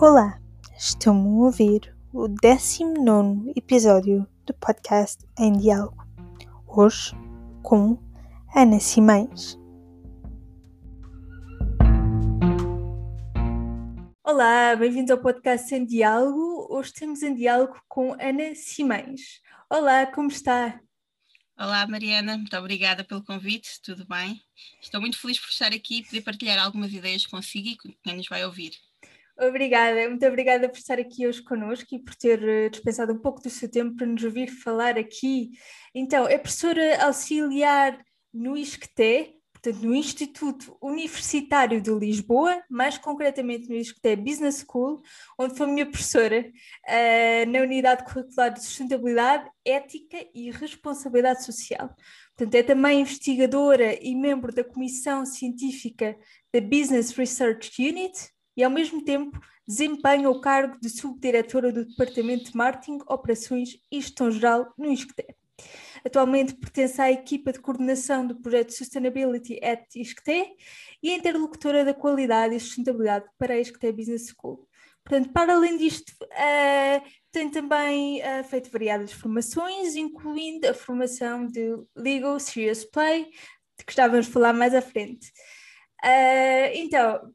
Olá, 0.00 0.40
estão 0.78 1.16
a 1.16 1.44
ouvir 1.46 1.92
o 2.12 2.28
19 2.28 3.52
episódio 3.56 4.24
do 4.46 4.54
podcast 4.54 5.26
Em 5.36 5.52
Diálogo. 5.58 6.06
Hoje 6.68 7.10
com 7.64 7.98
Ana 8.54 8.78
Simães. 8.78 9.58
Olá, 14.22 14.76
bem-vindos 14.76 15.10
ao 15.10 15.18
podcast 15.18 15.74
Em 15.74 15.84
Diálogo. 15.84 16.68
Hoje 16.70 16.92
temos 16.92 17.20
em 17.24 17.34
diálogo 17.34 17.76
com 17.88 18.12
Ana 18.20 18.54
Simães. 18.54 19.40
Olá, 19.68 20.06
como 20.06 20.28
está? 20.28 20.80
Olá 21.58 21.84
Mariana, 21.88 22.38
muito 22.38 22.56
obrigada 22.56 23.02
pelo 23.02 23.24
convite, 23.24 23.82
tudo 23.82 24.06
bem? 24.06 24.40
Estou 24.80 25.00
muito 25.00 25.18
feliz 25.18 25.40
por 25.40 25.48
estar 25.48 25.72
aqui 25.72 25.98
e 25.98 26.04
poder 26.04 26.20
partilhar 26.20 26.64
algumas 26.64 26.92
ideias 26.92 27.26
consigo 27.26 27.66
e 27.66 27.76
com 27.76 27.92
quem 28.04 28.16
nos 28.16 28.28
vai 28.28 28.44
ouvir. 28.44 28.74
Obrigada, 29.40 30.08
muito 30.08 30.26
obrigada 30.26 30.68
por 30.68 30.78
estar 30.78 30.98
aqui 30.98 31.24
hoje 31.24 31.40
connosco 31.44 31.94
e 31.94 31.98
por 32.00 32.16
ter 32.16 32.42
eh, 32.42 32.68
dispensado 32.68 33.12
um 33.12 33.18
pouco 33.18 33.40
do 33.40 33.48
seu 33.48 33.70
tempo 33.70 33.96
para 33.96 34.06
nos 34.06 34.24
ouvir 34.24 34.48
falar 34.48 34.98
aqui. 34.98 35.50
Então, 35.94 36.26
é 36.26 36.36
professora 36.36 37.04
auxiliar 37.04 38.04
no 38.34 38.56
ISCTE, 38.56 39.36
portanto, 39.52 39.80
no 39.86 39.94
Instituto 39.94 40.76
Universitário 40.82 41.80
de 41.80 41.90
Lisboa, 41.92 42.60
mais 42.68 42.98
concretamente 42.98 43.68
no 43.68 43.76
ISCTE 43.76 44.16
Business 44.16 44.66
School, 44.68 45.00
onde 45.38 45.56
foi 45.56 45.68
minha 45.68 45.86
professora 45.86 46.40
uh, 46.44 47.50
na 47.50 47.60
Unidade 47.60 48.04
Curricular 48.04 48.52
de 48.52 48.64
Sustentabilidade, 48.64 49.48
Ética 49.64 50.18
e 50.34 50.50
Responsabilidade 50.50 51.44
Social. 51.44 51.94
Portanto, 52.36 52.54
é 52.56 52.62
também 52.64 53.02
investigadora 53.02 53.96
e 54.04 54.16
membro 54.16 54.52
da 54.52 54.64
Comissão 54.64 55.24
Científica 55.24 56.16
da 56.52 56.60
Business 56.60 57.12
Research 57.12 57.70
Unit, 57.80 58.36
e, 58.58 58.64
ao 58.64 58.70
mesmo 58.70 59.04
tempo, 59.04 59.40
desempenha 59.64 60.28
o 60.28 60.40
cargo 60.40 60.76
de 60.80 60.88
subdiretora 60.88 61.70
do 61.70 61.84
Departamento 61.84 62.50
de 62.50 62.56
Marketing, 62.56 62.98
Operações 63.06 63.78
e 63.88 64.00
Gestão 64.00 64.32
Geral 64.32 64.74
no 64.76 64.90
ISCTE. 64.90 65.32
Atualmente 66.04 66.54
pertence 66.54 67.00
à 67.00 67.08
equipa 67.08 67.52
de 67.52 67.60
coordenação 67.60 68.26
do 68.26 68.34
projeto 68.34 68.72
Sustainability 68.72 69.60
at 69.62 69.84
ISCTE 69.94 70.56
e 71.00 71.10
é 71.10 71.14
interlocutora 71.14 71.84
da 71.84 71.94
qualidade 71.94 72.56
e 72.56 72.58
sustentabilidade 72.58 73.26
para 73.38 73.54
a 73.54 73.60
ISCTE 73.60 73.92
Business 73.92 74.26
School. 74.26 74.66
Portanto, 75.04 75.32
para 75.32 75.54
além 75.54 75.76
disto, 75.76 76.10
uh, 76.20 77.08
tem 77.30 77.48
também 77.50 78.20
uh, 78.22 78.42
feito 78.42 78.72
variadas 78.72 79.12
formações, 79.12 79.94
incluindo 79.94 80.68
a 80.68 80.74
formação 80.74 81.46
de 81.46 81.76
Legal 81.96 82.40
Serious 82.40 82.84
Play, 82.84 83.26
de 83.78 83.84
que 83.86 83.92
estávamos 83.92 84.26
a 84.26 84.32
falar 84.32 84.52
mais 84.52 84.74
à 84.74 84.82
frente. 84.82 85.28
Uh, 86.04 86.74
então, 86.74 87.32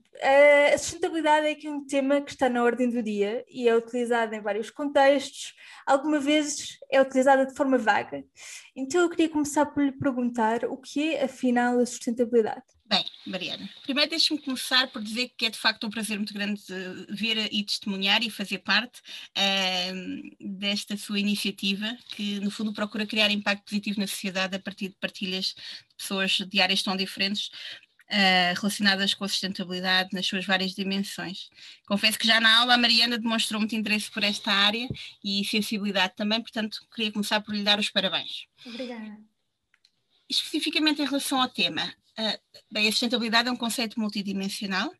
a 0.73 0.77
sustentabilidade 0.77 1.47
é 1.47 1.51
aqui 1.51 1.69
um 1.69 1.85
tema 1.85 2.21
que 2.21 2.31
está 2.31 2.47
na 2.49 2.63
ordem 2.63 2.89
do 2.89 3.03
dia 3.03 3.43
e 3.49 3.67
é 3.67 3.75
utilizado 3.75 4.33
em 4.33 4.41
vários 4.41 4.69
contextos, 4.69 5.53
algumas 5.85 6.23
vezes 6.23 6.77
é 6.91 7.01
utilizada 7.01 7.45
de 7.45 7.55
forma 7.55 7.77
vaga. 7.77 8.23
Então, 8.75 9.01
eu 9.01 9.09
queria 9.09 9.29
começar 9.29 9.65
por 9.65 9.83
lhe 9.83 9.91
perguntar 9.91 10.65
o 10.65 10.77
que 10.77 11.15
é, 11.15 11.25
afinal, 11.25 11.79
a 11.79 11.85
sustentabilidade. 11.85 12.63
Bem, 12.85 13.05
Mariana, 13.25 13.67
primeiro 13.83 14.09
deixe-me 14.11 14.39
começar 14.39 14.87
por 14.91 15.01
dizer 15.01 15.31
que 15.35 15.47
é 15.47 15.49
de 15.49 15.57
facto 15.57 15.87
um 15.87 15.89
prazer 15.89 16.17
muito 16.17 16.33
grande 16.33 16.61
ver 17.09 17.51
e 17.51 17.63
testemunhar 17.63 18.21
e 18.21 18.29
fazer 18.29 18.59
parte 18.59 18.99
uh, 18.99 20.59
desta 20.59 20.95
sua 20.95 21.17
iniciativa, 21.17 21.97
que 22.09 22.39
no 22.39 22.51
fundo 22.51 22.71
procura 22.71 23.07
criar 23.07 23.31
impacto 23.31 23.63
positivo 23.65 23.99
na 23.99 24.05
sociedade 24.05 24.55
a 24.55 24.59
partir 24.59 24.89
de 24.89 24.95
partilhas 24.99 25.55
de 25.55 25.95
pessoas 25.97 26.31
de 26.37 26.61
áreas 26.61 26.83
tão 26.83 26.95
diferentes, 26.95 27.49
uh, 28.13 28.59
relacionadas 28.59 29.13
com 29.13 29.25
a 29.25 29.27
sustentabilidade 29.27 30.11
nas 30.13 30.25
suas 30.25 30.45
várias 30.45 30.71
dimensões. 30.71 31.49
Confesso 31.87 32.19
que 32.19 32.27
já 32.27 32.39
na 32.39 32.59
aula 32.59 32.75
a 32.75 32.77
Mariana 32.77 33.17
demonstrou 33.17 33.59
muito 33.59 33.75
interesse 33.75 34.11
por 34.11 34.23
esta 34.23 34.51
área 34.51 34.87
e 35.23 35.43
sensibilidade 35.45 36.13
também, 36.15 36.39
portanto 36.41 36.79
queria 36.95 37.11
começar 37.11 37.41
por 37.41 37.55
lhe 37.55 37.63
dar 37.63 37.79
os 37.79 37.89
parabéns. 37.89 38.45
Obrigada. 38.65 39.17
Especificamente 40.29 41.01
em 41.01 41.05
relação 41.05 41.41
ao 41.41 41.49
tema, 41.49 41.93
uh, 42.19 42.61
bem, 42.71 42.87
a 42.87 42.91
sustentabilidade 42.91 43.49
é 43.49 43.51
um 43.51 43.57
conceito 43.57 43.99
multidimensional, 43.99 44.93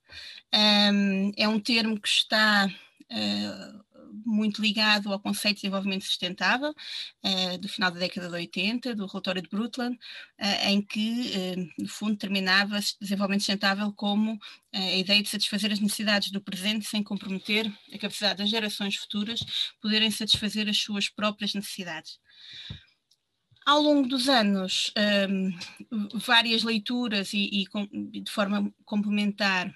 um, 0.91 1.31
é 1.37 1.47
um 1.47 1.59
termo 1.59 1.99
que 1.99 2.07
está 2.07 2.67
uh, 2.67 3.92
muito 4.25 4.61
ligado 4.61 5.11
ao 5.11 5.19
conceito 5.19 5.55
de 5.55 5.61
desenvolvimento 5.63 6.05
sustentável, 6.05 6.71
uh, 6.71 7.57
do 7.59 7.67
final 7.67 7.91
da 7.91 7.99
década 7.99 8.27
de 8.27 8.33
80, 8.33 8.95
do 8.95 9.05
relatório 9.05 9.41
de 9.41 9.49
Brundtland, 9.49 9.95
uh, 9.95 10.67
em 10.67 10.81
que, 10.81 11.31
uh, 11.35 11.81
no 11.83 11.87
fundo, 11.87 12.17
terminava 12.17 12.79
desenvolvimento 12.99 13.41
sustentável 13.41 13.91
como 13.93 14.39
a 14.73 14.95
ideia 14.95 15.21
de 15.21 15.29
satisfazer 15.29 15.71
as 15.71 15.79
necessidades 15.79 16.31
do 16.31 16.41
presente 16.41 16.85
sem 16.85 17.03
comprometer 17.03 17.71
a 17.93 17.97
capacidade 17.97 18.39
das 18.39 18.49
gerações 18.49 18.95
futuras 18.95 19.39
poderem 19.81 20.09
satisfazer 20.09 20.67
as 20.67 20.77
suas 20.77 21.09
próprias 21.09 21.53
necessidades. 21.53 22.19
Ao 23.65 23.81
longo 23.81 24.07
dos 24.07 24.27
anos, 24.27 24.91
um, 25.29 26.19
várias 26.19 26.63
leituras 26.63 27.33
e, 27.33 27.63
e, 27.63 28.21
de 28.21 28.29
forma 28.29 28.73
complementar 28.83 29.73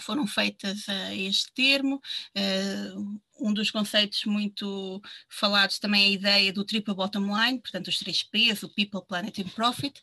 foram 0.00 0.26
feitas 0.26 0.88
a 0.88 1.14
este 1.14 1.52
termo. 1.52 2.00
Uh, 2.36 3.20
um 3.40 3.52
dos 3.52 3.70
conceitos 3.70 4.24
muito 4.24 5.02
falados 5.28 5.78
também 5.78 6.04
é 6.04 6.06
a 6.06 6.10
ideia 6.10 6.52
do 6.52 6.64
triple 6.64 6.94
bottom 6.94 7.36
line, 7.36 7.60
portanto, 7.60 7.88
os 7.88 7.98
três 7.98 8.22
P's, 8.22 8.62
o 8.62 8.68
People, 8.68 9.04
Planet 9.06 9.36
and 9.40 9.48
Profit, 9.48 10.00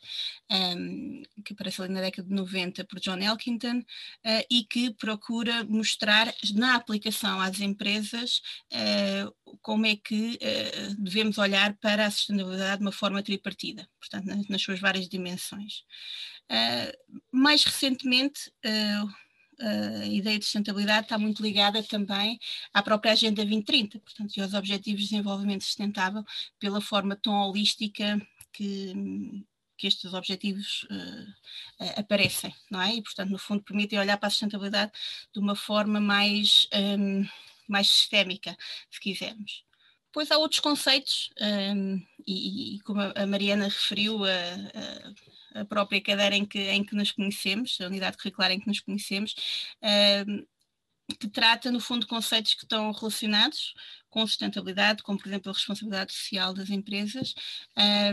ehm, 0.50 1.22
que 1.42 1.54
apareceu 1.54 1.84
ali 1.84 1.94
na 1.94 2.02
década 2.02 2.28
de 2.28 2.34
90 2.34 2.84
por 2.84 3.00
John 3.00 3.18
Elkington, 3.18 3.78
uh, 3.78 4.44
e 4.50 4.64
que 4.64 4.90
procura 4.92 5.64
mostrar 5.64 6.32
na 6.54 6.74
aplicação 6.74 7.40
às 7.40 7.60
empresas 7.60 8.42
como 9.62 9.86
é 9.86 9.96
que 9.96 10.38
devemos 10.98 11.38
olhar 11.38 11.74
para 11.78 12.06
a 12.06 12.10
sustentabilidade 12.10 12.78
de 12.78 12.84
uma 12.84 12.92
forma 12.92 13.22
tripartida, 13.22 13.88
portanto, 13.98 14.26
nas 14.48 14.62
suas 14.62 14.78
várias 14.78 15.08
dimensões. 15.08 15.84
mais 17.32 17.64
recentemente, 17.64 18.52
a 19.60 20.06
ideia 20.06 20.38
de 20.38 20.44
sustentabilidade 20.44 21.06
está 21.06 21.18
muito 21.18 21.42
ligada 21.42 21.82
também 21.82 22.38
à 22.72 22.82
própria 22.82 23.12
Agenda 23.12 23.42
2030, 23.42 23.98
portanto, 24.00 24.36
e 24.36 24.40
aos 24.40 24.54
Objetivos 24.54 25.02
de 25.02 25.10
Desenvolvimento 25.10 25.64
Sustentável, 25.64 26.24
pela 26.58 26.80
forma 26.80 27.16
tão 27.16 27.34
holística 27.48 28.20
que, 28.52 29.44
que 29.76 29.86
estes 29.86 30.12
objetivos 30.14 30.84
uh, 30.84 32.00
aparecem, 32.00 32.54
não 32.70 32.80
é? 32.80 32.94
E, 32.94 33.02
portanto, 33.02 33.30
no 33.30 33.38
fundo, 33.38 33.62
permitem 33.62 33.98
olhar 33.98 34.16
para 34.16 34.28
a 34.28 34.30
sustentabilidade 34.30 34.92
de 35.32 35.40
uma 35.40 35.56
forma 35.56 36.00
mais, 36.00 36.68
um, 36.98 37.24
mais 37.68 37.88
sistémica, 37.90 38.56
se 38.90 39.00
quisermos. 39.00 39.64
Depois 40.10 40.30
há 40.30 40.38
outros 40.38 40.60
conceitos, 40.60 41.30
um, 41.40 41.96
e, 42.26 42.76
e, 42.76 42.80
como 42.80 43.00
a 43.00 43.26
Mariana 43.26 43.64
referiu, 43.64 44.24
a, 44.24 44.28
a 44.28 45.14
a 45.54 45.64
própria 45.64 46.00
cadeira 46.00 46.36
em 46.36 46.44
que, 46.44 46.58
em 46.58 46.84
que 46.84 46.94
nos 46.94 47.12
conhecemos, 47.12 47.78
a 47.80 47.86
unidade 47.86 48.16
curricular 48.16 48.50
em 48.50 48.60
que 48.60 48.68
nos 48.68 48.80
conhecemos, 48.80 49.34
uh, 49.82 50.46
que 51.18 51.28
trata, 51.28 51.70
no 51.70 51.80
fundo, 51.80 52.06
conceitos 52.06 52.54
que 52.54 52.64
estão 52.64 52.92
relacionados 52.92 53.74
com 54.08 54.26
sustentabilidade, 54.26 55.02
como, 55.02 55.18
por 55.18 55.28
exemplo, 55.28 55.50
a 55.50 55.54
responsabilidade 55.54 56.12
social 56.12 56.54
das 56.54 56.70
empresas, 56.70 57.34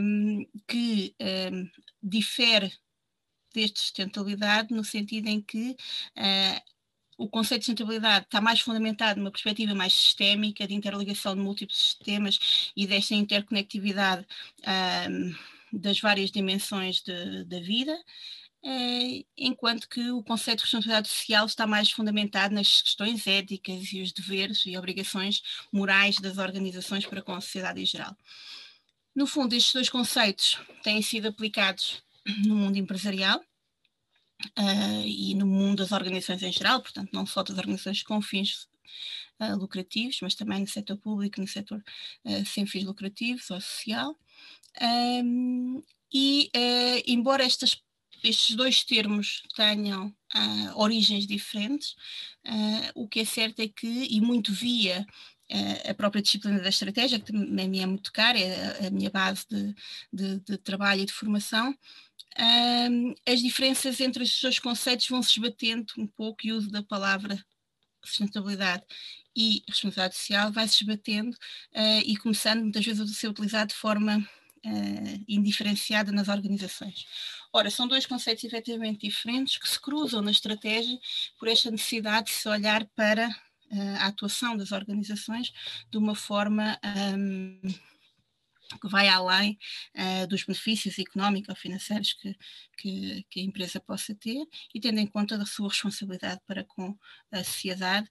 um, 0.01 0.45
que 0.67 1.15
um, 1.21 1.69
difere 2.01 2.73
deste 3.53 3.79
sustentabilidade 3.79 4.73
no 4.73 4.83
sentido 4.83 5.27
em 5.27 5.41
que 5.41 5.75
uh, 6.17 6.76
o 7.17 7.27
conceito 7.27 7.61
de 7.61 7.65
sustentabilidade 7.65 8.25
está 8.25 8.39
mais 8.39 8.59
fundamentado 8.61 9.19
numa 9.19 9.31
perspectiva 9.31 9.73
mais 9.73 9.93
sistémica, 9.93 10.67
de 10.67 10.75
interligação 10.75 11.35
de 11.35 11.41
múltiplos 11.41 11.77
sistemas 11.77 12.71
e 12.75 12.85
desta 12.85 13.15
interconectividade 13.15 14.25
um, 15.09 15.35
das 15.73 15.99
várias 15.99 16.31
dimensões 16.31 17.01
de, 17.01 17.43
da 17.45 17.59
vida, 17.59 17.97
eh, 18.63 19.25
enquanto 19.37 19.89
que 19.89 20.11
o 20.11 20.23
conceito 20.23 20.59
de 20.59 20.63
responsabilidade 20.65 21.09
social 21.09 21.45
está 21.45 21.67
mais 21.67 21.91
fundamentado 21.91 22.53
nas 22.53 22.81
questões 22.81 23.25
éticas 23.27 23.91
e 23.91 24.01
os 24.01 24.11
deveres 24.11 24.65
e 24.65 24.77
obrigações 24.77 25.41
morais 25.71 26.19
das 26.19 26.37
organizações 26.37 27.05
para 27.05 27.21
com 27.21 27.33
a 27.33 27.41
sociedade 27.41 27.81
em 27.81 27.85
geral. 27.85 28.15
No 29.15 29.27
fundo, 29.27 29.55
estes 29.55 29.73
dois 29.73 29.89
conceitos 29.89 30.59
têm 30.83 31.01
sido 31.01 31.27
aplicados 31.27 32.03
no 32.45 32.55
mundo 32.55 32.77
empresarial 32.77 33.41
uh, 34.57 35.05
e 35.05 35.33
no 35.35 35.45
mundo 35.45 35.77
das 35.77 35.91
organizações 35.91 36.43
em 36.43 36.51
geral, 36.51 36.81
portanto, 36.81 37.09
não 37.13 37.25
só 37.25 37.43
das 37.43 37.57
organizações 37.57 38.03
com 38.03 38.21
fins 38.21 38.67
uh, 39.39 39.55
lucrativos, 39.57 40.19
mas 40.21 40.35
também 40.35 40.61
no 40.61 40.67
setor 40.67 40.97
público, 40.97 41.41
no 41.41 41.47
setor 41.47 41.83
uh, 42.25 42.45
sem 42.45 42.65
fins 42.65 42.83
lucrativos 42.83 43.49
ou 43.49 43.61
social. 43.61 44.15
Um, 44.81 45.81
e, 46.13 46.49
embora 47.05 47.43
estas, 47.43 47.81
estes 48.23 48.55
dois 48.55 48.83
termos 48.83 49.43
tenham 49.55 50.07
uh, 50.07 50.79
origens 50.79 51.27
diferentes, 51.27 51.91
uh, 52.45 52.91
o 52.95 53.07
que 53.07 53.21
é 53.21 53.25
certo 53.25 53.61
é 53.61 53.67
que, 53.67 54.07
e 54.09 54.21
muito 54.21 54.53
via 54.53 55.05
a 55.89 55.93
própria 55.93 56.21
disciplina 56.21 56.59
da 56.59 56.67
estratégia, 56.67 57.19
que 57.19 57.31
também 57.31 57.69
me 57.69 57.79
é 57.79 57.85
muito 57.85 58.11
cara, 58.11 58.37
é 58.37 58.87
a 58.87 58.89
minha 58.89 59.09
base 59.09 59.45
de, 59.49 59.73
de, 60.11 60.39
de 60.41 60.57
trabalho 60.57 60.99
e 60.99 61.05
de 61.05 61.13
formação, 61.13 61.73
um, 62.39 63.15
as 63.25 63.39
diferenças 63.39 63.99
entre 63.99 64.23
estes 64.23 64.41
dois 64.41 64.59
conceitos 64.59 65.07
vão 65.07 65.23
se 65.23 65.31
esbatendo 65.31 65.93
um 65.97 66.07
pouco 66.07 66.45
e 66.45 66.53
o 66.53 66.57
uso 66.57 66.69
da 66.69 66.83
palavra 66.83 67.43
sustentabilidade 68.03 68.83
e 69.35 69.63
responsabilidade 69.67 70.15
social 70.15 70.51
vai 70.51 70.67
se 70.67 70.83
esbatendo 70.83 71.35
uh, 71.35 72.01
e 72.05 72.15
começando 72.17 72.61
muitas 72.61 72.85
vezes 72.85 73.01
a 73.01 73.13
ser 73.13 73.27
utilizado 73.27 73.69
de 73.69 73.75
forma 73.75 74.17
uh, 74.17 75.25
indiferenciada 75.27 76.11
nas 76.11 76.27
organizações. 76.27 77.05
Ora, 77.51 77.69
são 77.69 77.87
dois 77.87 78.05
conceitos 78.05 78.43
efetivamente 78.43 79.07
diferentes 79.07 79.57
que 79.57 79.67
se 79.67 79.79
cruzam 79.79 80.21
na 80.21 80.31
estratégia 80.31 80.97
por 81.39 81.47
esta 81.47 81.71
necessidade 81.71 82.27
de 82.27 82.33
se 82.33 82.47
olhar 82.47 82.85
para 82.95 83.27
uh, 83.27 83.95
a 83.99 84.07
atuação 84.07 84.55
das 84.55 84.71
organizações 84.71 85.51
de 85.91 85.97
uma 85.97 86.15
forma 86.15 86.79
um, 87.15 87.61
que 88.81 88.87
vai 88.89 89.07
além 89.07 89.57
uh, 89.95 90.27
dos 90.27 90.43
benefícios 90.43 90.99
económicos 90.99 91.49
ou 91.49 91.55
financeiros 91.55 92.13
que, 92.13 92.35
que, 92.77 93.25
que, 93.29 93.39
a 93.39 93.43
empresa 93.43 93.79
possa 93.79 94.13
ter 94.13 94.45
e 94.73 94.79
tendo 94.79 94.99
em 94.99 95.07
conta 95.07 95.35
a 95.35 95.45
sua 95.45 95.69
responsabilidade 95.69 96.41
para 96.45 96.63
com 96.63 96.97
a 97.31 97.43
sociedade 97.43 98.09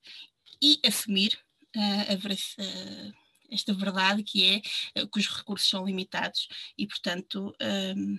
e 0.62 0.81
assumir 0.87 1.38
uh, 1.76 2.12
a, 2.12 3.26
esta 3.50 3.73
verdade 3.73 4.23
que 4.23 4.62
é 4.94 5.03
uh, 5.03 5.08
que 5.08 5.19
os 5.19 5.26
recursos 5.29 5.69
são 5.69 5.85
limitados 5.85 6.49
e, 6.76 6.87
portanto, 6.87 7.55
um, 7.97 8.19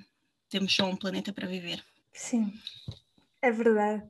temos 0.50 0.74
só 0.74 0.86
um 0.90 0.95
planeta 0.95 1.33
para 1.33 1.48
viver. 1.48 1.83
Sim, 2.13 2.54
é 3.42 3.51
verdade. 3.51 4.04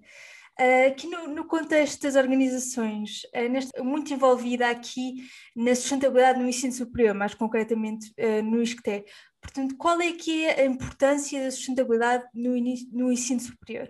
Aqui 0.88 1.08
no, 1.08 1.28
no, 1.28 1.46
contexto 1.46 2.02
das 2.02 2.16
organizações, 2.16 3.24
uh, 3.36 3.48
neste, 3.48 3.80
muito 3.82 4.12
envolvida 4.12 4.68
aqui 4.68 5.30
na 5.56 5.76
sustentabilidade 5.76 6.40
no 6.40 6.48
ensino 6.50 6.74
superior, 6.74 7.14
mais 7.14 7.36
concretamente 7.36 8.12
uh, 8.18 8.42
no 8.44 8.64
ISCTE. 8.64 9.06
Portanto, 9.40 9.78
qual 9.78 10.02
é 10.02 10.12
que 10.14 10.46
é 10.46 10.62
a 10.62 10.66
importância 10.66 11.44
da 11.44 11.52
sustentabilidade 11.52 12.26
no, 12.34 12.56
no 12.92 13.12
ensino 13.12 13.40
superior? 13.40 13.88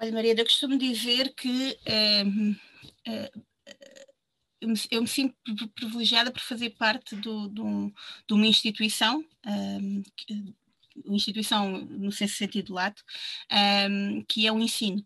Olha, 0.00 0.12
Maria, 0.12 0.32
eu 0.32 0.44
costumo 0.44 0.78
dizer 0.78 1.34
que 1.34 1.76
ehm, 1.84 2.54
eu, 4.60 4.68
me, 4.68 4.80
eu 4.90 5.02
me, 5.02 5.08
sinto 5.08 5.36
privilegiada 5.74 6.30
por 6.30 6.40
fazer 6.40 6.70
parte 6.70 7.14
do, 7.16 7.48
do, 7.48 7.92
de 8.26 8.34
uma 8.34 8.46
instituição 8.46 9.24
ehm, 9.44 10.02
instituição 11.06 11.78
no 11.78 12.12
sentido 12.12 12.74
lato, 12.74 13.02
um, 13.90 14.22
que 14.28 14.46
é 14.46 14.52
o 14.52 14.58
ensino. 14.58 15.04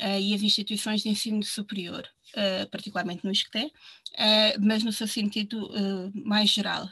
Uh, 0.00 0.18
e 0.18 0.34
as 0.34 0.42
instituições 0.42 1.02
de 1.02 1.10
ensino 1.10 1.42
superior, 1.42 2.08
uh, 2.34 2.68
particularmente 2.70 3.24
no 3.24 3.30
ISCTE, 3.30 3.66
uh, 3.66 4.60
mas 4.60 4.82
no 4.82 4.92
seu 4.92 5.06
sentido 5.06 5.70
mais 6.14 6.50
geral. 6.50 6.88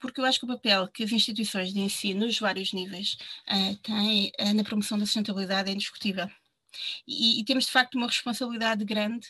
Porque 0.00 0.20
eu 0.20 0.24
acho 0.24 0.38
que 0.38 0.44
o 0.44 0.48
papel 0.48 0.86
que 0.88 1.02
as 1.02 1.10
instituições 1.10 1.72
de 1.72 1.80
ensino, 1.80 2.26
nos 2.26 2.38
vários 2.38 2.72
níveis, 2.72 3.16
têm 3.82 4.30
na 4.54 4.62
promoção 4.62 4.98
da 4.98 5.06
sustentabilidade 5.06 5.70
é 5.70 5.72
indiscutível. 5.72 6.30
E, 7.06 7.40
e, 7.40 7.44
temos 7.44 7.64
de 7.64 7.72
facto 7.72 7.94
uma 7.94 8.06
responsabilidade 8.06 8.84
grande 8.84 9.28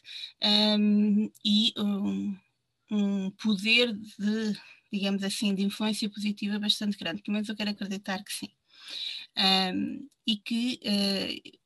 um, 0.79 1.31
e 1.45 1.73
um, 1.77 2.37
um 2.91 3.31
poder 3.33 3.93
de 3.93 4.57
digamos 4.93 5.23
assim, 5.23 5.55
de 5.55 5.63
influência 5.63 6.09
positiva 6.09 6.59
bastante 6.59 6.97
grande, 6.97 7.23
pelo 7.23 7.35
menos 7.35 7.49
eu 7.49 7.57
quero 7.57 7.71
acreditar 7.71 8.23
que 8.25 8.33
sim. 8.33 8.49
Um, 9.37 10.09
e 10.27 10.37
que, 10.37 10.81
uh, 10.85 11.59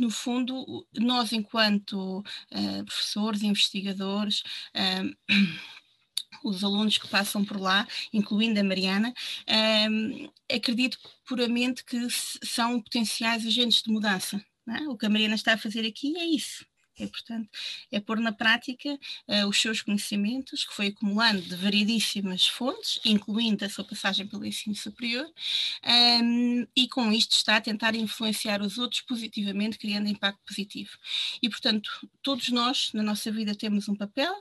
no 0.00 0.10
fundo, 0.10 0.86
nós, 0.94 1.32
enquanto 1.32 2.20
uh, 2.20 2.84
professores, 2.84 3.42
investigadores, 3.42 4.42
um, 4.74 5.14
os 6.44 6.62
alunos 6.62 6.98
que 6.98 7.08
passam 7.08 7.44
por 7.44 7.60
lá, 7.60 7.86
incluindo 8.12 8.60
a 8.60 8.64
Mariana, 8.64 9.12
um, 9.90 10.30
acredito 10.54 10.98
puramente 11.26 11.84
que 11.84 12.08
são 12.10 12.80
potenciais 12.80 13.46
agentes 13.46 13.82
de 13.82 13.90
mudança. 13.90 14.44
É? 14.68 14.88
O 14.88 14.96
que 14.96 15.06
a 15.06 15.08
Mariana 15.08 15.36
está 15.36 15.54
a 15.54 15.58
fazer 15.58 15.86
aqui 15.86 16.16
é 16.18 16.24
isso. 16.24 16.66
É, 16.98 17.06
portanto, 17.06 17.50
é 17.92 18.00
pôr 18.00 18.18
na 18.18 18.32
prática 18.32 18.98
uh, 19.28 19.46
os 19.46 19.60
seus 19.60 19.82
conhecimentos, 19.82 20.64
que 20.64 20.72
foi 20.72 20.86
acumulando 20.86 21.42
de 21.42 21.54
variedíssimas 21.54 22.46
fontes, 22.46 22.98
incluindo 23.04 23.64
a 23.66 23.68
sua 23.68 23.84
passagem 23.84 24.26
pelo 24.26 24.46
ensino 24.46 24.74
superior, 24.74 25.26
um, 25.84 25.90
ehm, 25.90 26.66
e 26.74 26.88
com 26.88 27.12
isto 27.12 27.32
está 27.32 27.56
a 27.56 27.60
tentar 27.60 27.94
influenciar 27.94 28.62
os 28.62 28.78
outros 28.78 29.02
positivamente, 29.02 29.78
criando 29.78 30.08
impacto 30.08 30.40
positivo. 30.46 30.96
E, 31.42 31.50
portanto, 31.50 31.90
todos 32.22 32.48
nós, 32.48 32.90
na 32.94 33.02
nossa 33.02 33.30
vida, 33.30 33.54
temos 33.54 33.88
um 33.88 33.94
papel. 33.94 34.32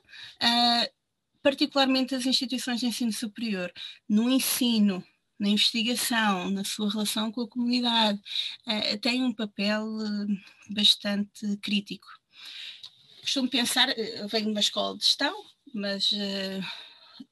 Uh, 0.41 0.95
particularmente 1.43 2.15
as 2.15 2.25
instituições 2.25 2.79
de 2.79 2.87
ensino 2.87 3.11
superior, 3.13 3.71
no 4.09 4.29
ensino, 4.29 5.03
na 5.37 5.49
investigação, 5.49 6.49
na 6.49 6.63
sua 6.63 6.89
relação 6.89 7.31
com 7.31 7.41
a 7.41 7.47
comunidade, 7.47 8.19
uh, 8.65 8.97
tem 8.99 9.23
um 9.23 9.33
papel 9.33 9.85
bastante 10.69 11.57
crítico 11.57 12.07
costumo 13.25 13.49
pensar, 13.49 13.89
eh, 13.89 14.27
venho 14.27 14.45
de 14.45 14.51
uma 14.51 14.59
escola 14.59 14.95
de 14.97 15.03
gestão, 15.03 15.45
mas 15.73 16.11
uh, 16.11 16.63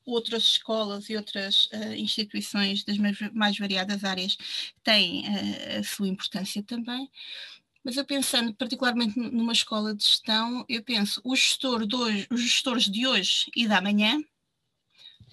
outras 0.06 0.44
escolas 0.44 1.10
e 1.10 1.16
outras 1.16 1.68
uh, 1.68 1.94
instituições 1.96 2.84
das 2.84 2.98
mais, 2.98 3.58
variadas 3.58 4.04
áreas 4.04 4.36
têm 4.84 5.22
uh, 5.22 5.80
a 5.80 5.84
sua 5.84 6.08
importância 6.08 6.64
também. 6.64 7.10
Mas 7.84 7.96
eu 7.98 8.06
pensando 8.06 8.54
particularmente 8.56 9.20
numa 9.20 9.54
escola 9.54 9.94
de 9.94 10.04
gestão, 10.04 10.66
eu 10.68 10.84
penso, 10.84 11.22
o 11.24 11.36
gestor 11.36 11.86
de 11.86 11.96
hoje, 11.96 12.28
os 12.32 12.42
gestores 12.42 12.86
de 12.86 13.06
hoje 13.06 13.52
e 13.56 13.68
da 13.68 13.82
manhã 13.82 14.20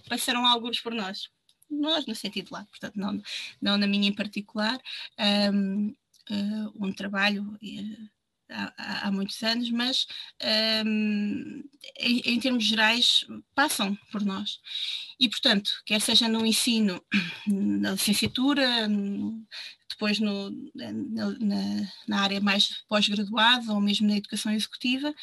passaram 0.08 0.44
alguns 0.44 0.80
por 0.80 0.92
nós. 0.92 1.30
Nós, 1.70 2.04
no 2.06 2.14
sentido 2.14 2.48
lá, 2.50 2.64
portanto, 2.64 2.96
não, 2.96 3.22
não 3.62 3.78
na 3.78 3.86
minha 3.86 4.08
em 4.08 4.14
particular, 4.14 4.80
um, 5.52 5.94
um 6.74 6.92
trabalho 6.92 7.56
há, 8.50 9.06
há 9.06 9.12
muitos 9.12 9.42
anos, 9.42 9.70
mas 9.70 10.06
um, 10.84 11.62
em, 11.98 12.20
em, 12.24 12.40
termos 12.40 12.64
gerais 12.64 13.24
passam 13.54 13.96
por 14.10 14.24
nós. 14.24 14.58
E, 15.18 15.28
portanto, 15.28 15.70
quer 15.86 16.00
seja 16.00 16.28
no 16.28 16.44
ensino, 16.44 17.02
na 17.46 17.92
licenciatura, 17.92 18.88
depois 19.88 20.18
no, 20.18 20.50
na, 20.74 21.30
na, 22.08 22.20
área 22.22 22.40
mais 22.40 22.82
pós-graduada 22.88 23.72
ou 23.72 23.80
mesmo 23.80 24.08
na 24.08 24.16
educação 24.16 24.52
executiva, 24.52 25.14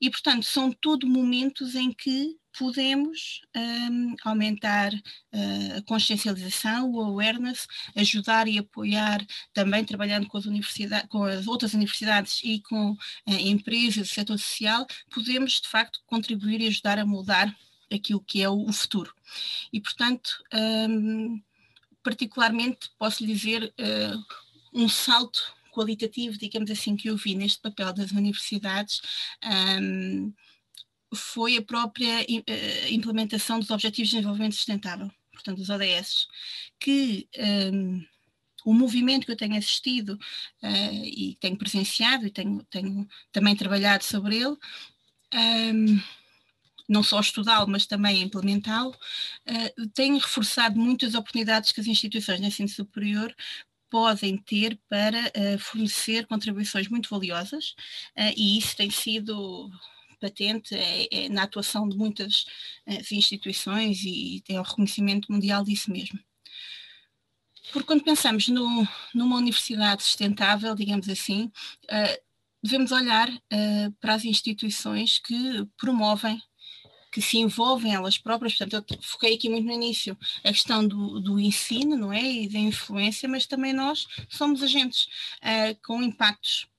e, 0.00 0.10
portanto, 0.10 0.44
são 0.44 0.70
todo 0.72 1.06
momentos 1.06 1.74
em 1.74 1.92
que 1.92 2.36
podemos 2.58 3.40
um, 3.56 4.14
aumentar 4.24 4.92
uh, 4.92 5.78
a 5.78 5.82
consciencialização, 5.82 6.90
o 6.90 7.00
awareness, 7.00 7.66
ajudar 7.96 8.48
e 8.48 8.58
apoiar, 8.58 9.24
também 9.52 9.84
trabalhando 9.84 10.26
com 10.26 10.38
as, 10.38 10.46
universidades, 10.46 11.08
com 11.08 11.24
as 11.24 11.46
outras 11.46 11.74
universidades 11.74 12.40
e 12.44 12.60
com 12.60 12.92
uh, 12.92 12.98
empresas 13.26 14.08
do 14.08 14.14
setor 14.14 14.38
social, 14.38 14.86
podemos 15.10 15.60
de 15.60 15.68
facto 15.68 16.00
contribuir 16.06 16.60
e 16.60 16.68
ajudar 16.68 16.98
a 16.98 17.06
moldar 17.06 17.54
aquilo 17.90 18.20
que 18.20 18.42
é 18.42 18.48
o, 18.48 18.64
o 18.68 18.72
futuro. 18.72 19.14
E, 19.72 19.80
portanto, 19.80 20.30
um, 20.88 21.40
particularmente 22.02 22.90
posso 22.98 23.24
lhe 23.24 23.32
dizer 23.32 23.72
uh, 23.78 24.24
um 24.72 24.88
salto 24.88 25.54
qualitativo, 25.72 26.38
digamos 26.38 26.70
assim, 26.70 26.96
que 26.96 27.08
eu 27.08 27.16
vi 27.16 27.34
neste 27.34 27.60
papel 27.60 27.92
das 27.92 28.12
universidades. 28.12 29.00
Um, 29.44 30.32
foi 31.14 31.56
a 31.56 31.62
própria 31.62 32.20
uh, 32.20 32.92
implementação 32.92 33.58
dos 33.58 33.70
Objetivos 33.70 34.10
de 34.10 34.16
Desenvolvimento 34.16 34.54
Sustentável, 34.54 35.10
portanto, 35.32 35.58
os 35.60 35.70
ODS, 35.70 36.26
que 36.78 37.28
um, 37.72 38.04
o 38.64 38.72
movimento 38.72 39.26
que 39.26 39.32
eu 39.32 39.36
tenho 39.36 39.56
assistido 39.56 40.18
uh, 40.62 41.04
e 41.04 41.36
tenho 41.40 41.56
presenciado 41.56 42.26
e 42.26 42.30
tenho, 42.30 42.62
tenho 42.70 43.08
também 43.32 43.56
trabalhado 43.56 44.04
sobre 44.04 44.36
ele, 44.36 44.56
um, 45.34 46.00
não 46.88 47.02
só 47.02 47.20
estudá-lo, 47.20 47.68
mas 47.68 47.86
também 47.86 48.22
implementá-lo, 48.22 48.90
uh, 48.90 49.88
tem 49.94 50.14
reforçado 50.14 50.78
muitas 50.78 51.14
oportunidades 51.14 51.72
que 51.72 51.80
as 51.80 51.86
instituições 51.86 52.40
de 52.40 52.46
ensino 52.46 52.68
superior 52.68 53.34
podem 53.90 54.38
ter 54.38 54.78
para 54.88 55.18
uh, 55.18 55.58
fornecer 55.58 56.26
contribuições 56.26 56.88
muito 56.88 57.10
valiosas, 57.10 57.74
e 58.36 58.58
isso 58.58 58.76
tem 58.76 58.90
sido 58.90 59.70
patente 60.22 60.74
é, 60.74 61.08
é 61.10 61.28
na 61.28 61.42
atuação 61.42 61.88
de 61.88 61.96
muitas 61.96 62.44
uh, 62.86 63.14
instituições 63.14 64.02
e 64.04 64.40
tem 64.46 64.58
o 64.58 64.62
reconhecimento 64.62 65.30
mundial 65.30 65.64
disso 65.64 65.90
mesmo. 65.90 66.18
Porque 67.72 67.86
quando 67.86 68.04
pensamos 68.04 68.48
no, 68.48 68.86
numa 69.14 69.36
universidade 69.36 70.02
sustentável, 70.02 70.74
digamos 70.74 71.08
assim, 71.08 71.44
uh, 71.84 72.22
devemos 72.62 72.92
olhar 72.92 73.28
uh, 73.28 73.92
para 74.00 74.14
as 74.14 74.24
instituições 74.24 75.18
que 75.18 75.66
promovem 75.76 76.40
que 77.12 77.20
se 77.20 77.36
envolvem 77.36 77.94
elas 77.94 78.16
próprias, 78.16 78.56
portanto, 78.56 78.94
eu 78.94 79.02
foquei 79.02 79.34
aqui 79.34 79.46
muito 79.46 79.66
no 79.66 79.72
início 79.72 80.16
a 80.42 80.48
questão 80.48 80.86
do, 80.88 81.20
do 81.20 81.38
ensino, 81.38 81.94
não 81.94 82.10
é? 82.10 82.22
E 82.22 82.48
da 82.48 82.58
influência, 82.58 83.28
mas 83.28 83.46
também 83.46 83.74
nós 83.74 84.06
somos 84.30 84.62
agentes 84.62 85.04
uh, 85.42 85.78
com 85.84 86.02
impactos 86.02 86.71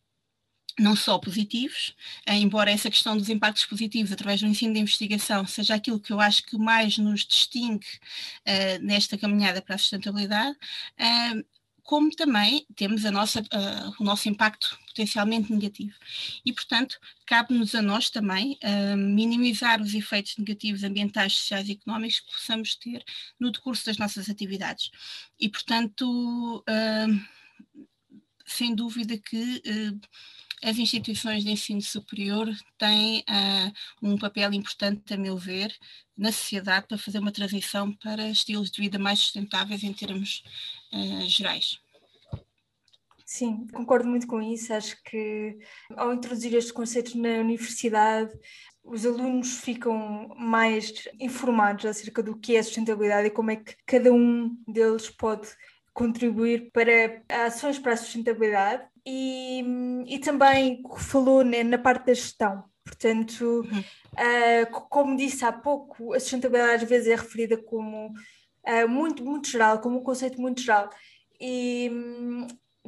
não 0.80 0.96
só 0.96 1.18
positivos, 1.18 1.96
eh, 2.26 2.38
embora 2.38 2.72
essa 2.72 2.90
questão 2.90 3.16
dos 3.18 3.30
impactos 3.30 3.66
positivos 3.66 4.12
através 4.12 4.42
do 4.42 4.48
ensino 4.48 4.74
de 4.74 4.80
investigação 4.80 5.46
seja 5.46 5.76
aquilo 5.76 6.00
que 6.00 6.12
eu 6.12 6.20
acho 6.20 6.44
que 6.44 6.58
mais 6.58 6.98
nos 6.98 7.26
distingue 7.26 7.86
uh, 8.48 8.84
nesta 8.84 9.18
caminhada 9.18 9.62
para 9.62 9.76
a 9.76 9.78
sustentabilidade, 9.78 10.58
uh, 11.00 11.54
como 11.84 12.10
também 12.12 12.66
temos 12.76 13.04
nossa, 13.04 13.42
uh, 13.42 13.94
o 14.00 14.04
nosso 14.04 14.30
impacto 14.30 14.80
potencialmente 14.88 15.52
negativo. 15.52 15.94
E, 16.46 16.54
portanto, 16.54 16.98
cabe-nos 17.26 17.76
a 17.76 17.82
nós 17.82 18.10
também 18.10 18.58
uh, 18.64 18.98
minimizar 18.98 19.82
os 19.82 19.94
efeitos 19.94 20.38
negativos 20.38 20.84
ambientais, 20.84 21.34
sociais 21.34 21.68
e 21.68 21.74
económicos 21.74 22.22
que 22.22 22.32
possamos 22.32 22.76
ter 22.76 23.04
no 23.40 23.52
decurso 23.52 23.86
das 23.86 23.98
nossas 23.98 24.30
atividades. 24.30 24.92
E, 25.40 25.50
portanto, 25.50 26.64
uh, 26.70 27.84
sem 28.46 28.74
dúvida 28.74 29.18
que 29.18 29.62
as 30.64 30.78
instituições 30.78 31.44
de 31.44 31.52
ensino 31.52 31.82
superior 31.82 32.48
têm 32.78 33.20
uh, 33.20 33.74
um 34.02 34.18
papel 34.18 34.54
importante, 34.54 35.14
a 35.14 35.18
meu 35.18 35.36
ver, 35.36 35.76
na 36.18 36.32
sociedade 36.32 36.88
para 36.88 36.98
fazer 36.98 37.20
uma 37.20 37.32
transição 37.32 37.92
para 37.94 38.30
estilos 38.30 38.72
de 38.72 38.82
vida 38.82 38.98
mais 38.98 39.20
sustentáveis 39.20 39.84
em 39.84 39.94
termos 39.94 40.44
uh, 40.94 41.28
gerais. 41.28 41.82
Sim, 43.26 43.68
concordo 43.74 44.08
muito 44.08 44.28
com 44.28 44.42
isso. 44.42 44.74
Acho 44.74 44.96
que 45.04 45.58
ao 45.96 46.14
introduzir 46.14 46.54
estes 46.54 46.72
conceitos 46.72 47.16
na 47.16 47.40
universidade, 47.40 48.32
os 48.84 49.06
alunos 49.06 49.60
ficam 49.62 50.30
mais 50.38 51.08
informados 51.20 51.86
acerca 51.86 52.22
do 52.22 52.38
que 52.38 52.56
é 52.56 52.62
sustentabilidade 52.62 53.28
e 53.28 53.32
como 53.32 53.52
é 53.52 53.56
que 53.56 53.76
cada 53.86 54.14
um 54.14 54.56
deles 54.68 55.10
pode 55.10 55.50
contribuir 55.94 56.72
para 56.72 57.24
ações 57.46 57.80
para 57.80 57.94
a 57.94 57.98
sustentabilidade 57.98 58.84
e, 59.06 60.06
e 60.08 60.20
também 60.20 60.82
falou 60.98 61.44
né, 61.44 61.64
na 61.64 61.78
parte 61.78 62.08
da 62.08 62.14
gestão. 62.14 62.64
Portanto, 62.84 63.44
uhum. 63.44 63.80
uh, 63.80 64.88
como 64.90 65.16
disse 65.16 65.46
há 65.46 65.52
pouco, 65.52 66.14
a 66.14 66.20
sustentabilidade 66.20 66.84
às 66.84 66.90
vezes 66.90 67.08
é 67.08 67.16
referida 67.16 67.58
como 67.58 68.08
uh, 68.08 68.88
muito, 68.88 69.24
muito 69.24 69.48
geral, 69.48 69.80
como 69.80 70.00
um 70.00 70.04
conceito 70.04 70.40
muito 70.40 70.62
geral. 70.62 70.90
E, 71.40 71.90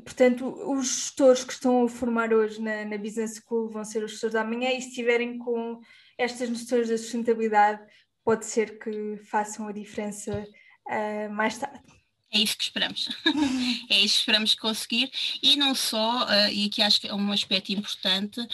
portanto, 0.04 0.46
os 0.70 0.88
gestores 0.88 1.44
que 1.44 1.54
estão 1.54 1.86
a 1.86 1.90
formar 1.90 2.34
hoje 2.34 2.62
na, 2.62 2.86
na 2.86 2.98
Business 2.98 3.42
School 3.42 3.70
vão 3.70 3.84
ser 3.84 4.04
os 4.04 4.12
gestores 4.12 4.34
da 4.34 4.44
manhã 4.44 4.70
e 4.72 4.82
se 4.82 4.90
estiverem 4.90 5.38
com 5.38 5.80
estas 6.18 6.50
noções 6.50 6.90
da 6.90 6.98
sustentabilidade, 6.98 7.82
pode 8.24 8.46
ser 8.46 8.80
que 8.80 9.18
façam 9.18 9.68
a 9.68 9.72
diferença 9.72 10.46
uh, 10.88 11.34
mais 11.34 11.58
tarde. 11.58 11.82
É 12.36 12.40
isso 12.40 12.58
que 12.58 12.66
esperamos. 12.66 13.08
é 13.90 14.02
isso 14.02 14.16
que 14.16 14.20
esperamos 14.20 14.56
conseguir. 14.56 15.10
E 15.42 15.56
não 15.56 15.74
só, 15.74 16.26
uh, 16.26 16.50
e 16.52 16.66
aqui 16.66 16.82
acho 16.82 17.00
que 17.00 17.08
é 17.08 17.16
um 17.16 17.32
aspecto 17.32 17.72
importante, 17.72 18.46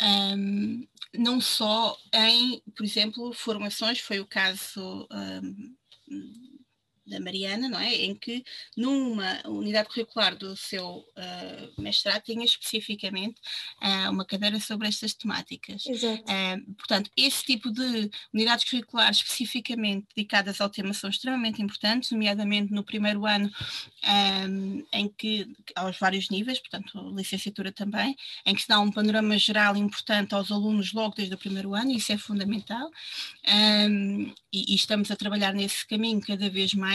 um, 0.00 0.86
não 1.12 1.40
só 1.40 1.98
em, 2.12 2.62
por 2.76 2.84
exemplo, 2.84 3.32
formações, 3.32 3.98
foi 3.98 4.20
o 4.20 4.26
caso 4.26 5.08
um, 5.10 5.74
da 7.06 7.20
Mariana, 7.20 7.68
não 7.68 7.78
é? 7.78 7.94
Em 7.94 8.14
que 8.14 8.44
numa 8.76 9.40
unidade 9.46 9.88
curricular 9.88 10.36
do 10.36 10.56
seu 10.56 10.98
uh, 10.98 11.82
mestrado 11.82 12.22
tinha 12.22 12.44
especificamente 12.44 13.40
uh, 13.82 14.10
uma 14.10 14.24
cadeira 14.24 14.58
sobre 14.60 14.88
estas 14.88 15.14
temáticas. 15.14 15.86
Exato. 15.86 16.22
Uh, 16.22 16.74
portanto, 16.74 17.10
esse 17.16 17.44
tipo 17.44 17.70
de 17.70 18.10
unidades 18.32 18.68
curriculares 18.68 19.18
especificamente 19.18 20.06
dedicadas 20.14 20.60
ao 20.60 20.70
tema 20.70 20.94
são 20.94 21.10
extremamente 21.10 21.62
importantes, 21.62 22.10
nomeadamente 22.10 22.72
no 22.72 22.82
primeiro 22.82 23.26
ano, 23.26 23.50
um, 24.48 24.84
em 24.92 25.08
que, 25.08 25.46
aos 25.74 25.98
vários 25.98 26.30
níveis, 26.30 26.58
portanto, 26.58 27.14
licenciatura 27.14 27.72
também, 27.72 28.16
em 28.46 28.54
que 28.54 28.62
se 28.62 28.68
dá 28.68 28.80
um 28.80 28.90
panorama 28.90 29.36
geral 29.38 29.76
importante 29.76 30.34
aos 30.34 30.50
alunos 30.50 30.92
logo 30.92 31.14
desde 31.14 31.34
o 31.34 31.38
primeiro 31.38 31.74
ano, 31.74 31.90
isso 31.90 32.12
é 32.12 32.18
fundamental. 32.18 32.90
Um, 33.46 34.32
e, 34.52 34.72
e 34.72 34.74
estamos 34.74 35.10
a 35.10 35.16
trabalhar 35.16 35.52
nesse 35.52 35.86
caminho 35.86 36.20
cada 36.20 36.48
vez 36.48 36.74
mais, 36.74 36.93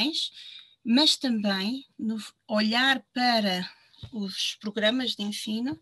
mas 0.83 1.17
também 1.17 1.85
no 1.97 2.17
olhar 2.47 3.03
para 3.13 3.69
os 4.11 4.55
programas 4.55 5.15
de 5.15 5.23
ensino 5.23 5.73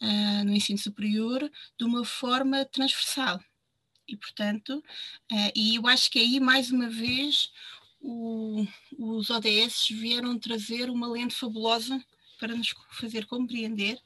uh, 0.00 0.44
no 0.44 0.52
ensino 0.52 0.78
superior 0.78 1.50
de 1.78 1.84
uma 1.84 2.04
forma 2.04 2.64
transversal. 2.66 3.42
E, 4.06 4.16
portanto, 4.16 4.84
uh, 5.32 5.52
e 5.54 5.76
eu 5.76 5.86
acho 5.86 6.10
que 6.10 6.18
aí, 6.18 6.38
mais 6.38 6.70
uma 6.70 6.88
vez, 6.88 7.50
o, 8.00 8.66
os 8.98 9.30
ODS 9.30 9.88
vieram 9.90 10.38
trazer 10.38 10.90
uma 10.90 11.08
lente 11.08 11.34
fabulosa 11.34 12.02
para 12.38 12.54
nos 12.54 12.74
fazer 12.90 13.24
compreender 13.26 13.98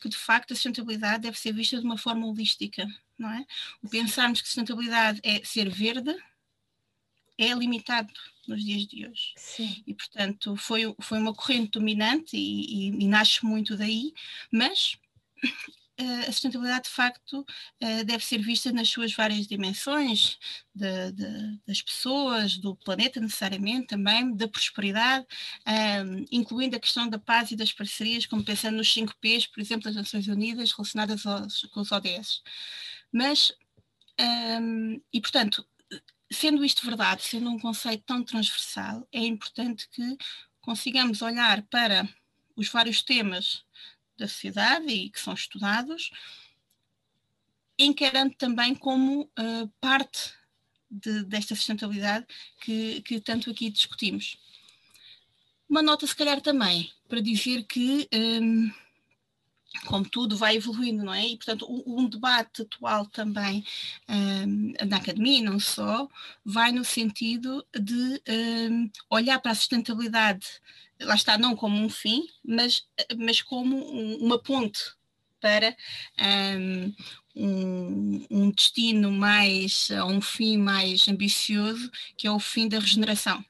que, 0.00 0.08
de 0.08 0.16
facto, 0.16 0.52
a 0.52 0.54
sustentabilidade 0.54 1.22
deve 1.22 1.38
ser 1.38 1.52
vista 1.52 1.78
de 1.78 1.84
uma 1.84 1.98
forma 1.98 2.26
holística, 2.26 2.86
não 3.18 3.30
é? 3.30 3.44
O 3.82 3.88
pensarmos 3.88 4.40
que 4.40 4.46
sustentabilidade 4.46 5.20
é 5.24 5.44
ser 5.44 5.68
verde, 5.68 6.16
é 7.40 7.54
limitado 7.54 8.12
nos 8.46 8.64
dias 8.64 8.86
de 8.86 9.06
hoje. 9.06 9.32
Sim. 9.36 9.82
E, 9.86 9.94
portanto, 9.94 10.56
foi, 10.56 10.94
foi 11.00 11.18
uma 11.18 11.34
corrente 11.34 11.78
dominante 11.78 12.36
e, 12.36 12.90
e, 12.90 13.04
e 13.04 13.08
nasce 13.08 13.44
muito 13.44 13.76
daí, 13.76 14.12
mas 14.52 14.96
uh, 16.00 16.20
a 16.28 16.32
sustentabilidade, 16.32 16.84
de 16.84 16.90
facto, 16.90 17.40
uh, 17.40 18.04
deve 18.04 18.24
ser 18.24 18.38
vista 18.38 18.72
nas 18.72 18.88
suas 18.88 19.12
várias 19.14 19.46
dimensões, 19.46 20.38
de, 20.74 21.12
de, 21.12 21.60
das 21.66 21.80
pessoas, 21.80 22.58
do 22.58 22.74
planeta, 22.76 23.20
necessariamente, 23.20 23.88
também, 23.88 24.34
da 24.34 24.48
prosperidade, 24.48 25.26
um, 26.04 26.24
incluindo 26.30 26.76
a 26.76 26.80
questão 26.80 27.08
da 27.08 27.18
paz 27.18 27.50
e 27.52 27.56
das 27.56 27.72
parcerias, 27.72 28.26
como 28.26 28.44
pensando 28.44 28.76
nos 28.76 28.92
5 28.92 29.14
P's, 29.20 29.46
por 29.46 29.60
exemplo, 29.60 29.84
das 29.84 29.94
Nações 29.94 30.26
Unidas, 30.26 30.72
relacionadas 30.72 31.24
aos, 31.24 31.62
com 31.72 31.80
os 31.80 31.92
ODS. 31.92 32.42
Mas, 33.12 33.52
um, 34.60 35.00
e 35.12 35.20
portanto, 35.20 35.64
sendo 36.32 36.64
isto 36.64 36.86
verdade, 36.86 37.22
sendo 37.22 37.50
um 37.50 37.58
conceito 37.58 38.04
tão 38.04 38.22
transversal, 38.22 39.06
é 39.12 39.20
importante 39.20 39.88
que 39.88 40.16
consigamos 40.60 41.22
olhar 41.22 41.62
para 41.62 42.08
os 42.54 42.68
vários 42.68 43.02
temas 43.02 43.64
da 44.16 44.28
sociedade 44.28 44.92
e 44.92 45.10
que 45.10 45.18
são 45.18 45.34
estudados, 45.34 46.10
encarando 47.78 48.34
também 48.34 48.74
como 48.74 49.22
uh, 49.22 49.68
parte 49.80 50.32
de, 50.90 51.24
desta 51.24 51.54
sustentabilidade 51.54 52.26
que, 52.60 53.00
que 53.02 53.20
tanto 53.20 53.50
aqui 53.50 53.70
discutimos. 53.70 54.36
Uma 55.68 55.82
nota, 55.82 56.06
se 56.06 56.14
calhar, 56.14 56.40
também 56.40 56.92
para 57.08 57.20
dizer 57.20 57.64
que 57.64 58.08
um, 58.12 58.70
como 59.86 60.08
tudo 60.08 60.36
vai 60.36 60.56
evoluindo, 60.56 61.04
não 61.04 61.14
é? 61.14 61.26
E, 61.26 61.36
portanto, 61.36 61.66
um, 61.86 62.08
debate 62.08 62.62
atual 62.62 63.06
também 63.06 63.64
um, 64.08 64.72
na 64.86 64.96
academia, 64.96 65.42
não 65.42 65.60
só, 65.60 66.08
vai 66.44 66.72
no 66.72 66.84
sentido 66.84 67.64
de 67.78 68.22
um, 68.70 68.90
olhar 69.08 69.38
para 69.40 69.52
a 69.52 69.54
sustentabilidade, 69.54 70.46
lá 71.00 71.14
está, 71.14 71.38
não 71.38 71.56
como 71.56 71.76
um 71.76 71.88
fim, 71.88 72.26
mas, 72.44 72.86
mas 73.16 73.40
como 73.42 73.76
um, 73.76 74.16
uma 74.16 74.38
ponte 74.38 74.80
para 75.40 75.74
um, 77.34 78.26
um 78.30 78.50
destino 78.50 79.10
mais, 79.10 79.88
um 80.06 80.20
fim 80.20 80.58
mais 80.58 81.08
ambicioso, 81.08 81.90
que 82.16 82.26
é 82.26 82.30
o 82.30 82.38
fim 82.38 82.68
da 82.68 82.78
regeneração 82.78 83.42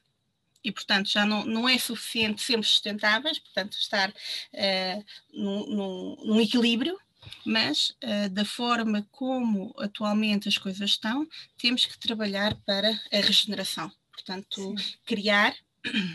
e, 0.62 0.70
portanto, 0.70 1.08
já 1.10 1.24
não, 1.24 1.44
não 1.44 1.68
é 1.68 1.78
suficiente 1.78 2.42
sermos 2.42 2.68
sustentáveis, 2.68 3.38
portanto, 3.38 3.72
estar 3.74 4.10
uh, 4.10 5.04
num, 5.32 5.66
num, 5.66 6.16
num, 6.24 6.40
equilíbrio, 6.40 6.98
mas 7.44 7.90
uh, 8.04 8.28
da 8.30 8.44
forma 8.44 9.06
como 9.10 9.74
atualmente 9.78 10.48
as 10.48 10.58
coisas 10.58 10.90
estão, 10.90 11.26
temos 11.56 11.86
que 11.86 11.98
trabalhar 11.98 12.54
para 12.66 12.90
a 12.90 13.16
regeneração. 13.16 13.90
Portanto, 14.12 14.74
Sim. 14.78 14.94
criar 15.06 15.54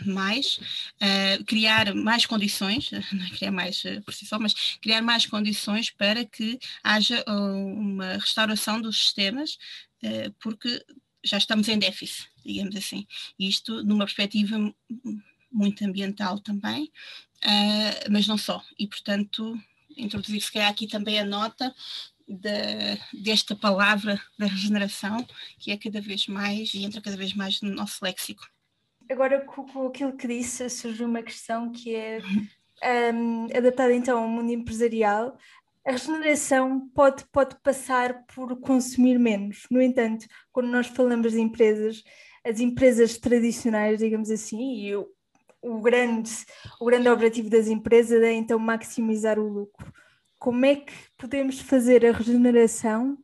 mais, 0.06 0.60
uh, 1.02 1.44
criar 1.44 1.92
mais 1.92 2.24
condições, 2.24 2.90
não 3.12 3.26
é 3.26 3.30
criar 3.30 3.50
mais 3.50 3.84
uh, 3.84 4.00
por 4.02 4.14
si 4.14 4.24
só, 4.24 4.38
mas 4.38 4.54
criar 4.80 5.02
mais 5.02 5.26
condições 5.26 5.90
para 5.90 6.24
que 6.24 6.58
haja 6.84 7.24
uma 7.26 8.14
restauração 8.14 8.80
dos 8.80 8.98
sistemas, 8.98 9.58
porque 10.38 10.84
já 11.26 11.36
estamos 11.36 11.68
em 11.68 11.78
déficit, 11.78 12.28
digamos 12.44 12.76
assim. 12.76 13.06
Isto 13.38 13.82
numa 13.84 14.04
perspectiva 14.04 14.56
muito 15.50 15.84
ambiental 15.84 16.38
também, 16.38 16.84
uh, 17.44 18.10
mas 18.10 18.26
não 18.26 18.38
só. 18.38 18.62
E, 18.78 18.86
portanto, 18.86 19.58
introduzir 19.96 20.40
se 20.40 20.52
calhar 20.52 20.70
aqui 20.70 20.86
também 20.86 21.18
a 21.18 21.24
nota 21.24 21.74
de, 22.28 23.22
desta 23.22 23.54
palavra 23.54 24.20
da 24.38 24.46
regeneração, 24.46 25.26
que 25.58 25.70
é 25.70 25.76
cada 25.76 26.00
vez 26.00 26.26
mais 26.26 26.74
e 26.74 26.84
entra 26.84 27.00
cada 27.00 27.16
vez 27.16 27.34
mais 27.34 27.60
no 27.60 27.70
nosso 27.70 28.04
léxico. 28.04 28.46
Agora, 29.08 29.40
com 29.44 29.86
aquilo 29.86 30.16
que 30.16 30.26
disse, 30.26 30.68
surgiu 30.68 31.06
uma 31.06 31.22
questão 31.22 31.70
que 31.70 31.94
é 31.94 32.18
um, 33.14 33.44
adaptada 33.56 33.94
então 33.94 34.18
ao 34.18 34.28
mundo 34.28 34.50
empresarial 34.52 35.38
a 35.86 35.92
regeneração 35.92 36.88
pode, 36.88 37.24
pode 37.26 37.56
passar 37.62 38.24
por 38.34 38.56
consumir 38.60 39.18
menos. 39.20 39.66
No 39.70 39.80
entanto, 39.80 40.26
quando 40.52 40.66
nós 40.66 40.88
falamos 40.88 41.32
de 41.32 41.40
empresas, 41.40 42.02
as 42.44 42.58
empresas 42.58 43.18
tradicionais, 43.18 44.00
digamos 44.00 44.28
assim, 44.28 44.80
e 44.80 44.96
o, 44.96 45.06
o, 45.62 45.80
grande, 45.80 46.30
o 46.80 46.86
grande 46.86 47.08
objetivo 47.08 47.48
das 47.48 47.68
empresas 47.68 48.20
é 48.20 48.32
então 48.32 48.58
maximizar 48.58 49.38
o 49.38 49.48
lucro. 49.48 49.92
Como 50.40 50.66
é 50.66 50.74
que 50.74 50.92
podemos 51.16 51.60
fazer 51.60 52.04
a 52.04 52.12
regeneração 52.12 53.16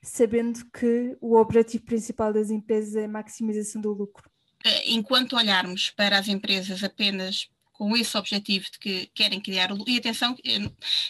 sabendo 0.00 0.64
que 0.70 1.16
o 1.20 1.36
objetivo 1.36 1.84
principal 1.84 2.32
das 2.32 2.48
empresas 2.48 2.94
é 2.94 3.06
a 3.06 3.08
maximização 3.08 3.80
do 3.82 3.92
lucro? 3.92 4.30
Eh, 4.64 4.92
enquanto 4.92 5.34
olharmos 5.34 5.90
para 5.90 6.16
as 6.16 6.28
empresas 6.28 6.84
apenas 6.84 7.48
com 7.74 7.94
esse 7.96 8.16
objetivo 8.16 8.64
de 8.70 8.78
que 8.78 9.06
querem 9.14 9.40
criar 9.40 9.70
o 9.72 9.84
e 9.86 9.98
atenção 9.98 10.36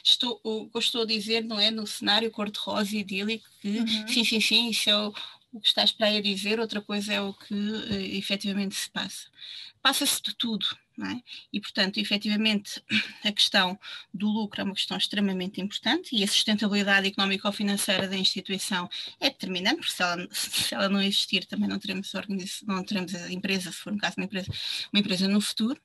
estou 0.02 0.40
o 0.42 0.68
que 0.68 0.78
estou 0.78 1.02
a 1.02 1.06
dizer 1.06 1.44
não 1.44 1.60
é 1.60 1.70
no 1.70 1.86
cenário 1.86 2.30
cor-de-rosa 2.30 2.96
idílico 2.96 3.48
que 3.60 3.78
uhum. 3.78 4.08
sim 4.08 4.24
sim 4.24 4.40
sim 4.40 4.70
isso 4.70 4.90
é 4.90 4.96
o, 4.96 5.14
o 5.52 5.60
que 5.60 5.68
estás 5.68 5.92
para 5.92 6.08
aí 6.08 6.16
a 6.16 6.22
dizer 6.22 6.58
outra 6.58 6.80
coisa 6.80 7.12
é 7.12 7.20
o 7.20 7.32
que 7.32 7.54
uh, 7.54 7.92
efetivamente 8.16 8.74
se 8.74 8.90
passa 8.90 9.28
passa-se 9.80 10.20
de 10.22 10.34
tudo 10.34 10.66
é? 11.02 11.20
E, 11.52 11.60
portanto, 11.60 11.98
efetivamente, 11.98 12.80
a 13.24 13.32
questão 13.32 13.78
do 14.12 14.28
lucro 14.28 14.60
é 14.60 14.64
uma 14.64 14.74
questão 14.74 14.96
extremamente 14.96 15.60
importante 15.60 16.14
e 16.14 16.22
a 16.22 16.26
sustentabilidade 16.28 17.08
económico-financeira 17.08 18.06
da 18.06 18.16
instituição 18.16 18.88
é 19.18 19.28
determinante, 19.28 19.78
porque 19.78 19.92
se 19.92 20.02
ela, 20.02 20.28
se 20.30 20.74
ela 20.74 20.88
não 20.88 21.02
existir, 21.02 21.46
também 21.46 21.68
não 21.68 21.80
teremos, 21.80 22.12
não 22.64 22.84
teremos 22.84 23.12
a 23.14 23.32
empresa, 23.32 23.72
se 23.72 23.78
for 23.78 23.92
no 23.92 23.98
caso 23.98 24.14
uma 24.18 24.26
empresa, 24.26 24.52
uma 24.92 25.00
empresa 25.00 25.26
no 25.26 25.40
futuro. 25.40 25.80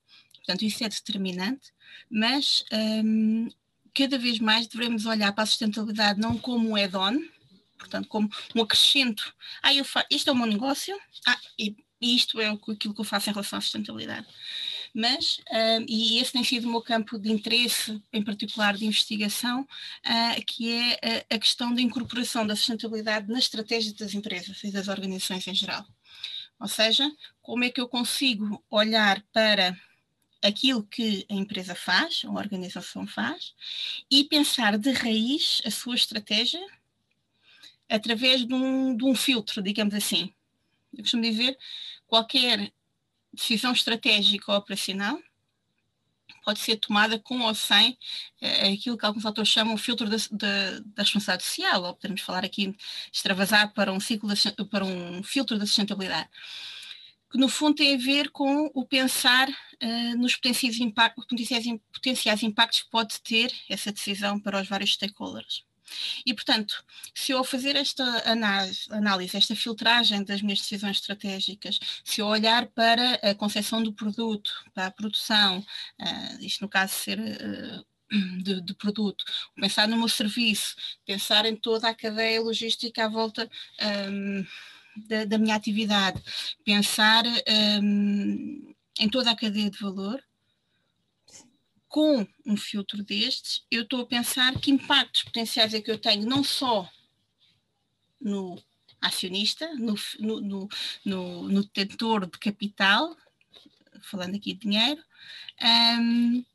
Portanto, 0.50 0.66
isso 0.66 0.84
é 0.84 0.90
determinante, 0.90 1.72
mas 2.10 2.66
um, 2.74 3.50
cada 3.94 4.18
vez 4.18 4.40
mais 4.40 4.66
devemos 4.66 5.06
olhar 5.06 5.32
para 5.32 5.44
a 5.44 5.46
sustentabilidade 5.46 6.20
não 6.20 6.40
como 6.40 6.70
um 6.70 6.76
add-on, 6.76 7.20
portanto, 7.78 8.08
como 8.08 8.28
um 8.56 8.64
acrescento. 8.64 9.32
Ah, 9.62 9.76
eu 9.76 9.86
faço, 9.86 10.08
isto 10.10 10.28
é 10.28 10.34
o 10.34 10.36
meu 10.36 10.48
negócio, 10.48 11.00
ah, 11.28 11.38
e, 11.60 11.76
isto 12.02 12.42
é 12.42 12.48
aquilo 12.48 12.96
que 12.96 13.00
eu 13.00 13.06
faço 13.06 13.30
em 13.30 13.34
relação 13.34 13.60
à 13.60 13.62
sustentabilidade 13.62 14.26
mas, 14.92 15.38
uh, 15.52 15.86
e 15.88 16.18
esse 16.18 16.32
tem 16.32 16.44
sido 16.44 16.68
o 16.68 16.72
meu 16.72 16.82
campo 16.82 17.20
de 17.20 17.32
interesse, 17.32 18.02
em 18.12 18.24
particular 18.24 18.76
de 18.76 18.88
investigação, 18.88 19.62
uh, 19.62 20.46
que 20.48 20.72
é 20.72 21.26
a, 21.30 21.36
a, 21.36 21.38
questão 21.38 21.72
da 21.72 21.80
incorporação 21.80 22.48
da 22.48 22.56
sustentabilidade 22.56 23.28
nas 23.28 23.44
estratégias 23.44 23.94
das 23.94 24.16
empresas 24.16 24.64
e 24.64 24.72
das 24.72 24.88
organizações 24.88 25.46
em 25.46 25.54
geral. 25.54 25.86
Ou 26.60 26.68
seja, 26.68 27.08
como 27.40 27.64
é 27.64 27.70
que 27.70 27.80
eu 27.80 27.88
consigo 27.88 28.66
olhar 28.68 29.24
para 29.32 29.78
aquilo 30.42 30.84
que 30.84 31.26
a 31.30 31.34
empresa 31.34 31.76
faz, 31.76 32.22
a 32.26 32.32
organização 32.32 33.06
faz, 33.06 33.54
e 34.10 34.24
pensar 34.24 34.78
de 34.78 34.92
raiz 34.92 35.62
a 35.66 35.72
sua 35.72 35.96
estratégia 35.96 36.66
através 37.90 38.46
de 38.46 38.54
um, 38.54 38.96
de 38.96 39.04
um 39.04 39.16
filtro, 39.16 39.62
digamos 39.62 39.94
assim. 39.94 40.34
Eu 40.94 41.04
costumo 41.04 41.24
dizer, 41.24 41.58
qualquer 42.08 42.72
decisão 43.34 43.72
estratégica 43.72 44.52
ou 44.52 44.58
operacional 44.58 45.20
pode 46.44 46.60
ser 46.60 46.78
tomada 46.78 47.20
com 47.20 47.42
ou 47.42 47.54
sem 47.54 47.98
é, 48.42 48.70
aquilo 48.72 48.98
que 48.98 49.06
alguns 49.06 49.26
autores 49.26 49.50
chamam 49.50 49.74
o 49.74 49.78
filtro 49.78 50.10
da, 50.10 50.18
da, 50.32 50.80
da, 50.80 51.04
responsabilidade 51.04 51.44
social, 51.44 51.84
ou 51.84 51.94
podemos 51.96 52.22
falar 52.22 52.46
aqui 52.46 52.76
extravasar 53.12 53.74
para 53.74 53.92
um 53.92 54.00
ciclo 54.00 54.34
de, 54.34 54.66
para 54.66 54.86
um 54.86 55.22
filtro 55.22 55.58
da 55.60 55.66
sustentabilidade, 55.66 56.30
que 57.30 57.38
no 57.38 57.48
fundo 57.48 57.76
tem 57.76 57.96
a 57.96 57.98
ver 57.98 58.30
com 58.32 58.72
o 58.74 58.86
pensar 58.86 59.48
uh, 59.50 60.18
nos 60.18 60.36
potenciais, 60.36 60.80
impactos, 60.80 61.26
potenciais, 61.94 62.44
impactos 62.44 62.82
que 62.82 62.90
pode 62.90 63.22
ter 63.22 63.54
essa 63.70 63.92
decisão 63.92 64.40
para 64.40 64.62
os 64.62 64.68
vários 64.68 64.94
stakeholders. 64.94 65.64
E, 66.26 66.34
portanto, 66.34 66.84
se 67.14 67.32
eu 67.32 67.44
fazer 67.44 67.76
esta 67.76 68.04
análise, 68.92 69.36
esta 69.36 69.56
filtragem 69.56 70.24
das 70.24 70.42
minhas 70.42 70.60
decisões 70.60 70.98
estratégicas, 70.98 71.80
se 72.04 72.22
eu 72.22 72.28
olhar 72.28 72.68
para 72.68 73.16
a 73.16 73.36
concepção 73.36 73.82
do 73.82 73.94
produto, 73.94 74.52
para 74.74 74.88
a 74.88 74.92
produção, 74.92 75.60
uh, 75.60 76.44
isto 76.46 76.62
no 76.62 76.70
caso 76.70 76.94
ser 76.94 77.20
uh, 77.20 77.86
de, 78.42 78.62
de, 78.62 78.74
produto, 78.74 79.24
pensar 79.56 79.88
no 79.88 79.98
meu 79.98 80.08
serviço, 80.08 80.76
pensar 81.06 81.46
em 81.46 81.56
toda 81.56 81.90
a 81.90 81.96
cadeia 81.96 82.42
logística 82.42 83.06
à 83.06 83.08
volta 83.08 83.50
um, 84.10 84.46
da, 84.96 85.26
da, 85.26 85.38
minha 85.38 85.56
atividade, 85.56 86.22
pensar 86.64 87.24
um, 87.82 88.74
em 89.00 89.10
toda 89.10 89.32
a 89.32 89.36
cadeia 89.36 89.70
de 89.70 89.80
valor, 89.80 90.22
com 91.88 92.26
um 92.46 92.56
filtro 92.56 93.04
destes, 93.04 93.66
eu 93.72 93.82
estou 93.82 94.02
a 94.02 94.06
pensar 94.06 94.54
que 94.60 94.70
impactos 94.70 95.24
potenciais 95.24 95.74
é 95.74 95.82
que 95.82 95.90
eu 95.90 95.98
tenho, 95.98 96.28
não 96.28 96.44
só 96.44 96.88
no 98.22 98.62
acionista, 99.02 99.74
no, 99.76 99.96
no, 100.20 100.70
no, 101.06 101.50
no, 101.50 101.64
detentor 101.64 102.28
de 102.28 102.38
capital, 102.38 103.16
falando 104.02 104.36
aqui 104.36 104.54
de 104.54 104.60
dinheiro, 104.60 105.02
um, 106.00 106.46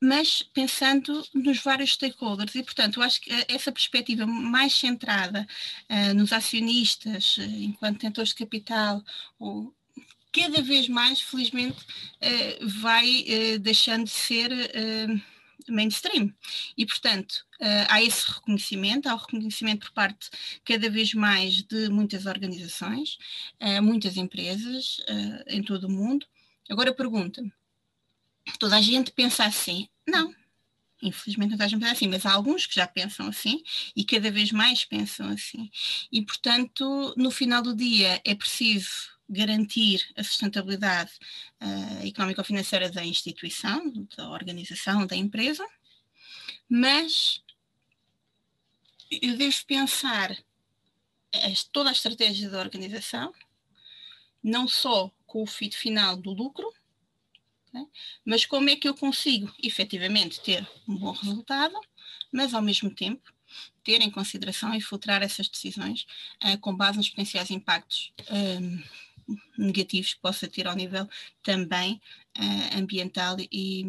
mas 0.00 0.42
pensando 0.42 1.22
nos 1.34 1.58
vários 1.62 1.92
stakeholders. 1.92 2.54
E, 2.54 2.62
portanto, 2.62 2.98
eu 2.98 3.02
acho 3.02 3.20
que 3.20 3.30
essa 3.48 3.70
perspectiva 3.70 4.26
mais 4.26 4.72
centrada 4.72 5.46
uh, 5.90 6.14
nos 6.14 6.32
acionistas, 6.32 7.36
uh, 7.36 7.42
enquanto 7.42 7.94
detentores 7.94 8.30
de 8.30 8.36
capital, 8.36 9.04
ou 9.38 9.74
cada 10.32 10.62
vez 10.62 10.88
mais, 10.88 11.20
felizmente, 11.20 11.78
uh, 11.78 12.68
vai 12.80 13.24
deixando 13.60 14.04
de 14.04 14.10
ser 14.10 14.50
mainstream. 15.68 16.32
E, 16.76 16.86
portanto, 16.86 17.44
há 17.88 18.02
esse 18.02 18.26
reconhecimento, 18.32 19.08
há 19.08 19.14
o 19.14 19.18
reconhecimento 19.18 19.86
por 19.86 19.92
parte 19.92 20.30
cada 20.64 20.88
vez 20.88 21.12
mais 21.14 21.62
de 21.62 21.88
muitas 21.90 22.26
organizações, 22.26 23.18
muitas 23.82 24.16
empresas 24.16 25.00
em 25.46 25.62
todo 25.62 25.84
o 25.84 25.90
mundo. 25.90 26.26
Agora 26.68 26.94
pergunta-me, 26.94 27.52
toda 28.58 28.76
a 28.76 28.80
gente 28.80 29.12
pensa 29.12 29.44
assim? 29.44 29.88
Não. 30.06 30.34
Infelizmente 31.02 31.50
não 31.50 31.56
toda 31.56 31.64
a 31.64 31.68
gente 31.68 31.80
pensa 31.80 31.92
assim, 31.92 32.08
mas 32.08 32.26
há 32.26 32.32
alguns 32.32 32.66
que 32.66 32.74
já 32.74 32.86
pensam 32.86 33.26
assim 33.26 33.62
e 33.96 34.04
cada 34.04 34.30
vez 34.30 34.52
mais 34.52 34.84
pensam 34.84 35.28
assim. 35.30 35.70
E, 36.12 36.22
portanto, 36.22 37.14
no 37.16 37.30
final 37.30 37.62
do 37.62 37.74
dia 37.74 38.20
é 38.24 38.34
preciso 38.34 39.10
garantir 39.28 40.04
a 40.16 40.24
sustentabilidade 40.24 41.12
uh, 41.62 42.06
económico-financeira 42.06 42.90
da 42.90 43.04
instituição, 43.04 43.92
da 44.16 44.28
organização, 44.28 45.06
da 45.06 45.14
empresa, 45.14 45.64
mas 46.68 47.40
eu 49.10 49.36
devo 49.36 49.56
pensar 49.66 50.36
toda 51.72 51.90
a 51.90 51.92
estratégia 51.92 52.50
da 52.50 52.58
organização, 52.58 53.32
não 54.42 54.66
só 54.66 55.10
com 55.26 55.42
o 55.42 55.46
fim 55.46 55.70
final 55.70 56.16
do 56.16 56.32
lucro, 56.32 56.72
né, 57.72 57.86
mas 58.24 58.44
como 58.44 58.68
é 58.68 58.76
que 58.76 58.88
eu 58.88 58.94
consigo 58.94 59.52
efetivamente 59.62 60.40
ter 60.40 60.66
um 60.88 60.96
bom 60.96 61.12
resultado, 61.12 61.74
mas 62.32 62.54
ao 62.54 62.62
mesmo 62.62 62.90
tempo 62.90 63.32
ter 63.82 64.00
em 64.00 64.10
consideração 64.10 64.74
e 64.74 64.80
filtrar 64.80 65.22
essas 65.22 65.48
decisões 65.48 66.06
uh, 66.44 66.58
com 66.58 66.74
base 66.74 66.98
nos 66.98 67.08
potenciais 67.08 67.50
impactos 67.50 68.12
um, 68.30 68.82
negativos 69.56 70.14
que 70.14 70.20
possa 70.20 70.48
ter 70.48 70.66
ao 70.66 70.74
nível 70.74 71.08
também 71.42 72.00
uh, 72.38 72.78
ambiental 72.78 73.36
e, 73.50 73.84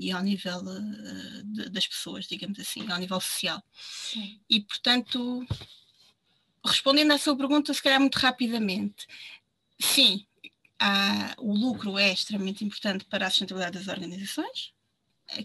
e, 0.00 0.12
ao 0.12 0.22
nível 0.22 0.58
uh, 0.58 1.42
de, 1.44 1.68
das 1.70 1.86
pessoas, 1.86 2.26
digamos 2.26 2.58
assim, 2.58 2.90
ao 2.90 2.98
nível 2.98 3.20
social. 3.20 3.62
Sim. 3.72 4.38
E, 4.48 4.60
portanto, 4.60 5.46
respondendo 6.64 7.12
à 7.12 7.18
sua 7.18 7.36
pergunta, 7.36 7.72
se 7.72 7.82
calhar 7.82 8.00
muito 8.00 8.16
rapidamente, 8.16 9.06
sim, 9.78 10.26
há, 10.78 11.34
o 11.38 11.54
lucro 11.54 11.98
é 11.98 12.12
extremamente 12.12 12.64
importante 12.64 13.04
para 13.04 13.26
a 13.26 13.30
sustentabilidade 13.30 13.78
das 13.78 13.88
organizações. 13.88 14.72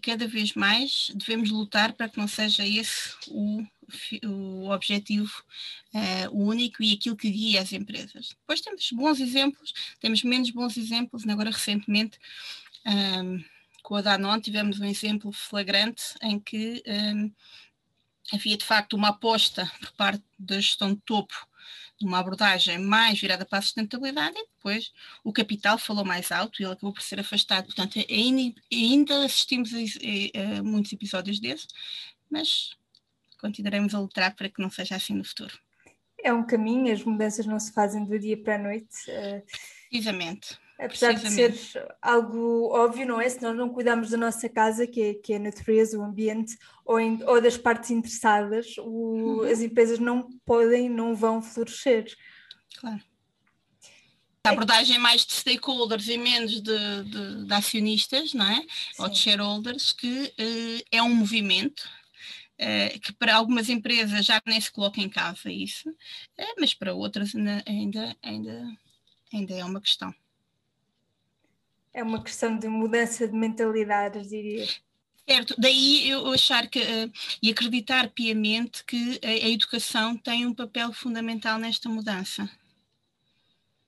Cada 0.04 0.28
vez 0.28 0.54
mais 0.54 1.12
devemos 1.16 1.50
lutar 1.50 1.94
para 1.94 2.08
que 2.08 2.18
não 2.18 2.28
seja 2.28 2.66
esse 2.66 3.16
o 3.28 3.66
o 4.24 4.70
objetivo 4.70 5.44
uh, 5.94 6.32
único 6.32 6.82
e 6.84 6.94
aquilo 6.94 7.16
que 7.16 7.30
guia 7.30 7.62
as 7.62 7.74
empresas. 7.74 8.30
Depois 8.30 8.62
temos 8.62 8.90
bons 8.92 9.20
exemplos, 9.20 9.74
temos 10.00 10.24
menos 10.24 10.50
bons 10.52 10.78
exemplos, 10.78 11.28
agora 11.28 11.52
recentemente 11.52 12.18
um, 12.86 12.92
ehm, 12.92 13.46
com 13.84 13.96
a 13.96 14.02
Danone 14.02 14.42
tivemos 14.42 14.80
um 14.80 14.86
exemplo 14.86 15.32
flagrante 15.32 16.16
em 16.22 16.40
que 16.40 16.84
um, 16.86 16.92
ehm, 16.92 17.36
havia 18.34 18.58
de 18.58 18.66
facto 18.66 18.94
uma 18.94 19.10
aposta 19.10 19.70
por 19.80 19.92
parte 19.94 20.24
da 20.38 20.56
gestão 20.56 20.94
de 20.94 21.02
topo 21.02 21.48
uma 22.02 22.20
abordagem 22.20 22.78
mais 22.78 23.20
virada 23.20 23.46
para 23.46 23.60
a 23.60 23.62
sustentabilidade 23.62 24.38
e 24.38 24.48
depois 24.56 24.92
o 25.24 25.32
capital 25.32 25.78
falou 25.78 26.06
mais 26.06 26.32
alto 26.32 26.62
e 26.62 26.66
ele 26.66 26.74
acabou 26.74 26.94
por 26.94 27.02
ser 27.02 27.20
afastado. 27.20 27.66
Portanto, 27.66 28.00
ainda 28.10 29.26
assistimos 29.26 29.72
a, 29.74 30.58
a, 30.58 30.64
muitos 30.64 30.92
episódios 30.94 31.40
desses, 31.40 31.68
mas 32.30 32.72
continuaremos 33.40 33.96
a 33.96 34.00
lutar 34.00 34.36
para 34.36 34.50
que 34.50 34.62
não 34.62 34.70
seja 34.70 34.96
assim 34.96 35.14
no 35.14 35.24
futuro. 35.24 35.58
É 36.24 36.32
um 36.32 36.46
caminho, 36.46 36.94
as 36.94 37.04
mudanças 37.04 37.46
não 37.46 37.60
se 37.60 37.74
fazem 37.74 38.06
do 38.06 38.20
dia 38.20 38.38
para 38.38 38.56
a 38.56 38.60
noite. 38.60 39.10
Eh, 39.10 39.44
Precisamente. 39.90 40.60
Apesar 40.82 41.14
de 41.14 41.30
ser 41.30 41.54
algo 42.02 42.70
óbvio, 42.74 43.06
não 43.06 43.22
é? 43.22 43.30
Se 43.30 43.40
nós 43.40 43.56
não 43.56 43.70
cuidarmos 43.70 44.10
da 44.10 44.18
nossa 44.18 44.50
casa, 44.50 44.88
que 44.88 45.02
é, 45.02 45.14
que 45.14 45.34
é 45.34 45.36
a 45.36 45.40
natureza, 45.40 46.00
o 46.00 46.02
ambiente, 46.02 46.58
ou, 46.84 47.00
em, 47.00 47.24
ou 47.24 47.40
das 47.40 47.56
partes 47.56 47.92
interessadas, 47.92 48.76
o, 48.80 48.84
uhum. 48.84 49.42
as 49.44 49.62
empresas 49.62 50.00
não 50.00 50.28
podem, 50.44 50.90
não 50.90 51.16
vão 51.16 51.40
florescer. 51.40 52.12
Claro. 52.80 53.00
A 54.44 54.50
abordagem 54.50 54.98
mais 54.98 55.24
de 55.24 55.34
stakeholders 55.34 56.08
e 56.08 56.18
menos 56.18 56.60
de, 56.60 57.04
de, 57.04 57.46
de 57.46 57.54
acionistas, 57.54 58.34
não 58.34 58.50
é? 58.50 58.62
Sim. 58.62 59.04
Ou 59.04 59.10
de 59.10 59.20
shareholders, 59.20 59.94
que 59.94 60.34
uh, 60.40 60.86
é 60.92 61.02
um 61.02 61.14
movimento, 61.14 61.88
Uh, 62.60 63.00
que 63.00 63.12
para 63.14 63.34
algumas 63.34 63.70
empresas 63.70 64.24
já 64.24 64.40
nem 64.46 64.62
se 64.62 64.72
coloca 64.72 65.02
em 65.02 65.10
causa 65.10 65.52
isso, 65.52 65.90
uh, 65.90 66.56
mas 66.60 66.76
para 66.76 66.94
outras 66.94 67.34
ainda, 67.34 68.16
ainda, 68.24 68.78
ainda 69.34 69.54
é 69.56 69.66
uma 69.66 69.82
questão. 69.82 70.14
É 71.94 72.04
uma 72.04 72.24
questão 72.24 72.58
de 72.58 72.68
mudança 72.68 73.28
de 73.28 73.34
mentalidades, 73.34 74.30
diria. 74.30 74.66
Certo, 75.28 75.56
daí 75.58 76.10
eu 76.10 76.28
achar 76.34 76.68
que 76.68 76.80
uh, 76.80 77.12
e 77.42 77.52
acreditar 77.52 78.10
piamente 78.10 78.84
que 78.84 79.20
a, 79.24 79.28
a, 79.28 79.50
educação 79.50 80.18
tem 80.18 80.46
um 80.46 80.54
papel 80.54 80.92
fundamental 80.92 81.60
nesta 81.60 81.88
mudança. 81.88 82.50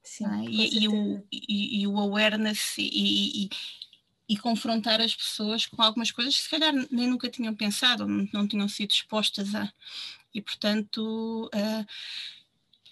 Sim, 0.04 0.26
ah, 0.26 0.44
e, 0.46 0.84
e, 0.84 0.88
o, 0.88 1.24
e, 1.32 1.82
e, 1.82 1.88
o 1.88 1.98
awareness 1.98 2.76
e, 2.78 3.50
e, 4.28 4.38
confrontar 4.38 5.00
as 5.00 5.16
pessoas 5.16 5.66
com 5.66 5.82
algumas 5.82 6.12
coisas 6.12 6.36
que 6.36 6.42
se 6.42 6.50
calhar 6.50 6.74
nem 6.92 7.08
nunca 7.08 7.30
tinham 7.30 7.56
pensado, 7.56 8.06
não, 8.06 8.28
não 8.34 8.48
tinham 8.48 8.68
sido 8.68 8.92
expostas 8.92 9.56
a. 9.56 9.72
E 10.34 10.42
portanto. 10.42 11.50
Uh, 11.54 11.86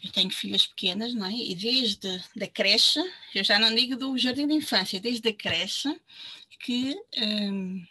eu 0.03 0.11
tenho 0.11 0.29
filhas 0.31 0.65
pequenas, 0.65 1.13
não 1.13 1.27
é? 1.27 1.31
E 1.31 1.55
desde 1.55 2.23
da 2.35 2.47
creche, 2.47 2.99
eu 3.35 3.43
já 3.43 3.59
não 3.59 3.73
digo 3.73 3.95
do 3.95 4.17
jardim 4.17 4.47
de 4.47 4.53
infância, 4.53 4.99
desde 4.99 5.29
a 5.29 5.33
creche, 5.33 5.89
que 6.59 6.95
um, 7.17 7.85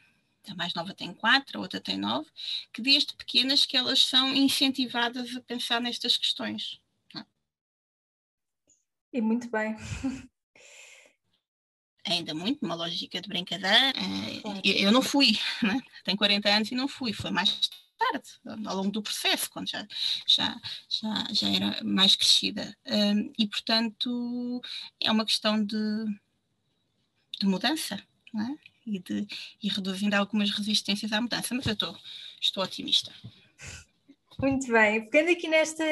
a 0.48 0.54
mais 0.54 0.74
nova 0.74 0.92
tem 0.92 1.14
quatro, 1.14 1.58
a 1.58 1.60
outra 1.62 1.80
tem 1.80 1.96
nove, 1.96 2.28
que 2.72 2.82
desde 2.82 3.14
pequenas 3.14 3.64
que 3.64 3.76
elas 3.76 4.04
são 4.04 4.34
incentivadas 4.34 5.36
a 5.36 5.40
pensar 5.40 5.80
nestas 5.80 6.16
questões. 6.16 6.80
É? 7.14 7.24
E 9.12 9.20
muito 9.20 9.48
bem. 9.48 9.76
Ainda 12.04 12.34
muito, 12.34 12.64
uma 12.64 12.74
lógica 12.74 13.20
de 13.20 13.28
brincadeira. 13.28 13.92
Eu, 14.64 14.72
eu, 14.74 14.92
não 14.92 15.02
fui, 15.02 15.38
né? 15.62 15.80
tenho 16.02 16.16
40 16.16 16.48
anos 16.48 16.72
e 16.72 16.74
não 16.74 16.88
fui, 16.88 17.12
foi 17.12 17.30
mais 17.30 17.70
tarde, 18.10 18.28
ao 18.66 18.76
longo 18.76 18.90
do 18.90 19.02
processo, 19.02 19.50
quando 19.50 19.68
já, 19.68 19.86
já, 20.26 20.60
já, 20.88 21.26
já 21.32 21.48
era 21.48 21.84
mais 21.84 22.16
crescida. 22.16 22.76
Um, 22.86 23.32
e, 23.38 23.46
portanto, 23.46 24.60
é 25.00 25.10
uma 25.10 25.24
questão 25.24 25.62
de, 25.64 26.04
de 27.38 27.46
mudança, 27.46 27.96
é? 27.96 28.70
e, 28.86 28.98
de, 28.98 29.26
e 29.62 29.68
reduzindo 29.68 30.14
algumas 30.14 30.50
resistências 30.50 31.12
à 31.12 31.20
mudança, 31.20 31.54
mas 31.54 31.66
eu 31.66 31.72
estou, 31.72 31.96
estou 32.40 32.62
otimista. 32.62 33.12
Muito 34.38 34.72
bem, 34.72 35.08
pegando 35.08 35.32
aqui 35.32 35.48
nesta, 35.48 35.84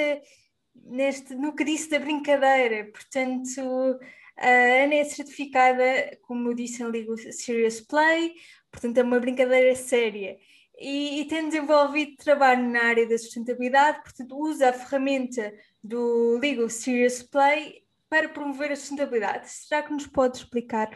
neste, 0.75 1.35
no 1.35 1.55
que 1.55 1.65
disse 1.65 1.91
da 1.91 1.99
brincadeira, 1.99 2.91
portanto, 2.91 3.99
a 4.37 4.49
Ana 4.49 4.95
é 4.95 5.05
certificada, 5.05 6.19
como 6.23 6.55
disse, 6.55 6.83
em 6.83 6.87
Legal 6.87 7.17
Serious 7.19 7.81
Play, 7.81 8.35
portanto 8.71 8.97
é 8.99 9.03
uma 9.03 9.21
brincadeira 9.21 9.75
séria 9.77 10.39
e, 10.79 11.21
e 11.21 11.25
tem 11.27 11.49
desenvolvido 11.49 12.17
trabalho 12.17 12.69
na 12.69 12.85
área 12.85 13.09
da 13.09 13.19
sustentabilidade, 13.19 14.03
portanto, 14.03 14.39
usa 14.39 14.71
a 14.71 14.73
ferramenta 14.73 15.53
do 15.83 16.39
Legal 16.39 16.69
Serious 16.69 17.23
Play 17.23 17.83
para 18.09 18.29
promover 18.29 18.73
a 18.73 18.77
sustentabilidade. 18.77 19.51
Será 19.51 19.83
que 19.83 19.93
nos 19.93 20.07
pode 20.07 20.39
explicar 20.39 20.89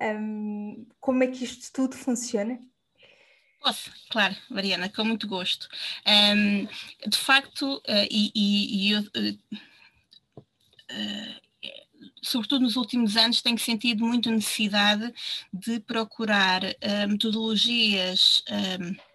um, 0.00 0.86
como 0.98 1.22
é 1.22 1.28
que 1.28 1.44
isto 1.44 1.72
tudo 1.72 1.96
funciona? 1.96 2.58
Posso, 3.62 3.92
claro, 4.10 4.34
Mariana, 4.48 4.88
com 4.88 5.04
muito 5.04 5.28
gosto. 5.28 5.68
Um, 6.06 6.66
de 7.06 7.18
facto, 7.18 7.76
uh, 7.76 8.06
e, 8.10 8.32
e, 8.34 8.92
eu. 8.92 9.00
Uh, 9.00 9.38
uh, 10.90 11.40
sobretudo 12.22 12.62
nos 12.62 12.76
últimos 12.76 13.16
anos, 13.16 13.42
tenho 13.42 13.58
sentido 13.58 14.04
muito 14.04 14.30
necessidade 14.30 15.12
de 15.52 15.80
procurar 15.80 16.62
metodologias 17.08 18.42
um, 18.50 19.09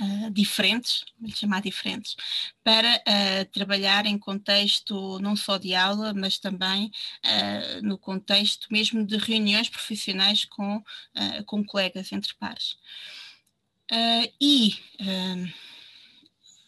uh, 0.00 0.30
diferentes, 0.30 1.04
vou 1.20 1.30
chamar 1.30 1.62
diferentes, 1.62 2.16
para 2.62 2.96
uh, 2.96 3.44
trabalhar 3.52 4.06
em 4.06 4.18
contexto 4.18 5.18
não 5.20 5.36
só 5.36 5.58
de 5.58 5.74
aula, 5.74 6.12
mas 6.14 6.38
também 6.38 6.90
uh, 7.24 7.82
no 7.82 7.98
contexto 7.98 8.68
mesmo 8.70 9.04
de 9.04 9.16
reuniões 9.16 9.68
profissionais 9.68 10.44
com, 10.44 10.82
com 11.46 11.64
colegas 11.64 12.12
entre 12.12 12.34
pares. 12.34 12.76
e 14.40 14.76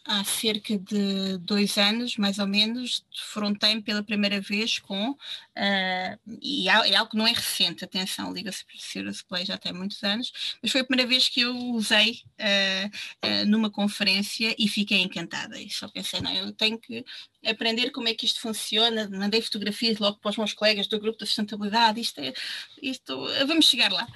há 0.05 0.23
cerca 0.23 0.77
de 0.77 1.37
dois 1.39 1.77
anos, 1.77 2.15
mais 2.15 2.37
ou 2.37 2.45
menos, 2.45 3.03
defrontei-me 3.11 3.81
pela 3.81 4.03
primeira 4.03 4.39
vez 4.39 4.77
com, 4.77 5.11
uh, 5.11 6.37
e 6.41 6.69
é 6.69 6.95
algo 6.95 7.09
que 7.09 7.17
não 7.17 7.25
é 7.25 7.31
recente, 7.31 7.83
atenção, 7.83 8.31
Liga-se 8.31 8.63
Serious 8.77 9.23
Play 9.23 9.45
já 9.45 9.57
tem 9.57 9.73
muitos 9.73 10.03
anos, 10.03 10.57
mas 10.61 10.71
foi 10.71 10.81
a 10.81 10.85
primeira 10.85 11.09
vez 11.09 11.27
que 11.27 11.41
eu 11.41 11.55
usei 11.55 12.21
uh, 12.39 12.87
uh, 13.27 13.45
numa 13.47 13.71
conferência 13.71 14.55
e 14.59 14.67
fiquei 14.67 15.01
encantada. 15.01 15.59
E 15.59 15.69
só 15.71 15.87
pensei, 15.87 16.21
não, 16.21 16.31
eu 16.31 16.51
tenho 16.51 16.77
que 16.77 17.03
aprender 17.43 17.89
como 17.89 18.07
é 18.07 18.13
que 18.13 18.25
isto 18.25 18.39
funciona, 18.39 19.09
mandei 19.09 19.41
fotografias 19.41 19.97
logo 19.97 20.19
para 20.19 20.29
os 20.29 20.37
meus 20.37 20.53
colegas 20.53 20.87
do 20.87 20.99
grupo 20.99 21.17
da 21.17 21.25
sustentabilidade, 21.25 21.99
isto 21.99 22.19
é, 22.19 22.33
isto, 22.81 23.27
vamos 23.47 23.65
chegar 23.65 23.91
lá 23.91 24.07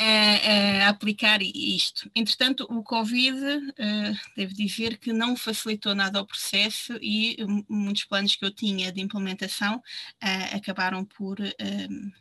a, 0.00 0.86
a 0.86 0.88
aplicar 0.88 1.42
isto. 1.42 2.10
Entretanto, 2.14 2.66
o 2.70 2.82
Covid, 2.82 3.36
uh, 3.36 4.18
devo 4.34 4.54
dizer 4.54 4.96
que 4.96 5.12
não 5.12 5.36
facilitou 5.36 5.94
nada 5.94 6.18
ao 6.18 6.26
processo 6.26 6.94
e 7.02 7.36
muitos 7.68 8.04
planos 8.04 8.34
que 8.34 8.44
eu 8.44 8.50
tinha 8.50 8.90
de 8.90 9.00
implementação 9.00 9.76
uh, 9.76 10.56
acabaram 10.56 11.04
por, 11.04 11.38
um, 11.38 12.12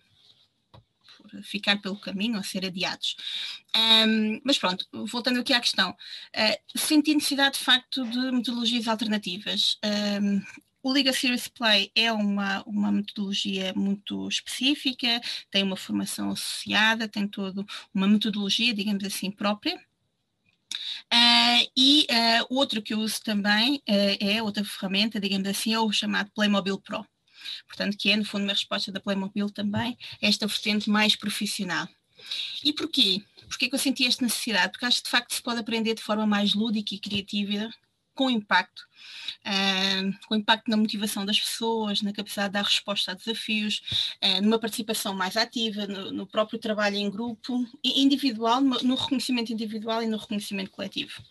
por, 1.18 1.44
ficar 1.44 1.78
pelo 1.78 2.00
caminho 2.00 2.38
ou 2.38 2.44
ser 2.44 2.66
adiados. 2.66 3.16
Um, 3.74 4.42
mas 4.44 4.58
pronto, 4.58 4.86
voltando 5.06 5.40
aqui 5.40 5.54
à 5.54 5.62
questão, 5.62 5.92
uh, 5.92 6.78
senti 6.78 7.16
necessidade 7.16 7.58
de 7.58 7.64
facto 7.64 8.06
de 8.06 8.32
metodologias 8.32 8.90
alternativas. 8.90 9.78
Um, 10.22 10.42
o 10.82 10.94
Liga 10.94 11.12
Serious 11.12 11.48
Play 11.48 11.92
é 11.96 12.12
uma, 12.12 12.64
uma 12.64 12.92
metodologia 12.92 13.74
muito 13.76 14.28
específica, 14.28 15.22
tem 15.52 15.64
uma 15.64 15.76
formação 15.76 16.32
associada, 16.32 17.08
tem 17.08 17.28
toda 17.28 17.66
uma 17.94 18.08
metodologia, 18.08 18.74
digamos 18.74 19.04
assim, 19.04 19.30
própria. 19.30 19.76
Uh, 21.12 21.70
e 21.76 22.08
uh, 22.10 22.46
outro 22.50 22.82
que 22.82 22.94
eu 22.94 23.00
uso 23.00 23.22
também 23.24 23.78
uh, 23.78 24.18
é 24.20 24.42
outra 24.42 24.64
ferramenta, 24.64 25.20
digamos 25.20 25.48
assim, 25.48 25.74
é 25.74 25.80
o 25.80 25.92
chamado 25.92 26.32
Playmobil 26.32 26.80
Pro. 26.80 27.06
Portanto, 27.68 27.98
que 27.98 28.12
é, 28.12 28.16
no 28.16 28.26
fundo, 28.26 28.44
uma 28.44 28.54
resposta 28.54 28.92
da 28.92 29.00
Playmobil 29.00 29.50
também, 29.50 29.98
esta 30.22 30.48
vertente 30.48 30.90
mais 30.90 31.16
profissional. 31.16 31.88
E 32.64 32.74
porquê? 32.74 33.24
Porquê 33.48 33.70
que 33.70 33.76
eu 33.76 33.80
senti 33.80 34.06
esta 34.06 34.24
necessidade? 34.24 34.72
Porque 34.72 34.86
acho 34.86 34.98
que 34.98 35.06
de 35.06 35.10
facto 35.10 35.34
se 35.34 35.42
pode 35.42 35.60
aprender 35.60 35.96
de 35.96 36.02
forma 36.02 36.28
mais 36.28 36.54
lúdica 36.54 36.94
e 36.94 37.00
criativa 37.00 37.70
com 38.20 38.30
impacto, 38.30 38.82
uh, 39.46 40.28
com 40.28 40.36
impacto 40.36 40.70
na 40.70 40.76
motivação 40.76 41.26
das 41.26 41.40
pessoas, 41.40 42.02
na 42.02 42.12
capacidade 42.12 42.50
de 42.50 42.54
dar 42.56 42.66
resposta 42.66 43.14
a 43.14 43.16
desafios, 43.16 43.82
uh, 44.22 44.42
numa 44.42 44.60
participação 44.60 45.16
mais 45.16 45.38
ativa, 45.38 45.88
no, 45.88 46.12
no, 46.12 46.28
próprio 46.28 46.60
trabalho 46.60 46.98
em 46.98 47.10
grupo, 47.10 47.66
individual, 47.82 48.60
no, 48.60 48.78
no 48.82 48.96
reconhecimento 48.96 49.54
individual 49.54 50.04
e 50.04 50.06
no 50.06 50.18
reconhecimento 50.18 50.70
coletivo. 50.70 51.24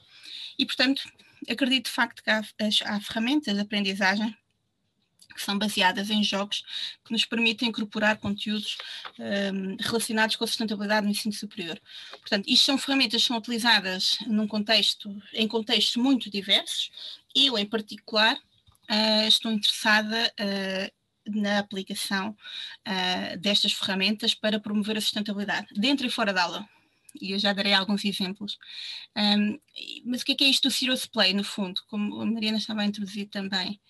E, 0.59 0.65
portanto, 0.65 1.03
acredito 1.47 1.85
de 1.85 1.91
facto 1.91 2.23
que 2.23 2.31
há, 2.31 2.43
há 2.87 3.01
ferramentas 3.03 3.55
de 3.55 3.61
aprendizagem 3.61 4.35
que 5.35 5.43
são 5.43 5.59
baseadas 5.59 6.11
em 6.11 6.23
jogos 6.23 6.63
que 7.05 7.13
nos 7.13 7.25
permitem 7.25 7.69
incorporar 7.69 8.19
conteúdos 8.19 8.77
um, 9.19 9.77
relacionados 9.81 10.37
com 10.37 10.45
a 10.45 10.47
sustentabilidade 10.47 11.07
no 11.07 11.13
ensino 11.13 11.33
superior. 11.33 11.81
Portanto, 12.11 12.47
isto 12.49 12.65
são 12.65 12.79
ferramentas 12.79 13.23
que 13.23 13.29
são 13.29 13.37
utilizadas 13.37 14.19
num 14.27 14.47
contexto, 14.47 15.15
em 15.33 15.47
contextos 15.47 15.97
muito 15.97 16.31
diversos. 16.31 16.91
Eu, 17.35 17.57
em 17.59 17.67
particular, 17.67 18.37
uh, 18.37 19.29
estou 19.29 19.53
interessada 19.53 20.33
uh, 20.41 20.99
na 21.41 21.59
aplicação 21.59 22.31
uh, 22.31 23.39
destas 23.39 23.73
ferramentas 23.73 24.35
para 24.35 24.59
promover 24.59 24.97
a 24.97 25.01
sustentabilidade, 25.01 25.69
dentro 25.75 26.07
e 26.07 26.11
fora 26.11 26.33
da 26.33 26.43
aula. 26.43 26.69
E 27.21 27.33
eu 27.33 27.39
já 27.39 27.53
darei 27.53 27.73
alguns 27.73 28.05
exemplos. 28.05 28.59
Um, 29.17 29.59
mas 30.05 30.23
o 30.23 30.25
que 30.25 30.33
é, 30.33 30.35
que 30.35 30.45
é 30.45 30.49
isto 30.49 30.69
do 30.69 30.75
Serious 30.75 31.07
Play, 31.07 31.33
no 31.33 31.43
fundo, 31.43 31.81
como 31.89 32.21
a 32.21 32.27
Mariana 32.27 32.59
estava 32.59 32.83
a 32.83 32.85
introduzir 32.85 33.29
também? 33.29 33.81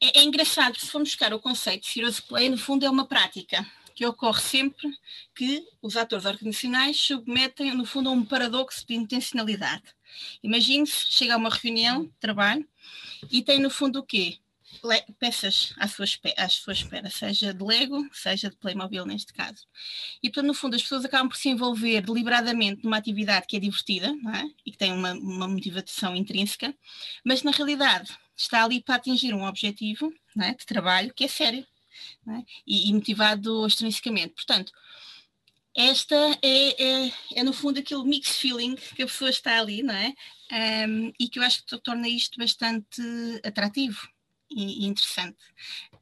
É, 0.00 0.20
é 0.20 0.24
engraçado, 0.24 0.78
se 0.78 0.86
formos 0.86 1.10
buscar 1.10 1.32
o 1.32 1.40
conceito 1.40 1.82
de 1.82 1.88
Serious 1.88 2.20
Play, 2.20 2.48
no 2.48 2.58
fundo 2.58 2.84
é 2.84 2.90
uma 2.90 3.06
prática 3.06 3.66
que 3.94 4.04
ocorre 4.04 4.42
sempre 4.42 4.90
que 5.34 5.66
os 5.80 5.96
atores 5.96 6.26
organizacionais 6.26 7.00
submetem, 7.00 7.74
no 7.74 7.86
fundo, 7.86 8.10
a 8.10 8.12
um 8.12 8.24
paradoxo 8.24 8.86
de 8.86 8.94
intencionalidade. 8.94 9.84
Imagine-se, 10.42 11.06
chega 11.10 11.34
a 11.34 11.38
uma 11.38 11.48
reunião 11.48 12.04
de 12.04 12.12
trabalho 12.20 12.68
e 13.30 13.42
tem, 13.42 13.58
no 13.58 13.70
fundo, 13.70 14.00
o 14.00 14.02
quê? 14.02 14.38
Peças 15.18 15.72
à 15.78 15.88
sua, 15.88 16.06
à 16.36 16.48
sua 16.48 16.72
espera, 16.72 17.10
seja 17.10 17.52
de 17.52 17.64
Lego, 17.64 18.08
seja 18.12 18.50
de 18.50 18.56
Playmobil 18.56 19.04
neste 19.06 19.32
caso. 19.32 19.66
E 20.22 20.28
portanto, 20.28 20.46
no 20.46 20.54
fundo, 20.54 20.76
as 20.76 20.82
pessoas 20.82 21.04
acabam 21.04 21.28
por 21.28 21.36
se 21.36 21.48
envolver 21.48 22.00
deliberadamente 22.02 22.84
numa 22.84 22.96
atividade 22.96 23.46
que 23.46 23.56
é 23.56 23.60
divertida 23.60 24.08
é? 24.08 24.44
e 24.64 24.72
que 24.72 24.78
tem 24.78 24.92
uma, 24.92 25.12
uma 25.12 25.48
motivação 25.48 26.14
intrínseca, 26.14 26.74
mas 27.24 27.42
na 27.42 27.50
realidade 27.50 28.16
está 28.36 28.64
ali 28.64 28.82
para 28.82 28.96
atingir 28.96 29.34
um 29.34 29.44
objetivo 29.44 30.12
é? 30.40 30.52
de 30.54 30.66
trabalho 30.66 31.12
que 31.14 31.24
é 31.24 31.28
sério 31.28 31.66
é? 32.28 32.42
E, 32.66 32.90
e, 32.90 32.92
motivado 32.92 33.66
extrinsecamente. 33.66 34.34
Portanto, 34.34 34.72
esta 35.74 36.16
é, 36.42 36.82
é, 36.82 37.12
é, 37.34 37.42
no 37.42 37.52
fundo 37.52 37.78
aquele 37.78 38.04
mix 38.04 38.36
feeling 38.36 38.76
que 38.76 39.02
a 39.02 39.06
pessoa 39.06 39.30
está 39.30 39.60
ali, 39.60 39.82
não 39.82 39.94
é? 39.94 40.14
Um, 40.88 41.12
e 41.18 41.28
que 41.28 41.38
eu 41.38 41.42
acho 41.42 41.64
que 41.64 41.78
torna 41.78 42.08
isto 42.08 42.38
bastante 42.38 43.02
atrativo 43.44 44.08
interessante. 44.50 45.38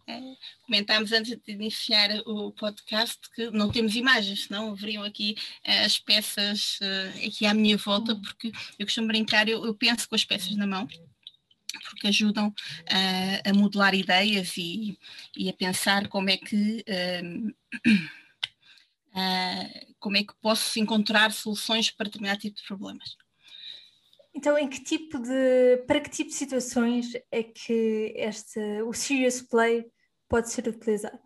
Uh, 0.09 0.37
comentámos 0.67 1.13
antes 1.13 1.37
de 1.37 1.53
iniciar 1.53 2.11
o 2.27 2.53
podcast 2.53 3.19
que 3.35 3.51
não 3.51 3.71
temos 3.71 3.97
imagens, 3.97 4.45
senão 4.45 4.73
haveriam 4.73 5.03
aqui 5.03 5.35
uh, 5.67 5.85
as 5.85 5.99
peças 5.99 6.79
uh, 6.81 7.27
aqui 7.27 7.47
à 7.47 7.55
minha 7.55 7.77
volta, 7.77 8.15
porque 8.15 8.53
eu 8.79 8.87
costumo 8.87 9.09
brincar, 9.09 9.49
eu, 9.49 9.65
eu 9.65 9.75
penso 9.75 10.09
com 10.09 10.15
as 10.15 10.25
peças 10.25 10.55
na 10.57 10.67
mão, 10.67 10.87
porque 11.89 12.07
ajudam 12.07 12.55
a 13.45 13.53
modelar 13.53 13.95
ideias 13.95 14.57
e, 14.57 14.97
e, 15.37 15.49
a 15.49 15.53
pensar 15.53 16.07
como 16.09 16.31
é 16.31 16.37
que 16.37 16.85
uh, 16.89 17.55
como 19.99 20.17
é 20.17 20.23
que 20.23 20.35
posso 20.41 20.79
encontrar 20.79 21.33
soluções 21.33 21.91
para 21.91 22.05
determinado 22.05 22.41
tipo 22.41 22.57
de 22.57 22.63
problemas. 22.65 23.17
Então, 24.35 24.59
em 24.59 24.69
que 24.69 24.83
tipo 24.83 25.19
de, 25.19 25.85
para 25.87 26.01
que 26.01 26.11
tipo 26.11 26.31
de 26.31 26.37
situações 26.37 27.13
é 27.31 27.43
que 27.43 28.13
este, 28.17 28.61
o 28.83 28.93
Serious 28.93 29.41
Play 29.41 29.87
pode 30.29 30.51
ser 30.51 30.67
utilizado? 30.67 31.19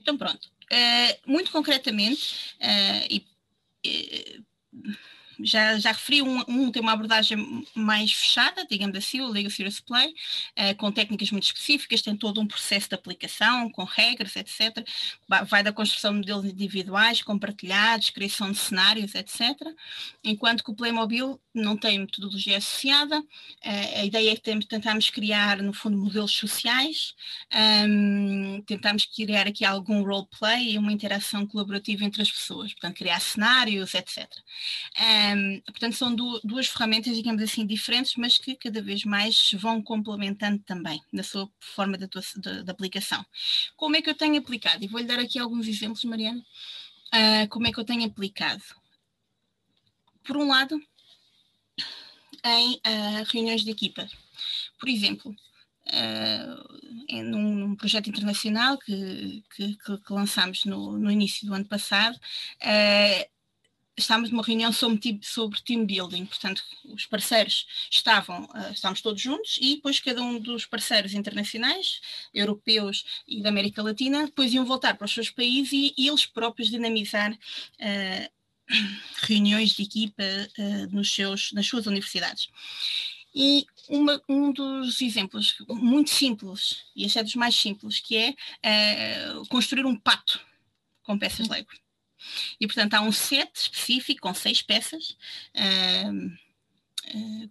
Então, 0.00 0.16
pronto. 0.16 0.48
Uh, 0.72 1.30
muito 1.30 1.50
concretamente, 1.50 2.56
e, 3.10 3.24
já, 5.40 5.78
já 5.78 5.92
referi, 5.92 6.22
um, 6.22 6.42
um 6.48 6.70
tem 6.70 6.82
uma 6.82 6.92
abordagem 6.92 7.64
mais 7.74 8.12
fechada, 8.12 8.66
digamos 8.68 8.96
assim, 8.96 9.20
o 9.20 9.28
Legal 9.28 9.50
Serious 9.50 9.80
Play, 9.80 10.08
uh, 10.08 10.76
com 10.76 10.90
técnicas 10.90 11.30
muito 11.30 11.44
específicas, 11.44 12.02
tem 12.02 12.16
todo 12.16 12.40
um 12.40 12.46
processo 12.46 12.88
de 12.88 12.94
aplicação, 12.94 13.70
com 13.70 13.84
regras, 13.84 14.34
etc. 14.36 14.84
Vai 15.46 15.62
da 15.62 15.72
construção 15.72 16.12
de 16.12 16.18
modelos 16.18 16.44
individuais, 16.44 17.22
compartilhados, 17.22 18.10
criação 18.10 18.50
de 18.50 18.58
cenários, 18.58 19.14
etc. 19.14 19.56
Enquanto 20.24 20.64
que 20.64 20.70
o 20.70 20.74
Playmobil 20.74 21.40
não 21.62 21.76
tem 21.76 21.98
metodologia 21.98 22.58
associada, 22.58 23.22
a 23.62 24.04
ideia 24.04 24.32
é 24.32 24.36
que 24.36 24.66
tentamos 24.66 25.10
criar, 25.10 25.62
no 25.62 25.72
fundo, 25.72 25.96
modelos 25.96 26.32
sociais, 26.32 27.14
um, 27.88 28.62
tentamos 28.62 29.04
criar 29.04 29.46
aqui 29.46 29.64
algum 29.64 30.02
roleplay 30.02 30.72
e 30.72 30.78
uma 30.78 30.92
interação 30.92 31.46
colaborativa 31.46 32.04
entre 32.04 32.22
as 32.22 32.30
pessoas, 32.30 32.72
portanto, 32.72 32.96
criar 32.96 33.20
cenários, 33.20 33.94
etc. 33.94 34.28
Um, 35.36 35.60
portanto, 35.60 35.94
são 35.94 36.14
duas 36.14 36.66
ferramentas, 36.66 37.16
digamos 37.16 37.42
assim, 37.42 37.66
diferentes, 37.66 38.14
mas 38.16 38.38
que 38.38 38.54
cada 38.54 38.80
vez 38.82 39.04
mais 39.04 39.50
vão 39.54 39.82
complementando 39.82 40.58
também 40.60 41.00
na 41.12 41.22
sua 41.22 41.48
forma 41.60 41.98
de, 41.98 42.06
de, 42.06 42.62
de 42.62 42.70
aplicação. 42.70 43.24
Como 43.76 43.96
é 43.96 44.02
que 44.02 44.10
eu 44.10 44.14
tenho 44.14 44.38
aplicado? 44.38 44.84
E 44.84 44.88
vou-lhe 44.88 45.06
dar 45.06 45.18
aqui 45.18 45.38
alguns 45.38 45.66
exemplos, 45.66 46.04
Mariana. 46.04 46.44
Uh, 47.08 47.48
como 47.48 47.66
é 47.66 47.72
que 47.72 47.80
eu 47.80 47.84
tenho 47.84 48.04
aplicado? 48.04 48.62
Por 50.24 50.36
um 50.36 50.46
lado, 50.46 50.78
em 52.44 52.74
uh, 52.74 53.24
reuniões 53.32 53.62
de 53.62 53.70
equipa. 53.70 54.08
Por 54.78 54.88
exemplo, 54.88 55.34
Uh, 55.90 57.22
num, 57.22 57.54
num, 57.54 57.74
projeto 57.74 58.10
internacional 58.10 58.76
que, 58.76 59.42
que, 59.56 59.74
que 59.74 60.12
lançámos 60.12 60.66
no, 60.66 60.98
no, 60.98 61.10
início 61.10 61.46
do 61.46 61.54
ano 61.54 61.64
passado, 61.64 62.14
uh, 62.14 63.30
estávamos 63.98 64.30
numa 64.30 64.42
reunião 64.42 64.72
sobre, 64.72 65.18
sobre 65.22 65.60
team 65.62 65.84
building, 65.84 66.26
portanto, 66.26 66.62
os 66.84 67.06
parceiros 67.06 67.66
estavam, 67.90 68.44
uh, 68.44 68.72
estávamos 68.72 69.00
todos 69.00 69.20
juntos 69.20 69.58
e 69.60 69.76
depois 69.76 69.98
cada 70.00 70.22
um 70.22 70.38
dos 70.38 70.64
parceiros 70.66 71.14
internacionais, 71.14 72.00
europeus 72.32 73.04
e 73.26 73.42
da 73.42 73.48
América 73.48 73.82
Latina, 73.82 74.26
depois 74.26 74.52
iam 74.52 74.64
voltar 74.64 74.96
para 74.96 75.06
os 75.06 75.14
seus 75.14 75.30
países 75.30 75.72
e, 75.72 75.94
e 75.96 76.08
eles 76.08 76.26
próprios 76.26 76.68
dinamizar 76.70 77.32
uh, 77.32 78.37
reuniões 79.22 79.70
de 79.70 79.82
equipa 79.82 80.22
uh, 80.22 80.94
nos 80.94 81.12
seus, 81.12 81.52
nas 81.52 81.66
suas 81.66 81.86
universidades. 81.86 82.48
E 83.34 83.66
uma, 83.88 84.20
um 84.28 84.52
dos 84.52 85.00
exemplos 85.00 85.56
muito 85.68 86.10
simples, 86.10 86.84
e 86.96 87.04
este 87.04 87.18
é 87.18 87.22
dos 87.22 87.34
mais 87.34 87.54
simples, 87.54 88.00
que 88.00 88.16
é 88.16 88.34
construir 89.48 89.84
um 89.84 89.94
pato 89.94 90.40
com 91.02 91.18
peças 91.18 91.46
Lego. 91.46 91.70
E, 92.60 92.66
portanto, 92.66 92.94
há 92.94 93.00
um 93.00 93.12
set 93.12 93.50
específico 93.54 94.20
com 94.20 94.34
seis 94.34 94.62
peças. 94.62 95.16
Uh, 95.54 96.38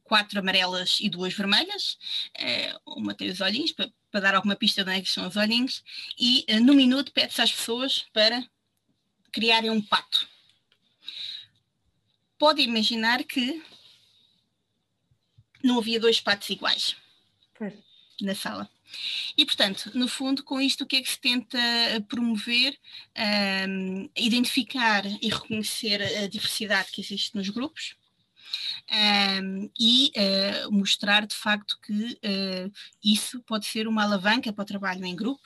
quatro 0.04 0.40
amarelas 0.40 1.00
e 1.02 1.10
duas 1.10 1.34
vermelhas, 1.34 1.98
uh, 2.40 3.00
uma 3.00 3.16
tem 3.16 3.30
os 3.30 3.42
olhinhos, 3.42 3.72
para, 3.72 3.92
para, 4.12 4.20
dar 4.20 4.36
alguma 4.36 4.56
pista 4.56 4.84
de 4.84 4.90
onde 4.92 5.00
é 5.00 5.02
que 5.02 5.10
são 5.10 5.28
os 5.28 5.36
olhinhos, 5.36 5.84
e 6.20 6.46
uh, 6.48 6.60
no 6.60 6.76
minuto 6.76 7.12
pede-se 7.12 7.42
às 7.42 7.52
pessoas 7.52 8.06
para 8.14 8.48
criarem 9.32 9.72
um 9.72 9.82
pato. 9.82 10.30
Pode 12.38 12.62
imaginar 12.62 13.24
que 13.24 13.64
não 15.64 15.80
havia 15.80 16.00
dois 16.00 16.20
patos 16.20 16.50
iguais 16.50 16.96
na 18.22 18.36
sala. 18.36 18.70
E, 19.38 19.46
portanto, 19.46 19.92
no 19.94 20.08
fundo, 20.08 20.44
com 20.44 20.62
isto, 20.62 20.84
o 20.84 20.88
que 20.88 20.98
é 20.98 21.02
que 21.02 21.10
se 21.10 21.20
tenta 21.20 21.58
promover? 22.08 22.78
Um, 23.68 24.10
identificar 24.16 25.06
e 25.06 25.30
reconhecer 25.30 26.02
a 26.02 26.28
diversidade 26.28 26.92
que 26.92 27.02
existe 27.02 27.36
nos 27.36 27.50
grupos. 27.50 27.96
Um, 28.90 29.70
e 29.78 30.12
uh, 30.16 30.72
mostrar 30.72 31.28
de 31.28 31.36
facto 31.36 31.78
que 31.82 32.14
uh, 32.14 32.72
isso 33.04 33.42
pode 33.44 33.66
ser 33.66 33.88
uma 33.88 34.04
alavanca 34.04 34.54
para 34.54 34.62
o 34.62 34.66
trabalho 34.66 35.06
em 35.06 35.16
grupo, 35.16 35.46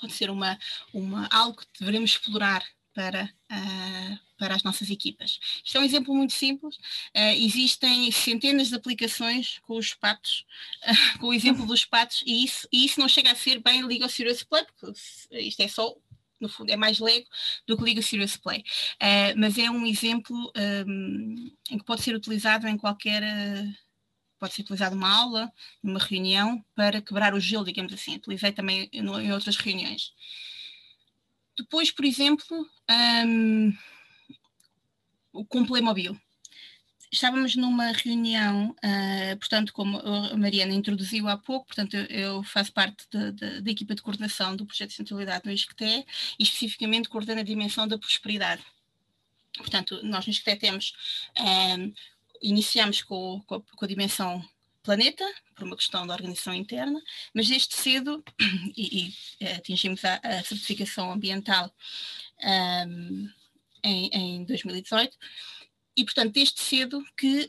pode 0.00 0.14
ser 0.14 0.30
uma, 0.30 0.58
uma, 0.92 1.28
algo 1.30 1.58
que 1.58 1.84
devemos 1.84 2.12
explorar 2.12 2.64
para, 2.94 3.24
uh, 3.50 4.18
para 4.42 4.56
as 4.56 4.64
nossas 4.64 4.90
equipas. 4.90 5.38
Isto 5.64 5.78
é 5.78 5.80
um 5.80 5.84
exemplo 5.84 6.12
muito 6.12 6.32
simples. 6.32 6.74
Uh, 7.16 7.36
existem 7.36 8.10
centenas 8.10 8.70
de 8.70 8.74
aplicações 8.74 9.60
com 9.62 9.78
os 9.78 9.94
patos, 9.94 10.44
uh, 10.84 11.18
com 11.20 11.28
o 11.28 11.32
exemplo 11.32 11.64
dos 11.64 11.84
patos, 11.84 12.24
e 12.26 12.42
isso, 12.42 12.66
e 12.72 12.84
isso 12.84 12.98
não 12.98 13.08
chega 13.08 13.30
a 13.30 13.36
ser 13.36 13.60
bem 13.60 13.84
Legal 13.84 14.08
Serious 14.08 14.42
Play, 14.42 14.64
porque 14.64 14.98
isto 15.38 15.60
é 15.60 15.68
só 15.68 15.94
no 16.40 16.48
fundo 16.48 16.70
é 16.70 16.76
mais 16.76 16.98
Lego 16.98 17.24
do 17.68 17.76
que 17.76 17.84
Liga 17.84 18.02
Serious 18.02 18.36
Play. 18.36 18.64
Uh, 19.00 19.38
mas 19.38 19.56
é 19.56 19.70
um 19.70 19.86
exemplo 19.86 20.36
um, 20.56 21.52
em 21.70 21.78
que 21.78 21.84
pode 21.84 22.02
ser 22.02 22.16
utilizado 22.16 22.66
em 22.66 22.76
qualquer. 22.76 23.22
Uh, 23.22 23.72
pode 24.40 24.54
ser 24.54 24.62
utilizado 24.62 24.96
numa 24.96 25.08
aula, 25.08 25.52
numa 25.80 26.00
reunião, 26.00 26.64
para 26.74 27.00
quebrar 27.00 27.32
o 27.32 27.38
gelo, 27.38 27.64
digamos 27.64 27.92
assim. 27.92 28.16
Utilizei 28.16 28.50
também 28.50 28.90
em 28.92 29.32
outras 29.32 29.56
reuniões. 29.56 30.12
Depois, 31.56 31.92
por 31.92 32.04
exemplo, 32.04 32.68
um, 33.24 33.72
com 35.48 35.64
Playmobil. 35.64 36.16
Estávamos 37.10 37.54
numa 37.56 37.92
reunião, 37.92 38.70
uh, 38.70 39.36
portanto, 39.36 39.72
como 39.74 39.98
a 39.98 40.36
Mariana 40.36 40.72
introduziu 40.72 41.28
há 41.28 41.36
pouco, 41.36 41.66
portanto, 41.66 41.94
eu, 41.94 42.06
eu 42.06 42.42
faço 42.42 42.72
parte 42.72 43.06
da 43.10 43.70
equipa 43.70 43.94
de 43.94 44.00
coordenação 44.00 44.56
do 44.56 44.64
projeto 44.64 44.90
de 44.90 44.96
centralidade 44.96 45.44
no 45.44 45.52
ISCTE 45.52 46.06
e 46.38 46.42
especificamente 46.42 47.10
coordeno 47.10 47.40
a 47.40 47.44
dimensão 47.44 47.86
da 47.86 47.98
prosperidade. 47.98 48.62
Portanto, 49.58 50.00
nós 50.02 50.26
no 50.26 50.32
ISCTE 50.32 50.56
temos, 50.56 50.94
um, 51.38 51.92
iniciamos 52.40 53.02
com, 53.02 53.42
com, 53.46 53.60
com 53.60 53.84
a 53.84 53.88
dimensão 53.88 54.42
planeta, 54.82 55.24
por 55.54 55.64
uma 55.64 55.76
questão 55.76 56.06
da 56.06 56.14
organização 56.14 56.52
interna, 56.54 57.00
mas 57.32 57.48
desde 57.48 57.74
cedo, 57.74 58.22
e, 58.76 59.06
e 59.06 59.14
eh, 59.40 59.54
atingimos 59.54 60.04
a, 60.04 60.16
a, 60.22 60.42
certificação 60.42 61.12
ambiental 61.12 61.72
um, 62.88 63.30
em, 63.84 64.08
em 64.12 64.44
2018, 64.44 65.16
e 65.96 66.04
portanto 66.04 66.32
desde 66.32 66.60
cedo 66.60 67.04
que 67.16 67.48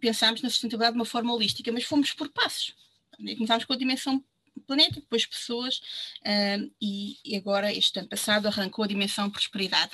pensámos 0.00 0.42
na 0.42 0.50
sustentabilidade 0.50 0.94
de 0.94 0.98
uma 0.98 1.04
forma 1.04 1.32
holística, 1.32 1.72
mas 1.72 1.84
fomos 1.84 2.12
por 2.12 2.28
passos. 2.30 2.74
Começámos 3.16 3.64
com 3.64 3.72
a 3.72 3.76
dimensão 3.76 4.22
planeta, 4.68 5.00
depois 5.00 5.24
pessoas, 5.24 5.80
um, 6.24 6.70
e, 6.80 7.16
e 7.24 7.36
agora, 7.36 7.72
este 7.72 7.98
ano 7.98 8.08
passado, 8.08 8.46
arrancou 8.46 8.84
a 8.84 8.88
dimensão 8.88 9.30
prosperidade. 9.30 9.92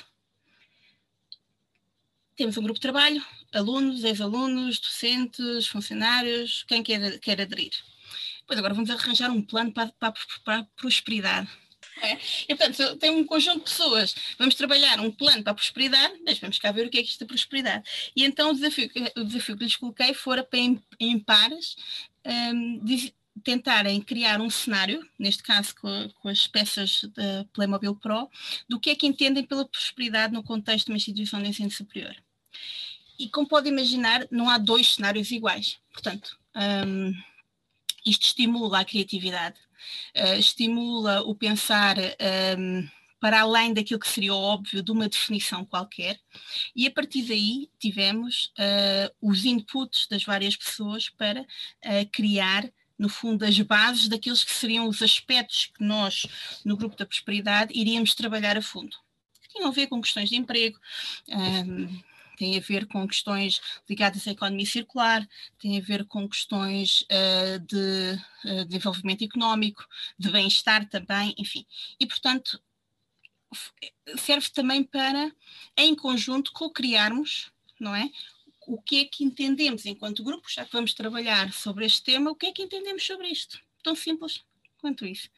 Temos 2.35 2.57
um 2.57 2.63
grupo 2.63 2.77
de 2.77 2.81
trabalho, 2.81 3.25
alunos, 3.53 4.03
ex-alunos, 4.03 4.79
docentes, 4.79 5.67
funcionários, 5.67 6.63
quem 6.63 6.83
quer, 6.83 7.17
quer 7.19 7.39
aderir. 7.39 7.71
Pois 8.45 8.59
agora 8.59 8.73
vamos 8.73 8.89
arranjar 8.89 9.31
um 9.31 9.41
plano 9.41 9.71
para, 9.71 9.91
para, 9.93 10.13
para 10.43 10.59
a 10.59 10.63
prosperidade. 10.75 11.49
É? 12.01 12.17
E 12.49 12.55
portanto, 12.55 12.97
tem 12.97 13.09
um 13.09 13.25
conjunto 13.25 13.59
de 13.59 13.63
pessoas, 13.63 14.13
vamos 14.37 14.55
trabalhar 14.55 14.99
um 14.99 15.09
plano 15.09 15.41
para 15.43 15.53
a 15.53 15.55
prosperidade, 15.55 16.13
mas 16.25 16.37
vamos 16.39 16.59
cá 16.59 16.71
ver 16.71 16.87
o 16.87 16.89
que 16.89 16.99
é 16.99 17.03
que 17.03 17.09
isto 17.09 17.23
é 17.23 17.27
prosperidade. 17.27 17.89
E 18.15 18.23
então 18.25 18.51
o 18.51 18.53
desafio, 18.53 18.89
o 19.15 19.23
desafio 19.23 19.57
que 19.57 19.63
lhes 19.63 19.75
coloquei 19.77 20.13
fora 20.13 20.43
para 20.43 20.59
em, 20.59 20.81
em 20.99 21.17
pares 21.17 21.75
um, 22.25 22.81
tentarem 23.43 24.01
criar 24.01 24.41
um 24.41 24.49
cenário, 24.49 25.07
neste 25.17 25.41
caso 25.41 25.73
com, 25.75 26.09
com, 26.21 26.27
as 26.27 26.47
peças 26.47 27.05
da 27.15 27.45
Playmobil 27.53 27.95
Pro, 27.95 28.29
do 28.67 28.79
que 28.79 28.89
é 28.89 28.95
que 28.95 29.07
entendem 29.07 29.43
pela 29.43 29.65
prosperidade 29.65 30.33
no 30.33 30.43
contexto 30.43 30.87
de 30.87 30.91
uma 30.91 30.97
instituição 30.97 31.41
de 31.41 31.49
ensino 31.49 31.71
superior 31.71 32.15
e 33.17 33.29
como 33.29 33.47
pode 33.47 33.69
imaginar, 33.69 34.27
não 34.29 34.49
há 34.49 34.57
dois 34.57 34.95
cenários 34.95 35.31
iguais. 35.31 35.77
Portanto, 35.91 36.37
um, 36.55 37.13
isto 38.05 38.23
estimula 38.23 38.79
a 38.79 38.85
criatividade, 38.85 39.55
uh, 40.15 40.39
estimula 40.39 41.21
o 41.21 41.35
pensar 41.35 41.97
um, 42.57 42.87
para 43.19 43.41
além 43.41 43.73
daquilo 43.73 43.99
que 43.99 44.07
seria 44.07 44.33
óbvio 44.33 44.83
de 44.83 44.91
uma 44.91 45.09
definição 45.09 45.65
qualquer, 45.65 46.19
e 46.75 46.85
a 46.85 46.91
partir 46.91 47.23
daí 47.23 47.69
tivemos 47.79 48.53
uh, 48.59 49.15
os 49.21 49.45
inputs 49.45 50.07
das 50.07 50.23
várias 50.23 50.55
pessoas 50.55 51.09
para 51.09 51.41
uh, 51.41 52.09
criar 52.11 52.69
no 52.97 53.09
fundo, 53.09 53.43
as 53.43 53.59
bases 53.59 54.07
daqueles 54.07 54.43
que 54.43 54.53
seriam 54.53 54.87
os 54.87 55.01
aspectos 55.01 55.71
que 55.75 55.83
nós, 55.83 56.25
no 56.63 56.77
Grupo 56.77 56.95
da 56.95 57.05
Prosperidade, 57.05 57.77
iríamos 57.77 58.15
trabalhar 58.15 58.57
a 58.57 58.61
fundo. 58.61 58.95
Tinham 59.49 59.67
a 59.67 59.71
ver 59.71 59.87
com 59.87 60.01
questões 60.01 60.29
de 60.29 60.37
emprego, 60.37 60.79
um, 61.27 62.01
tem 62.35 62.57
a 62.57 62.61
ver 62.61 62.87
com 62.87 63.07
questões 63.07 63.61
ligadas 63.89 64.27
à 64.27 64.31
economia 64.31 64.65
circular, 64.65 65.27
tem 65.59 65.77
a 65.77 65.81
ver 65.81 66.05
com 66.05 66.27
questões 66.27 67.01
uh, 67.03 67.59
de 67.59 68.19
uh, 68.45 68.65
desenvolvimento 68.65 69.23
económico, 69.23 69.85
de 70.17 70.31
bem-estar 70.31 70.87
também, 70.89 71.33
enfim. 71.37 71.65
E, 71.99 72.05
portanto, 72.05 72.61
serve 74.17 74.49
também 74.49 74.83
para, 74.83 75.31
em 75.77 75.95
conjunto, 75.95 76.51
co-criarmos, 76.51 77.51
não 77.79 77.95
é? 77.95 78.09
O 78.67 78.81
que 78.81 79.01
é 79.01 79.05
que 79.05 79.23
entendemos 79.23 79.85
enquanto 79.85 80.23
grupo, 80.23 80.49
já 80.49 80.65
que 80.65 80.73
vamos 80.73 80.93
trabalhar 80.93 81.53
sobre 81.53 81.85
este 81.85 82.03
tema, 82.03 82.31
o 82.31 82.35
que 82.35 82.47
é 82.47 82.51
que 82.51 82.63
entendemos 82.63 83.05
sobre 83.05 83.27
isto? 83.27 83.59
Tão 83.83 83.95
simples 83.95 84.43
quanto 84.79 85.05
isso 85.05 85.29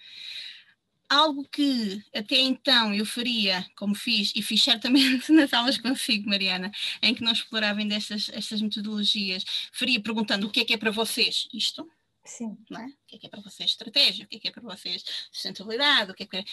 algo 1.10 1.48
que 1.50 2.04
até 2.14 2.38
então 2.38 2.94
eu 2.94 3.06
faria, 3.06 3.66
como 3.76 3.96
fiz, 3.96 4.34
e 4.36 4.42
fiz 4.42 4.62
certamente 4.64 5.32
nas 5.32 5.54
aulas 5.54 5.78
consigo, 5.78 6.30
Mariana, 6.30 6.72
em 7.02 7.14
que 7.14 7.24
não 7.24 7.32
explorava 7.32 7.80
ainda 7.80 7.96
estas, 7.96 8.62
metodologias, 8.62 9.44
faria 9.72 10.02
perguntando 10.02 10.48
o 10.48 10.50
que 10.50 10.62
é 10.62 10.66
que 10.66 10.74
é 10.74 10.78
para 10.78 10.92
vocês 10.92 11.48
isto. 11.54 11.90
Sim. 12.26 12.58
Não 12.70 12.82
é? 12.82 12.86
O 12.88 13.08
que 13.08 13.16
é 13.16 13.20
que 13.20 13.26
é 13.26 13.30
para 13.30 13.42
vocês 13.42 13.70
estratégia? 13.70 14.26
O 14.26 14.28
que 14.28 14.38
é 14.38 14.40
que 14.40 14.48
é 14.50 14.52
para 14.52 14.64
vocês 14.64 15.04
sustentabilidade? 15.32 16.12
O 16.12 16.14
que 16.14 16.24
é 16.24 16.26
que 16.26 16.38
é... 16.38 16.44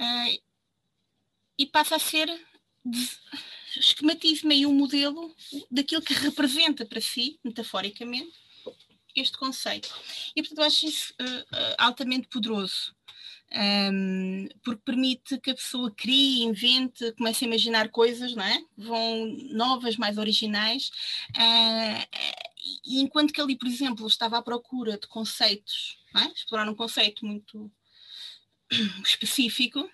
Uh, 0.00 0.42
e 1.58 1.66
passa 1.66 1.96
a 1.96 1.98
ser 1.98 2.26
esquematize 3.76 4.46
meio 4.46 4.70
um 4.70 4.74
modelo 4.74 5.34
daquilo 5.70 6.00
que 6.00 6.14
representa 6.14 6.86
para 6.86 7.00
si, 7.02 7.38
metaforicamente, 7.44 8.32
este 9.14 9.36
conceito. 9.36 9.94
E, 10.34 10.42
portanto, 10.42 10.58
eu 10.58 10.64
acho 10.64 10.86
isso 10.86 11.12
uh, 11.20 11.74
altamente 11.76 12.28
poderoso 12.28 12.94
um, 13.52 14.48
porque 14.62 14.82
permite 14.84 15.38
que 15.38 15.50
a 15.50 15.54
pessoa 15.54 15.90
crie, 15.90 16.42
invente, 16.42 17.12
comece 17.12 17.44
a 17.44 17.48
imaginar 17.48 17.88
coisas, 17.88 18.34
não 18.34 18.44
é? 18.44 18.62
Vão 18.76 19.26
novas, 19.50 19.96
mais 19.96 20.18
originais. 20.18 20.90
Uh, 21.30 22.06
e 22.86 23.00
enquanto 23.00 23.32
que 23.32 23.40
ali, 23.40 23.56
por 23.56 23.66
exemplo, 23.66 24.06
estava 24.06 24.38
à 24.38 24.42
procura 24.42 24.98
de 24.98 25.06
conceitos, 25.08 25.98
é? 26.16 26.24
explorar 26.32 26.68
um 26.68 26.74
conceito 26.74 27.26
muito 27.26 27.70
específico, 29.04 29.90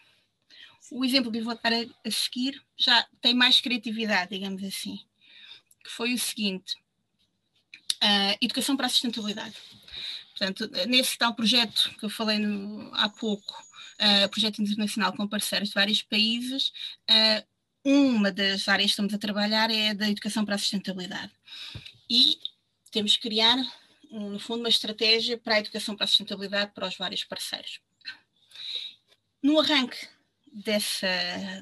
o 0.91 1.05
exemplo 1.05 1.33
que 1.33 1.41
vou 1.41 1.55
dar 1.55 1.73
a, 1.73 2.09
a 2.09 2.11
seguir 2.11 2.63
já 2.77 3.07
tem 3.21 3.35
mais 3.35 3.61
criatividade, 3.61 4.31
digamos 4.31 4.63
assim, 4.63 5.01
que 5.83 5.91
foi 5.91 6.13
o 6.13 6.19
seguinte: 6.19 6.77
uh, 8.03 8.37
educação 8.41 8.77
para 8.77 8.87
a 8.87 8.91
sustentabilidade. 8.91 9.57
Portanto, 10.37 10.71
nesse 10.87 11.17
tal 11.17 11.35
projeto 11.35 11.95
que 11.99 12.05
eu 12.05 12.11
falei 12.11 12.39
no, 12.39 12.95
há 12.95 13.09
pouco, 13.09 13.55
uh, 13.99 14.29
projeto 14.29 14.61
internacional 14.61 15.15
com 15.15 15.27
parceiros 15.27 15.71
de 15.71 15.75
vários 15.75 16.03
países, 16.03 16.73
uh, 17.11 17.47
uma 17.83 18.31
das 18.31 18.69
áreas 18.69 18.89
que 18.89 18.91
estamos 18.91 19.15
a 19.15 19.19
trabalhar 19.19 19.71
é 19.71 19.91
a 19.91 19.95
da 19.95 20.11
educação 20.11 20.45
para 20.45 20.57
a 20.57 20.59
sustentabilidade. 20.59 21.33
E 22.11 22.37
temos 22.91 23.17
que 23.17 23.23
criar, 23.23 23.57
no 24.11 24.39
fundo, 24.39 24.61
uma 24.61 24.69
estratégia 24.69 25.39
para 25.39 25.55
a 25.55 25.61
educação 25.61 25.97
para 25.97 26.05
a 26.05 26.07
sustentabilidade 26.07 26.73
para 26.75 26.87
os 26.87 26.97
vários 26.99 27.25
parceiros. 27.25 27.81
No 29.43 29.59
arranque 29.59 30.07
dessa, 30.53 31.09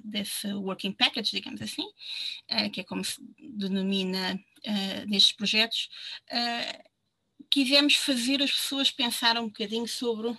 desse 0.05 0.53
working 0.53 0.93
package, 0.93 1.31
digamos 1.31 1.63
assim, 1.63 1.87
uh, 2.51 2.71
que 2.73 2.81
é 2.81 2.85
como 2.85 3.05
se 3.05 3.21
denomina 3.39 4.41
nestes 5.07 5.33
projetos, 5.33 5.91
quisemos 7.55 7.95
fazer 7.95 8.43
as 8.43 8.51
pessoas 8.51 8.91
pensar 8.91 9.39
um 9.39 9.47
bocadinho 9.47 9.87
sobre 9.87 10.37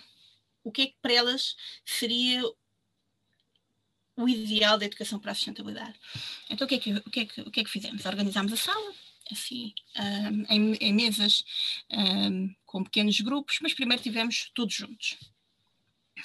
o 0.62 0.70
que 0.70 0.82
é 0.82 0.86
que 0.88 0.96
para 1.00 1.14
elas 1.14 1.56
seria 1.82 2.42
o 4.14 4.28
ideal 4.28 4.76
da 4.76 4.84
educação 4.84 5.18
para 5.18 5.32
a 5.32 5.34
sustentabilidade. 5.34 5.98
Então, 6.50 6.66
o 6.66 6.68
que 6.68 6.74
é 6.74 6.78
que, 6.78 6.92
o 6.92 7.10
que, 7.10 7.20
é 7.20 7.24
que, 7.24 7.40
o 7.40 7.50
que, 7.50 7.60
é 7.60 7.64
que 7.64 7.70
fizemos? 7.70 8.04
Organizámos 8.04 8.52
a 8.52 8.56
sala, 8.58 8.94
assim, 9.32 9.72
um, 9.98 10.44
em, 10.52 10.74
em, 10.74 10.92
mesas 10.92 11.42
um, 11.90 12.54
com 12.66 12.84
pequenos 12.84 13.18
grupos, 13.22 13.60
mas 13.62 13.72
primeiro 13.72 14.02
tivemos 14.02 14.50
todos 14.54 14.74
juntos. 14.74 15.16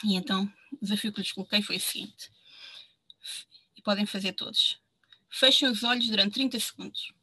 E 0.04 0.16
então, 0.16 0.52
o 0.74 0.78
desafio 0.82 1.14
que 1.14 1.22
lhes 1.22 1.32
coloquei 1.32 1.62
foi 1.62 1.78
o 1.78 1.80
seguinte, 1.80 2.30
e 3.78 3.82
podem 3.82 4.06
fazer 4.06 4.34
todos. 4.34 4.78
Fechem 5.30 5.70
os 5.70 5.84
olhos 5.84 6.10
durante 6.10 6.34
30 6.34 6.60
segundos. 6.60 7.14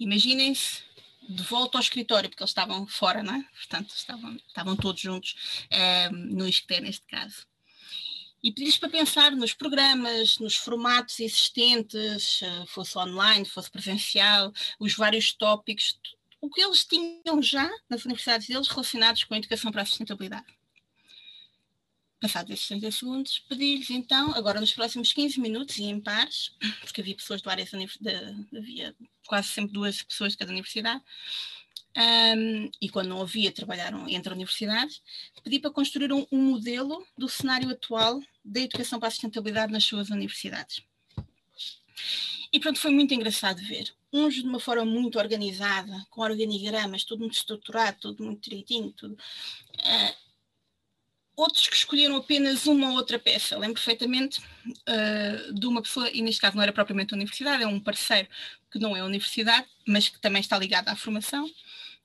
Imaginem-se 0.00 0.89
de 1.28 1.42
volta 1.42 1.78
ao 1.78 1.82
escritório, 1.82 2.28
porque 2.28 2.42
eles 2.42 2.50
estavam 2.50 2.86
fora, 2.86 3.22
não 3.22 3.34
é? 3.34 3.42
Portanto, 3.54 3.94
estavam, 3.94 4.36
estavam 4.36 4.76
todos 4.76 5.00
juntos 5.00 5.66
uh, 5.66 6.14
no 6.14 6.46
ISCTE, 6.46 6.80
neste 6.80 7.06
caso. 7.06 7.46
E 8.42 8.50
pedi-lhes 8.50 8.78
para 8.78 8.88
pensar 8.88 9.32
nos 9.32 9.52
programas, 9.52 10.38
nos 10.38 10.56
formatos 10.56 11.20
existentes, 11.20 12.40
uh, 12.40 12.66
fosse 12.66 12.96
online, 12.96 13.44
fosse 13.44 13.70
presencial, 13.70 14.52
os 14.78 14.94
vários 14.94 15.32
tópicos, 15.32 15.98
o 16.40 16.48
que 16.48 16.62
eles 16.62 16.84
tinham 16.84 17.42
já 17.42 17.70
nas 17.88 18.04
universidades 18.04 18.48
deles 18.48 18.68
relacionados 18.68 19.24
com 19.24 19.34
a 19.34 19.38
educação 19.38 19.70
para 19.70 19.82
a 19.82 19.86
sustentabilidade. 19.86 20.59
Passados 22.20 22.52
esses 22.52 22.68
30 22.68 22.90
segundos, 22.90 23.38
pedi-lhes 23.48 23.88
então, 23.88 24.34
agora 24.34 24.60
nos 24.60 24.72
próximos 24.72 25.10
15 25.12 25.40
minutos 25.40 25.78
e 25.78 25.84
em 25.84 25.98
pares, 25.98 26.52
porque 26.84 27.00
havia 27.00 27.16
pessoas 27.16 27.40
de 27.40 27.46
várias 27.46 27.72
universidades, 27.72 28.46
havia 28.54 28.94
quase 29.26 29.48
sempre 29.48 29.72
duas 29.72 30.02
pessoas 30.02 30.32
de 30.32 30.38
cada 30.38 30.50
universidade, 30.50 31.02
um, 31.96 32.70
e 32.80 32.88
quando 32.88 33.08
não 33.08 33.22
havia, 33.22 33.50
trabalharam 33.50 34.08
entre 34.08 34.32
universidades, 34.32 35.02
pedi 35.42 35.58
para 35.58 35.70
construir 35.70 36.12
um, 36.12 36.26
um 36.30 36.50
modelo 36.50 37.04
do 37.16 37.28
cenário 37.28 37.70
atual 37.70 38.20
da 38.44 38.60
educação 38.60 38.98
para 38.98 39.08
a 39.08 39.10
sustentabilidade 39.10 39.72
nas 39.72 39.84
suas 39.84 40.10
universidades. 40.10 40.82
E 42.52 42.58
pronto, 42.58 42.78
foi 42.78 42.90
muito 42.90 43.14
engraçado 43.14 43.60
ver. 43.62 43.92
Uns 44.12 44.34
de 44.34 44.42
uma 44.42 44.58
forma 44.58 44.84
muito 44.84 45.18
organizada, 45.18 46.04
com 46.10 46.20
organigramas, 46.20 47.04
tudo 47.04 47.20
muito 47.20 47.34
estruturado, 47.34 47.98
tudo 48.00 48.24
muito 48.24 48.42
direitinho, 48.42 48.92
tudo. 48.92 49.14
Uh, 49.14 50.14
outros 51.40 51.68
que 51.68 51.76
escolheram 51.76 52.16
apenas 52.16 52.66
uma 52.66 52.90
ou 52.90 52.96
outra 52.96 53.18
peça. 53.18 53.58
Lembro 53.58 53.74
perfeitamente 53.74 54.40
uh, 54.66 55.54
de 55.54 55.66
uma 55.66 55.82
pessoa, 55.82 56.10
e 56.10 56.22
neste 56.22 56.40
caso 56.40 56.56
não 56.56 56.62
era 56.62 56.72
propriamente 56.72 57.14
a 57.14 57.16
universidade, 57.16 57.62
é 57.62 57.66
um 57.66 57.80
parceiro 57.80 58.28
que 58.70 58.78
não 58.78 58.96
é 58.96 59.00
a 59.00 59.04
universidade, 59.04 59.66
mas 59.86 60.08
que 60.08 60.20
também 60.20 60.40
está 60.40 60.58
ligado 60.58 60.88
à 60.88 60.96
formação, 60.96 61.50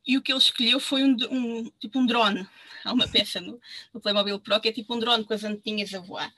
e 0.08 0.18
o 0.18 0.22
que 0.22 0.32
ele 0.32 0.40
escolheu 0.40 0.80
foi 0.80 1.04
um, 1.04 1.16
um 1.32 1.72
tipo 1.80 2.00
um 2.00 2.06
drone. 2.06 2.48
Há 2.84 2.94
uma 2.94 3.08
peça 3.08 3.42
no, 3.42 3.60
no 3.92 4.00
Playmobil 4.00 4.40
Pro 4.40 4.60
que 4.60 4.70
é 4.70 4.72
tipo 4.72 4.96
um 4.96 5.00
drone 5.00 5.24
com 5.24 5.34
as 5.34 5.44
anteninhas 5.44 5.92
a 5.94 6.00
voar. 6.00 6.32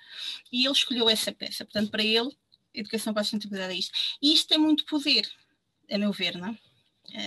E 0.52 0.66
ele 0.66 0.74
escolheu 0.74 1.10
essa 1.10 1.32
peça. 1.34 1.66
Portanto, 1.66 1.92
para 1.92 2.04
ele, 2.04 2.30
educação 2.74 3.14
para 3.14 3.22
a 3.22 3.24
sustentabilidade 3.26 3.74
é 3.74 3.78
isto. 3.78 3.92
E 4.22 4.34
isto 4.34 4.48
tem 4.48 4.58
muito 4.58 4.86
poder, 4.86 5.30
a 5.92 5.98
meu 5.98 6.14
ver, 6.14 6.38
não 6.38 6.48
é? 6.50 6.58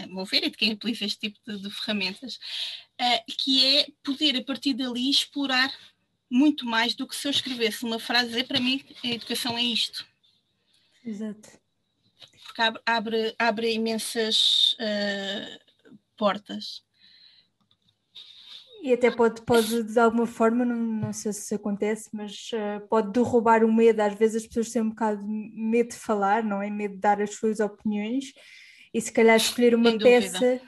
Meu 0.09 0.25
ver, 0.25 0.45
e 0.45 0.51
de 0.51 0.57
quem 0.57 0.73
utiliza 0.73 1.05
este 1.05 1.19
tipo 1.19 1.39
de, 1.47 1.63
de 1.63 1.71
ferramentas, 1.71 2.37
uh, 3.01 3.33
que 3.39 3.65
é 3.79 3.87
poder, 4.05 4.37
a 4.37 4.45
partir 4.45 4.75
dali, 4.75 5.11
explorar 5.11 5.73
muito 6.31 6.65
mais 6.65 6.95
do 6.95 7.07
que 7.07 7.17
se 7.17 7.27
eu 7.27 7.31
escrevesse 7.31 7.85
uma 7.85 7.99
frase, 7.99 8.29
dizer 8.29 8.45
para 8.47 8.61
mim 8.61 8.85
a 9.03 9.09
educação 9.09 9.59
é 9.59 9.63
isto. 9.63 10.07
Exato. 11.05 11.49
Porque 12.45 12.63
abre, 12.63 12.83
abre, 12.87 13.35
abre 13.39 13.73
imensas 13.73 14.75
uh, 14.75 15.99
portas. 16.17 16.83
E 18.83 18.95
até 18.95 19.11
pode, 19.11 19.43
pode 19.43 19.83
de 19.83 19.99
alguma 19.99 20.27
forma, 20.27 20.65
não, 20.65 20.77
não 20.77 21.13
sei 21.13 21.33
se 21.33 21.41
isso 21.41 21.55
acontece, 21.55 22.09
mas 22.13 22.51
uh, 22.53 22.87
pode 22.89 23.13
derrubar 23.13 23.63
o 23.63 23.73
medo. 23.73 24.01
Às 24.01 24.15
vezes 24.15 24.43
as 24.43 24.47
pessoas 24.47 24.71
têm 24.71 24.83
um 24.83 24.91
bocado 24.91 25.21
de 25.21 25.27
medo 25.27 25.91
de 25.91 25.97
falar, 25.97 26.43
não 26.43 26.63
é? 26.63 26.71
Medo 26.71 26.95
de 26.95 27.01
dar 27.01 27.21
as 27.21 27.35
suas 27.35 27.61
opiniões. 27.61 28.33
E 28.93 29.01
se 29.01 29.13
calhar 29.13 29.37
escolher 29.37 29.75
uma 29.75 29.97
peça 29.99 30.61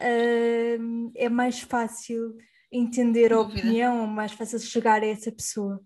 uh, 0.00 1.12
é 1.14 1.28
mais 1.28 1.60
fácil 1.60 2.36
entender 2.70 3.32
a 3.32 3.40
opinião, 3.40 4.06
mais 4.06 4.32
fácil 4.32 4.58
chegar 4.58 5.02
a 5.02 5.06
essa 5.06 5.30
pessoa. 5.30 5.80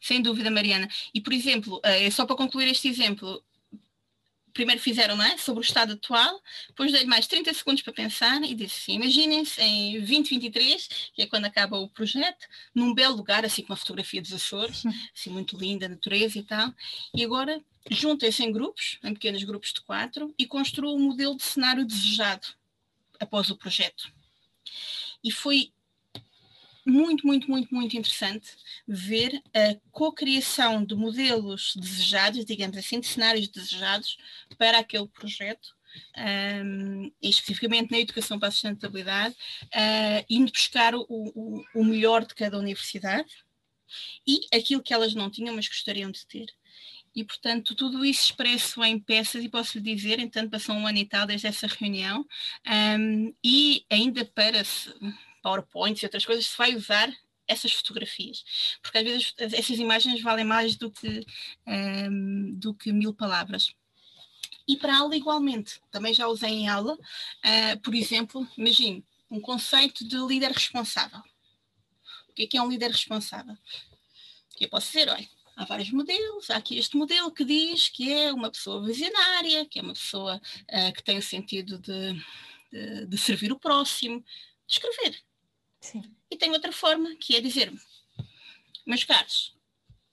Sem 0.00 0.20
dúvida, 0.20 0.50
Mariana. 0.50 0.88
E, 1.14 1.20
por 1.20 1.32
exemplo, 1.32 1.78
uh, 1.78 2.12
só 2.12 2.26
para 2.26 2.36
concluir 2.36 2.68
este 2.68 2.88
exemplo, 2.88 3.42
primeiro 4.52 4.80
fizeram 4.80 5.16
não 5.16 5.24
é? 5.24 5.36
sobre 5.36 5.60
o 5.60 5.64
estado 5.64 5.92
atual, 5.94 6.42
depois 6.68 6.92
dei 6.92 7.04
mais 7.04 7.26
30 7.26 7.52
segundos 7.54 7.82
para 7.82 7.92
pensar 7.92 8.42
e 8.42 8.54
disse 8.54 8.80
assim, 8.82 8.94
imaginem-se 8.94 9.60
em 9.60 9.92
2023, 9.98 10.88
que 11.14 11.22
é 11.22 11.26
quando 11.26 11.44
acaba 11.44 11.78
o 11.78 11.88
projeto, 11.88 12.46
num 12.74 12.94
belo 12.94 13.16
lugar, 13.16 13.44
assim 13.44 13.62
com 13.62 13.72
uma 13.72 13.76
fotografia 13.76 14.20
dos 14.20 14.32
Açores, 14.32 14.82
assim 15.14 15.30
muito 15.30 15.56
linda, 15.56 15.88
natureza 15.88 16.38
e 16.38 16.42
tal, 16.42 16.72
e 17.14 17.24
agora 17.24 17.60
juntem-se 17.90 18.44
em 18.44 18.52
grupos, 18.52 18.98
em 19.02 19.14
pequenos 19.14 19.42
grupos 19.44 19.72
de 19.72 19.80
quatro, 19.80 20.34
e 20.38 20.46
construam 20.46 20.94
o 20.94 20.96
um 20.96 21.08
modelo 21.08 21.36
de 21.36 21.42
cenário 21.42 21.84
desejado 21.84 22.48
após 23.20 23.50
o 23.50 23.56
projeto. 23.56 24.12
E 25.22 25.30
foi 25.30 25.72
muito, 26.90 27.26
muito, 27.26 27.50
muito, 27.50 27.74
muito 27.74 27.96
interessante 27.96 28.48
ver 28.86 29.42
a 29.54 29.76
cocriação 29.90 30.84
de 30.84 30.94
modelos 30.94 31.74
desejados, 31.76 32.44
digamos 32.44 32.76
assim, 32.76 33.00
de 33.00 33.06
cenários 33.06 33.48
desejados 33.48 34.16
para 34.56 34.78
aquele 34.78 35.08
projeto, 35.08 35.76
um, 36.64 37.12
especificamente 37.22 37.90
na 37.90 37.98
educação 37.98 38.38
para 38.38 38.48
a 38.48 38.50
sustentabilidade, 38.50 39.34
uh, 39.64 40.24
indo 40.28 40.52
buscar 40.52 40.94
o, 40.94 41.06
o, 41.08 41.64
o 41.74 41.84
melhor 41.84 42.24
de 42.24 42.34
cada 42.34 42.58
universidade 42.58 43.28
e 44.26 44.40
aquilo 44.52 44.82
que 44.82 44.92
elas 44.92 45.14
não 45.14 45.30
tinham, 45.30 45.54
mas 45.54 45.68
gostariam 45.68 46.10
de 46.10 46.26
ter. 46.26 46.46
E, 47.14 47.24
portanto, 47.24 47.74
tudo 47.74 48.04
isso 48.04 48.26
expresso 48.26 48.84
em 48.84 48.98
peças, 48.98 49.42
e 49.42 49.48
posso 49.48 49.78
lhe 49.78 49.94
dizer, 49.94 50.18
entanto, 50.20 50.50
passou 50.50 50.74
um 50.74 50.86
ano 50.86 50.98
e 50.98 51.06
tal 51.06 51.26
desde 51.26 51.46
essa 51.46 51.66
reunião, 51.66 52.24
um, 52.98 53.34
e 53.42 53.84
ainda 53.90 54.24
para 54.24 54.62
PowerPoints 55.48 56.02
e 56.02 56.06
outras 56.06 56.26
coisas, 56.26 56.46
se 56.46 56.58
vai 56.58 56.74
usar 56.74 57.10
essas 57.46 57.72
fotografias, 57.72 58.44
porque 58.82 58.98
às 58.98 59.04
vezes 59.04 59.34
essas 59.38 59.78
imagens 59.78 60.20
valem 60.20 60.44
mais 60.44 60.76
do 60.76 60.90
que, 60.90 61.24
um, 61.66 62.54
do 62.54 62.74
que 62.74 62.92
mil 62.92 63.14
palavras. 63.14 63.72
E 64.66 64.76
para 64.76 64.98
aula, 64.98 65.16
igualmente, 65.16 65.80
também 65.90 66.12
já 66.12 66.26
usei 66.26 66.50
em 66.50 66.68
aula, 66.68 66.92
uh, 66.92 67.80
por 67.82 67.94
exemplo, 67.94 68.46
imagine 68.58 69.02
um 69.30 69.40
conceito 69.40 70.06
de 70.06 70.16
líder 70.18 70.52
responsável. 70.52 71.20
O 72.28 72.34
que 72.34 72.42
é, 72.42 72.46
que 72.46 72.58
é 72.58 72.62
um 72.62 72.68
líder 72.68 72.90
responsável? 72.90 73.56
Que 74.54 74.66
eu 74.66 74.68
posso 74.68 74.88
dizer, 74.88 75.08
olha, 75.08 75.26
há 75.56 75.64
vários 75.64 75.90
modelos, 75.90 76.50
há 76.50 76.56
aqui 76.56 76.76
este 76.76 76.98
modelo 76.98 77.32
que 77.32 77.46
diz 77.46 77.88
que 77.88 78.12
é 78.12 78.30
uma 78.30 78.50
pessoa 78.50 78.84
visionária, 78.84 79.64
que 79.64 79.78
é 79.78 79.82
uma 79.82 79.94
pessoa 79.94 80.36
uh, 80.36 80.92
que 80.92 81.02
tem 81.02 81.16
o 81.16 81.22
sentido 81.22 81.78
de, 81.78 82.12
de, 82.70 83.06
de 83.06 83.18
servir 83.18 83.50
o 83.50 83.58
próximo, 83.58 84.20
de 84.20 84.74
escrever. 84.74 85.27
Sim. 85.80 86.02
E 86.30 86.36
tem 86.36 86.50
outra 86.50 86.72
forma, 86.72 87.14
que 87.16 87.36
é 87.36 87.40
dizer-me, 87.40 87.80
meus 88.86 89.04
caros, 89.04 89.54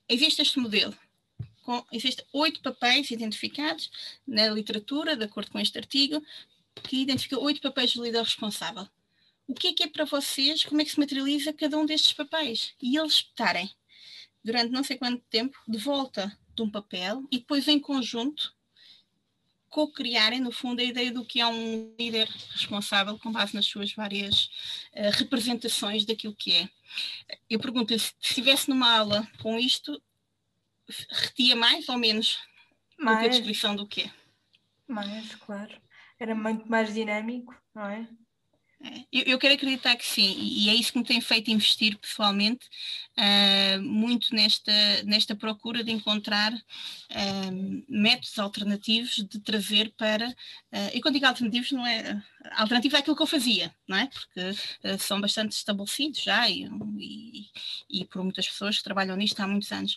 existe 0.08 0.42
este 0.42 0.58
modelo, 0.58 0.96
com, 1.62 1.84
existem 1.92 2.24
oito 2.32 2.60
papéis 2.62 3.10
identificados 3.10 3.90
na 4.26 4.48
literatura, 4.48 5.16
de 5.16 5.24
acordo 5.24 5.50
com 5.50 5.58
este 5.58 5.78
artigo, 5.78 6.22
que 6.82 7.02
identifica 7.02 7.38
oito 7.38 7.60
papéis 7.60 7.90
de 7.90 8.00
líder 8.00 8.22
responsável. 8.22 8.88
O 9.48 9.54
que 9.54 9.68
é 9.68 9.72
que 9.72 9.82
é 9.84 9.88
para 9.88 10.04
vocês, 10.04 10.64
como 10.64 10.80
é 10.80 10.84
que 10.84 10.90
se 10.90 10.98
materializa 10.98 11.52
cada 11.52 11.78
um 11.78 11.86
destes 11.86 12.12
papéis? 12.12 12.74
E 12.80 12.96
eles 12.96 13.14
estarem 13.14 13.70
durante 14.42 14.72
não 14.72 14.84
sei 14.84 14.96
quanto 14.96 15.24
tempo 15.28 15.58
de 15.66 15.78
volta 15.78 16.36
de 16.54 16.62
um 16.62 16.70
papel 16.70 17.24
e 17.30 17.38
depois 17.38 17.68
em 17.68 17.78
conjunto 17.78 18.55
co-criarem, 19.76 20.40
no 20.40 20.50
fundo, 20.50 20.80
a 20.80 20.84
ideia 20.84 21.12
do 21.12 21.22
que 21.22 21.38
é 21.38 21.46
um 21.46 21.94
líder 22.00 22.26
responsável 22.52 23.18
com 23.18 23.30
base 23.30 23.54
nas 23.54 23.66
suas 23.66 23.92
várias 23.92 24.46
uh, 24.94 25.10
representações 25.12 26.06
daquilo 26.06 26.34
que 26.34 26.54
é. 26.54 26.70
Eu 27.50 27.60
pergunto 27.60 27.96
se 27.98 28.14
estivesse 28.18 28.70
numa 28.70 28.90
aula 28.90 29.30
com 29.42 29.58
isto, 29.58 30.02
retia 31.10 31.54
mais 31.54 31.90
ou 31.90 31.98
menos 31.98 32.38
mais. 32.98 33.18
do 33.18 33.20
que 33.20 33.26
a 33.26 33.28
descrição 33.28 33.76
do 33.76 33.86
que 33.86 34.04
é? 34.04 34.10
Mais, 34.88 35.34
claro. 35.34 35.78
Era 36.18 36.34
muito 36.34 36.66
mais 36.70 36.94
dinâmico, 36.94 37.54
não 37.74 37.84
é? 37.84 38.08
Eu, 39.10 39.22
eu, 39.22 39.38
quero 39.38 39.54
acreditar 39.54 39.96
que 39.96 40.04
sim, 40.04 40.36
e 40.38 40.68
é 40.68 40.74
isso 40.74 40.92
que 40.92 40.98
me 40.98 41.04
tem 41.04 41.20
feito 41.20 41.50
investir 41.50 41.96
pessoalmente 41.98 42.68
uh, 43.16 43.82
muito 43.82 44.34
nesta, 44.34 44.72
nesta 45.04 45.34
procura 45.34 45.82
de 45.82 45.90
encontrar 45.90 46.52
uh, 46.52 47.84
métodos 47.88 48.38
alternativos 48.38 49.16
de 49.16 49.40
trazer 49.40 49.92
para. 49.96 50.28
Uh, 50.28 50.90
e 50.92 51.00
quando 51.00 51.14
digo 51.14 51.26
alternativos, 51.26 51.72
não 51.72 51.86
é. 51.86 52.22
Alternativo 52.52 52.96
é 52.96 52.98
aquilo 53.00 53.16
que 53.16 53.22
eu 53.22 53.26
fazia, 53.26 53.74
não 53.88 53.96
é? 53.96 54.06
Porque 54.06 54.98
são 54.98 55.20
bastante 55.20 55.52
estabelecidos 55.52 56.22
já 56.22 56.48
e, 56.48 56.68
e, 56.98 57.46
e, 57.90 58.04
por 58.04 58.22
muitas 58.22 58.46
pessoas 58.46 58.78
que 58.78 58.84
trabalham 58.84 59.16
nisto 59.16 59.40
há 59.40 59.48
muitos 59.48 59.72
anos. 59.72 59.96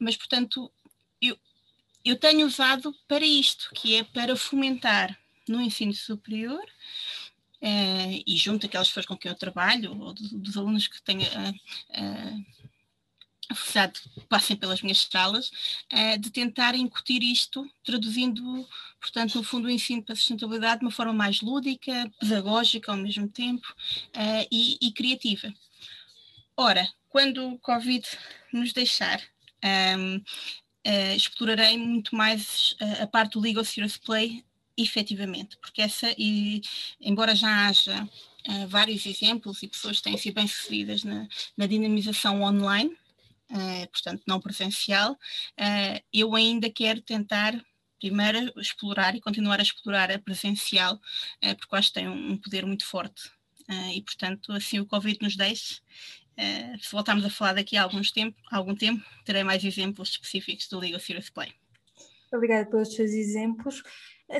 mas, 0.00 0.16
portanto, 0.16 0.72
eu, 1.22 1.38
eu 2.04 2.16
tenho 2.16 2.44
usado 2.44 2.92
para 3.06 3.24
isto, 3.24 3.70
que 3.74 3.94
é 3.94 4.02
para 4.02 4.34
fomentar 4.34 5.16
no 5.46 5.60
ensino 5.60 5.94
superior 5.94 6.64
uh, 7.62 8.22
e 8.26 8.36
junto 8.36 8.66
aquelas 8.66 8.88
pessoas 8.88 9.06
com 9.06 9.16
quem 9.16 9.30
eu 9.30 9.36
trabalho, 9.36 9.98
ou 9.98 10.12
dos, 10.14 10.56
alunos 10.56 10.86
que 10.86 11.02
tenho 11.02 11.22
uh, 11.22 11.50
uh, 11.90 12.60
passem 14.28 14.56
pelas 14.56 14.82
minhas 14.82 15.08
salas, 15.10 15.50
uh, 15.92 16.18
de 16.18 16.30
tentar 16.30 16.74
incutir 16.74 17.22
isto, 17.22 17.68
traduzindo, 17.84 18.42
portanto, 19.00 19.34
no 19.36 19.42
fundo, 19.42 19.66
o 19.66 19.70
ensino 19.70 20.02
para 20.02 20.12
a 20.12 20.16
sustentabilidade 20.16 20.80
de 20.80 20.84
uma 20.86 20.92
forma 20.92 21.12
mais 21.12 21.40
lúdica, 21.40 22.10
pedagógica 22.18 22.92
ao 22.92 22.98
mesmo 22.98 23.28
tempo 23.28 23.66
uh, 24.16 24.46
e, 24.50 24.78
e, 24.80 24.92
criativa. 24.92 25.52
Ora, 26.56 26.88
quando 27.08 27.48
o 27.48 27.58
Covid 27.58 28.06
nos 28.52 28.72
deixar, 28.72 29.20
um, 29.98 30.16
uh, 30.16 31.16
explorarei 31.16 31.76
muito 31.76 32.14
mais 32.14 32.76
a 33.00 33.06
parte 33.06 33.32
do 33.32 33.40
Legal 33.40 33.64
Serious 33.64 33.96
Play 33.96 34.44
efetivamente, 34.82 35.56
porque 35.58 35.82
essa, 35.82 36.14
e 36.16 36.62
embora 37.00 37.34
já 37.34 37.68
haja 37.68 38.08
uh, 38.48 38.68
vários 38.68 39.04
exemplos 39.06 39.62
e 39.62 39.68
pessoas 39.68 39.98
que 39.98 40.04
têm 40.04 40.16
sido 40.16 40.34
bem-sucedidas 40.34 41.04
na, 41.04 41.28
na, 41.56 41.66
dinamização 41.66 42.42
online, 42.42 42.90
uh, 43.50 43.90
portanto 43.90 44.22
não 44.26 44.40
presencial, 44.40 45.12
uh, 45.12 46.04
eu 46.12 46.34
ainda 46.34 46.70
quero 46.70 47.00
tentar 47.00 47.60
primeiro 48.00 48.52
explorar 48.58 49.14
e 49.14 49.20
continuar 49.20 49.58
a 49.58 49.62
explorar 49.62 50.10
a 50.10 50.18
presencial, 50.18 50.98
porque 51.58 51.76
acho 51.76 51.88
que 51.88 51.94
tem 52.00 52.08
um, 52.08 52.30
um 52.30 52.36
poder 52.38 52.64
muito 52.64 52.86
forte. 52.86 53.30
e, 53.94 54.00
portanto, 54.00 54.52
assim 54.52 54.80
o 54.80 54.86
Covid 54.86 55.18
nos 55.20 55.36
deixe, 55.36 55.82
se 56.80 56.90
voltarmos 56.90 57.26
a 57.26 57.28
falar 57.28 57.52
daqui 57.52 57.76
a 57.76 57.82
alguns 57.82 58.10
tempo, 58.10 58.34
algum 58.50 58.74
tempo, 58.74 59.04
terei 59.26 59.44
mais 59.44 59.62
exemplos 59.62 60.08
específicos 60.12 60.66
do 60.66 60.78
Legal 60.78 60.98
Serious 60.98 61.28
Play. 61.28 61.52
Obrigada 62.32 62.70
pelos 62.70 62.94
seus 62.94 63.10
exemplos. 63.10 63.82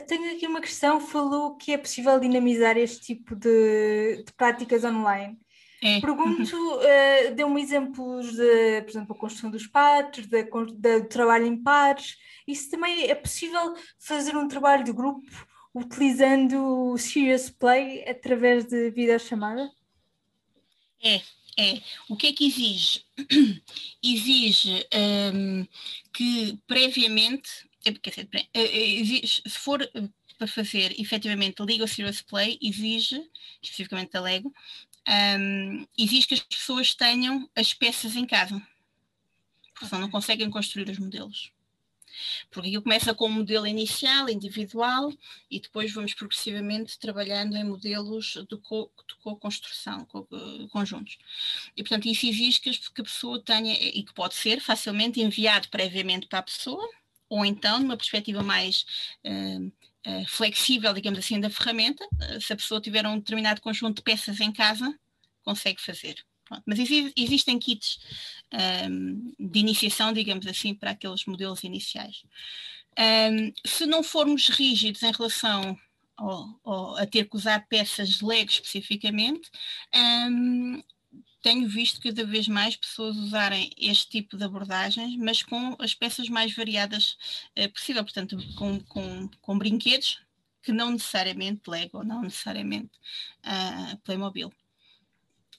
Tenho 0.06 0.36
aqui 0.36 0.46
uma 0.46 0.60
questão, 0.60 1.00
falou 1.00 1.56
que 1.56 1.72
é 1.72 1.78
possível 1.78 2.20
dinamizar 2.20 2.76
este 2.76 3.00
tipo 3.00 3.34
de, 3.34 4.22
de 4.24 4.32
práticas 4.36 4.84
online. 4.84 5.38
É. 5.82 6.00
Pergunto, 6.00 6.54
uh, 6.54 7.34
deu-me 7.34 7.60
exemplos 7.60 8.32
de, 8.32 8.82
por 8.82 8.90
exemplo, 8.90 9.16
a 9.16 9.18
construção 9.18 9.50
dos 9.50 9.66
pares, 9.66 10.26
do 10.26 11.08
trabalho 11.08 11.46
em 11.46 11.56
pares. 11.56 12.16
Isso 12.46 12.70
também 12.70 13.10
é 13.10 13.14
possível 13.14 13.74
fazer 13.98 14.36
um 14.36 14.46
trabalho 14.46 14.84
de 14.84 14.92
grupo 14.92 15.26
utilizando 15.74 16.92
o 16.92 16.98
Serious 16.98 17.50
Play 17.50 18.08
através 18.08 18.64
de 18.64 18.90
videochamada? 18.90 19.70
É, 21.02 21.16
é. 21.56 21.80
O 22.08 22.16
que 22.16 22.28
é 22.28 22.32
que 22.32 22.46
exige? 22.46 23.04
exige 24.02 24.86
um, 25.34 25.66
que 26.12 26.58
previamente 26.66 27.69
dizer, 27.82 28.28
é, 28.32 28.60
é, 28.62 29.26
se 29.26 29.58
for 29.58 29.82
eh, 29.82 30.08
para 30.38 30.46
fazer 30.46 30.98
efetivamente 30.98 31.62
Legal 31.62 31.86
Serious 31.86 32.22
Play, 32.22 32.58
exige, 32.62 33.22
especificamente 33.62 34.12
da 34.12 34.20
Lego, 34.20 34.54
um, 35.38 35.86
exige 35.98 36.26
que 36.26 36.34
as 36.34 36.40
pessoas 36.40 36.94
tenham 36.94 37.48
as 37.54 37.74
peças 37.74 38.16
em 38.16 38.26
casa, 38.26 38.60
porque 39.74 39.86
senão 39.86 40.02
não 40.02 40.10
conseguem 40.10 40.50
construir 40.50 40.88
os 40.88 40.98
modelos. 40.98 41.52
Porque 42.50 42.68
aquilo 42.68 42.82
começa 42.82 43.14
com 43.14 43.26
um 43.26 43.32
modelo 43.32 43.66
inicial, 43.66 44.28
individual, 44.28 45.12
e 45.50 45.60
depois 45.60 45.92
vamos 45.92 46.14
progressivamente 46.14 46.98
trabalhando 46.98 47.56
em 47.56 47.64
modelos 47.64 48.36
de 48.48 48.56
co-construção, 49.22 50.04
co 50.06 50.26
eh, 50.32 50.66
conjuntos. 50.68 51.18
E, 51.76 51.82
portanto, 51.82 52.06
isso 52.06 52.26
exige 52.26 52.60
que 52.60 53.00
a 53.00 53.04
pessoa 53.04 53.40
tenha, 53.42 53.72
e 53.74 54.02
que 54.02 54.12
pode 54.12 54.34
ser 54.34 54.60
facilmente 54.60 55.20
enviado 55.20 55.68
previamente 55.68 56.26
para 56.26 56.40
a 56.40 56.42
pessoa, 56.42 56.86
ou 57.30 57.46
então, 57.46 57.78
numa 57.78 57.96
perspectiva 57.96 58.42
mais 58.42 58.84
uh, 59.24 59.66
uh, 59.66 60.26
flexível, 60.28 60.92
digamos 60.92 61.20
assim, 61.20 61.40
da 61.40 61.48
ferramenta, 61.48 62.04
uh, 62.04 62.40
se 62.40 62.52
a 62.52 62.56
pessoa 62.56 62.80
tiver 62.80 63.06
um 63.06 63.18
determinado 63.18 63.60
conjunto 63.60 63.98
de 63.98 64.02
peças 64.02 64.40
em 64.40 64.52
casa, 64.52 64.92
consegue 65.44 65.80
fazer. 65.80 66.16
Pronto. 66.44 66.64
Mas 66.66 66.80
exi 66.80 67.12
existem 67.16 67.58
kits 67.60 68.00
um, 68.88 69.32
de 69.38 69.60
iniciação, 69.60 70.12
digamos 70.12 70.46
assim, 70.48 70.74
para 70.74 70.90
aqueles 70.90 71.24
modelos 71.24 71.62
iniciais. 71.62 72.24
Um, 72.98 73.52
se 73.64 73.86
não 73.86 74.02
formos 74.02 74.48
rígidos 74.48 75.04
em 75.04 75.12
relação 75.12 75.78
ao, 76.16 76.60
ao, 76.64 76.96
a 76.96 77.06
ter 77.06 77.28
que 77.28 77.36
usar 77.36 77.64
peças 77.68 78.08
de 78.08 78.24
Lego 78.24 78.50
especificamente, 78.50 79.48
um, 79.94 80.82
tenho 81.42 81.68
visto 81.68 82.00
cada 82.00 82.24
vez 82.24 82.46
mais 82.48 82.76
pessoas 82.76 83.16
usarem 83.16 83.70
este 83.78 84.08
tipo 84.08 84.36
de 84.36 84.44
abordagens, 84.44 85.16
mas 85.16 85.42
com 85.42 85.74
as 85.78 85.94
peças 85.94 86.28
mais 86.28 86.54
variadas 86.54 87.16
eh, 87.56 87.68
possível, 87.68 88.02
portanto, 88.02 88.36
com, 88.54 88.80
com, 88.80 89.28
com, 89.40 89.58
brinquedos 89.58 90.20
que 90.62 90.72
não 90.72 90.90
necessariamente 90.90 91.68
Lego, 91.68 92.04
não 92.04 92.22
necessariamente 92.22 92.90
uh, 93.44 93.96
Playmobil. 94.04 94.52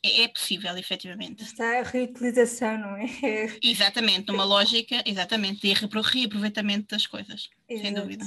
É, 0.03 0.23
é, 0.23 0.27
possível, 0.27 0.75
efetivamente. 0.77 1.43
Está 1.43 1.79
a 1.79 1.83
reutilização, 1.83 2.77
não 2.77 2.97
é? 2.97 3.05
Exatamente, 3.61 4.27
numa 4.27 4.43
lógica, 4.43 5.01
exatamente, 5.05 5.61
de 5.61 5.73
reaproveitamento 5.73 6.87
das 6.89 7.05
coisas, 7.05 7.49
Exato. 7.67 7.87
sem 7.87 7.93
dúvida. 7.93 8.25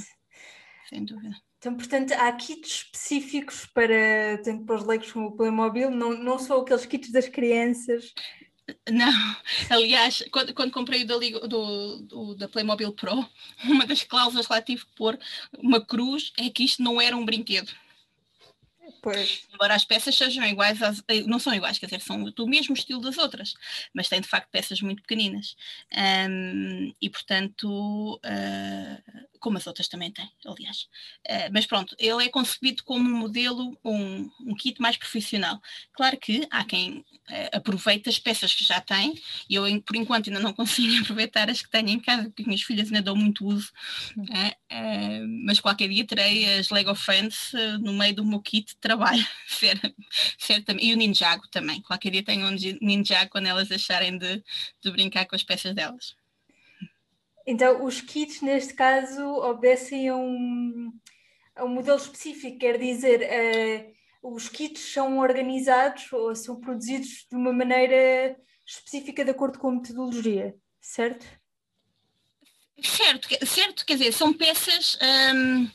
Sem 0.89 1.05
dúvida. 1.05 1.35
Então, 1.65 1.75
portanto, 1.75 2.11
há 2.13 2.31
kits 2.31 2.83
específicos 2.83 3.65
para, 3.65 4.39
tanto 4.43 4.65
para 4.65 4.75
os 4.75 4.85
leigos 4.85 5.11
como 5.11 5.29
o 5.29 5.31
Playmobil, 5.31 5.89
não, 5.89 6.15
não 6.15 6.37
são 6.37 6.61
aqueles 6.61 6.85
kits 6.85 7.11
das 7.11 7.27
crianças. 7.27 8.13
Não, 8.87 9.35
aliás, 9.71 10.23
quando, 10.31 10.53
quando 10.53 10.71
comprei 10.71 11.01
o 11.01 11.07
da, 11.07 11.17
do, 11.17 12.01
do, 12.03 12.35
da 12.35 12.47
Playmobil 12.47 12.93
Pro, 12.93 13.27
uma 13.65 13.87
das 13.87 14.03
cláusulas 14.03 14.47
lá 14.47 14.61
tive 14.61 14.85
que 14.85 14.95
pôr 14.95 15.17
uma 15.57 15.83
cruz 15.83 16.31
é 16.37 16.51
que 16.51 16.63
isto 16.63 16.83
não 16.83 17.01
era 17.01 17.17
um 17.17 17.25
brinquedo. 17.25 17.73
Pois. 19.01 19.47
Embora 19.53 19.75
as 19.75 19.85
peças 19.85 20.15
sejam 20.15 20.45
iguais, 20.45 20.81
às, 20.81 21.03
eh, 21.07 21.21
não 21.21 21.39
são 21.39 21.53
iguais, 21.53 21.77
quer 21.77 21.85
dizer, 21.87 22.01
são 22.01 22.23
do 22.23 22.47
mesmo 22.47 22.73
estilo 22.73 23.01
das 23.01 23.17
outras, 23.17 23.53
mas 23.93 24.07
têm 24.07 24.21
de 24.21 24.27
facto 24.27 24.49
peças 24.49 24.81
muito 24.81 25.01
pequeninas. 25.01 25.55
Um, 26.27 26.91
e 27.01 27.09
portanto, 27.09 28.15
uh, 28.15 29.27
como 29.45 29.59
as 29.59 29.67
outras 29.67 29.87
também 29.87 30.09
têm, 30.09 30.27
aliás. 30.43 30.87
Uh, 31.29 31.53
mas 31.53 31.67
pronto, 31.67 31.95
ele 31.99 32.25
é 32.25 32.29
concebido 32.29 32.83
como 32.83 33.07
um 33.07 33.15
modelo, 33.15 33.77
um, 33.85 34.27
um 34.39 34.55
kit 34.55 34.81
mais 34.81 34.97
profissional. 34.97 35.61
Claro 35.93 36.17
que 36.17 36.47
há 36.49 36.65
quem 36.65 37.05
uh, 37.29 37.57
aproveite 37.57 38.09
as 38.09 38.17
peças 38.17 38.55
que 38.55 38.63
já 38.63 38.81
tem, 38.81 39.21
e 39.47 39.53
eu 39.53 39.65
por 39.83 39.95
enquanto 39.95 40.29
ainda 40.29 40.39
não 40.39 40.51
consigo 40.57 41.03
aproveitar 41.03 41.47
as 41.47 41.61
que 41.61 41.69
tenho 41.69 41.89
em 41.89 41.99
casa, 41.99 42.23
porque 42.23 42.41
as 42.41 42.47
minhas 42.47 42.63
filhas 42.63 42.87
ainda 42.87 43.03
dão 43.03 43.15
muito 43.15 43.45
uso, 43.45 43.71
uh, 44.17 45.27
mas 45.43 45.59
qualquer 45.59 45.89
dia 45.89 46.07
terei 46.07 46.57
as 46.57 46.71
Lego 46.71 46.95
Friends 46.95 47.51
no 47.81 47.93
meio 47.93 48.15
do 48.15 48.25
meu 48.25 48.41
kit 48.41 48.73
de 48.73 48.77
trabalho, 48.77 49.23
certamente. 50.39 50.83
E 50.83 50.91
o 50.91 50.97
Ninjago 50.97 51.47
também, 51.49 51.83
qualquer 51.83 52.09
dia 52.09 52.23
tenho 52.23 52.47
um 52.47 52.55
Ninjago 52.81 53.29
quando 53.29 53.45
elas 53.45 53.71
acharem 53.71 54.17
de, 54.17 54.43
de 54.83 54.91
brincar 54.91 55.27
com 55.27 55.35
as 55.35 55.43
peças 55.43 55.75
delas. 55.75 56.15
Então, 57.45 57.83
os 57.83 58.01
kits, 58.01 58.41
neste 58.41 58.73
caso, 58.73 59.21
obedecem 59.23 60.09
a 60.09 60.15
um, 60.15 60.91
a 61.55 61.63
um 61.63 61.69
modelo 61.69 61.97
específico, 61.97 62.57
quer 62.57 62.77
dizer, 62.77 63.21
uh, 63.21 64.33
os 64.35 64.49
kits 64.49 64.79
são 64.93 65.19
organizados 65.19 66.11
ou 66.11 66.35
são 66.35 66.59
produzidos 66.59 67.27
de 67.29 67.35
uma 67.35 67.53
maneira 67.53 68.35
específica 68.65 69.23
de 69.23 69.31
acordo 69.31 69.59
com 69.59 69.69
a 69.69 69.71
metodologia, 69.73 70.55
certo? 70.81 71.25
Certo, 72.83 73.45
certo, 73.45 73.85
quer 73.85 73.97
dizer, 73.97 74.11
são 74.11 74.33
peças, 74.33 74.97
hum, 75.33 75.69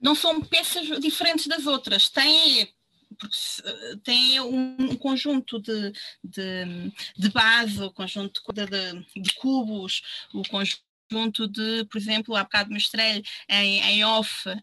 não 0.00 0.14
são 0.14 0.40
peças 0.40 0.86
diferentes 1.00 1.46
das 1.46 1.66
outras, 1.66 2.08
têm 2.08 2.72
porque 3.18 3.98
tem 4.04 4.40
um 4.40 4.96
conjunto 4.96 5.60
de, 5.60 5.92
de, 6.22 6.92
de 7.16 7.28
base, 7.30 7.82
o 7.82 7.92
conjunto 7.92 8.40
de, 8.52 9.20
de, 9.20 9.34
cubos, 9.34 10.02
o 10.32 10.42
conjunto 10.48 11.48
de, 11.48 11.84
por 11.86 11.98
exemplo, 11.98 12.36
há 12.36 12.44
bocado 12.44 12.70
mostrei 12.70 13.22
em, 13.48 13.80
em 13.80 14.04
off 14.04 14.48
uh, 14.48 14.54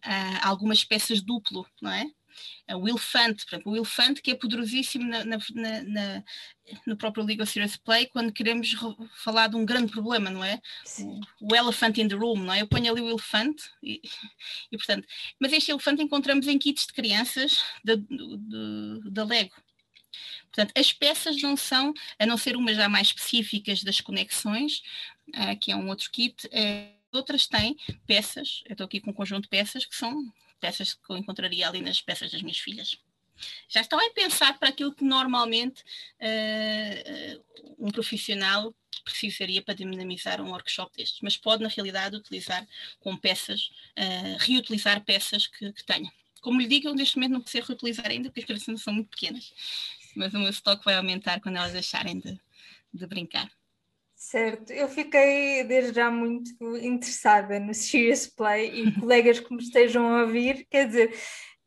algumas 0.42 0.84
peças 0.84 1.22
duplo, 1.22 1.66
não 1.82 1.92
é? 1.92 2.06
O 2.76 2.88
elefante, 2.88 3.46
por 3.46 3.56
exemplo, 3.56 3.72
o 3.72 3.76
elefante 3.76 4.22
que 4.22 4.32
é 4.32 4.36
poderosíssimo 4.36 5.08
na, 5.08 5.24
na, 5.24 5.38
na, 5.54 6.24
no 6.86 6.98
próprio 6.98 7.24
League 7.24 7.42
of 7.42 7.52
Serious 7.52 7.78
Play 7.78 8.08
quando 8.08 8.34
queremos 8.34 8.76
falar 9.24 9.48
de 9.48 9.56
um 9.56 9.66
grande 9.66 9.92
problema, 9.92 10.30
não 10.30 10.44
é? 10.44 10.60
Sim. 10.84 11.20
O 11.42 11.56
elephant 11.56 11.98
in 11.98 12.08
the 12.08 12.16
room, 12.16 12.38
não 12.38 12.54
é? 12.54 12.62
Eu 12.62 12.68
ponho 12.68 12.92
ali 12.92 13.02
o 13.02 13.10
elefante 13.10 13.70
e, 13.84 14.02
e 14.72 14.78
portanto, 14.78 15.08
mas 15.40 15.54
este 15.54 15.72
elefante 15.72 16.02
encontramos 16.02 16.48
em 16.48 16.58
kits 16.58 16.88
de 16.88 16.94
crianças 16.94 17.62
da 17.84 19.24
Lego. 19.24 19.56
Portanto, 20.46 20.72
as 20.78 20.94
peças 20.94 21.42
não 21.42 21.58
são, 21.58 21.94
a 22.18 22.26
não 22.26 22.38
ser 22.38 22.56
umas 22.56 22.78
já 22.78 22.88
mais 22.88 23.08
específicas 23.08 23.84
das 23.84 24.00
conexões, 24.00 24.82
uh, 25.30 25.58
que 25.60 25.72
é 25.72 25.76
um 25.76 25.90
outro 25.90 26.10
kit, 26.10 26.48
uh, 26.48 26.96
outras 27.12 27.48
têm 27.48 27.76
peças, 28.06 28.62
eu 28.66 28.74
estou 28.74 28.86
aqui 28.86 29.00
com 29.00 29.12
um 29.12 29.14
conjunto 29.14 29.44
de 29.44 29.50
peças 29.50 29.86
que 29.86 29.96
são 29.96 30.32
peças 30.60 30.94
que 30.94 31.12
eu 31.12 31.18
encontraria 31.18 31.68
ali 31.68 31.82
nas 31.82 32.02
peças 32.02 32.32
das 32.32 32.42
minhas 32.42 32.60
filhas. 32.60 32.98
Já 33.68 33.82
estão 33.82 34.00
a 34.00 34.14
pensar 34.14 34.58
para 34.58 34.70
aquilo 34.70 34.94
que 34.94 35.04
normalmente 35.04 35.84
uh, 36.22 37.44
um 37.78 37.92
profissional 37.92 38.74
precisaria 39.04 39.62
para 39.62 39.74
dinamizar 39.74 40.42
um 40.42 40.50
workshop 40.52 40.96
destes, 40.96 41.20
mas 41.22 41.38
pode 41.38 41.62
na 41.62 41.70
realidade 41.70 42.16
utilizar 42.16 42.66
com 43.00 43.16
peças, 43.18 43.72
uh, 43.98 44.38
reutilizar 44.40 45.04
peças 45.04 45.48
que, 45.48 45.72
que 45.74 45.84
tenha. 45.86 46.12
Como 46.42 46.62
lhe 46.62 46.68
digo, 46.68 46.88
eu 46.88 46.96
neste 46.96 47.18
momento 47.18 47.34
não 47.34 47.42
preciso 47.42 47.68
reutilizar 47.68 48.08
ainda 48.08 48.30
porque 48.30 48.42
as 48.42 48.46
crianças 48.46 48.82
são 48.82 48.94
muito 48.94 49.10
pequenas, 49.10 49.54
mas 50.16 50.34
o 50.34 50.40
meu 50.40 50.50
estoque 50.50 50.86
vai 50.86 50.96
aumentar 50.96 51.40
quando 51.42 51.58
elas 51.58 51.74
deixarem 51.74 52.20
de, 52.20 52.40
de 52.94 53.08
brincar. 53.08 53.52
Certo, 54.28 54.74
eu 54.74 54.90
fiquei 54.90 55.64
desde 55.66 55.94
já 55.94 56.10
muito 56.10 56.52
interessada 56.78 57.60
no 57.60 57.76
Serious 57.76 58.26
Play 58.26 58.72
e 58.74 58.92
colegas 59.00 59.40
que 59.40 59.54
me 59.54 59.62
estejam 59.62 60.04
a 60.04 60.24
ouvir, 60.24 60.66
quer 60.68 60.88
dizer, 60.88 61.16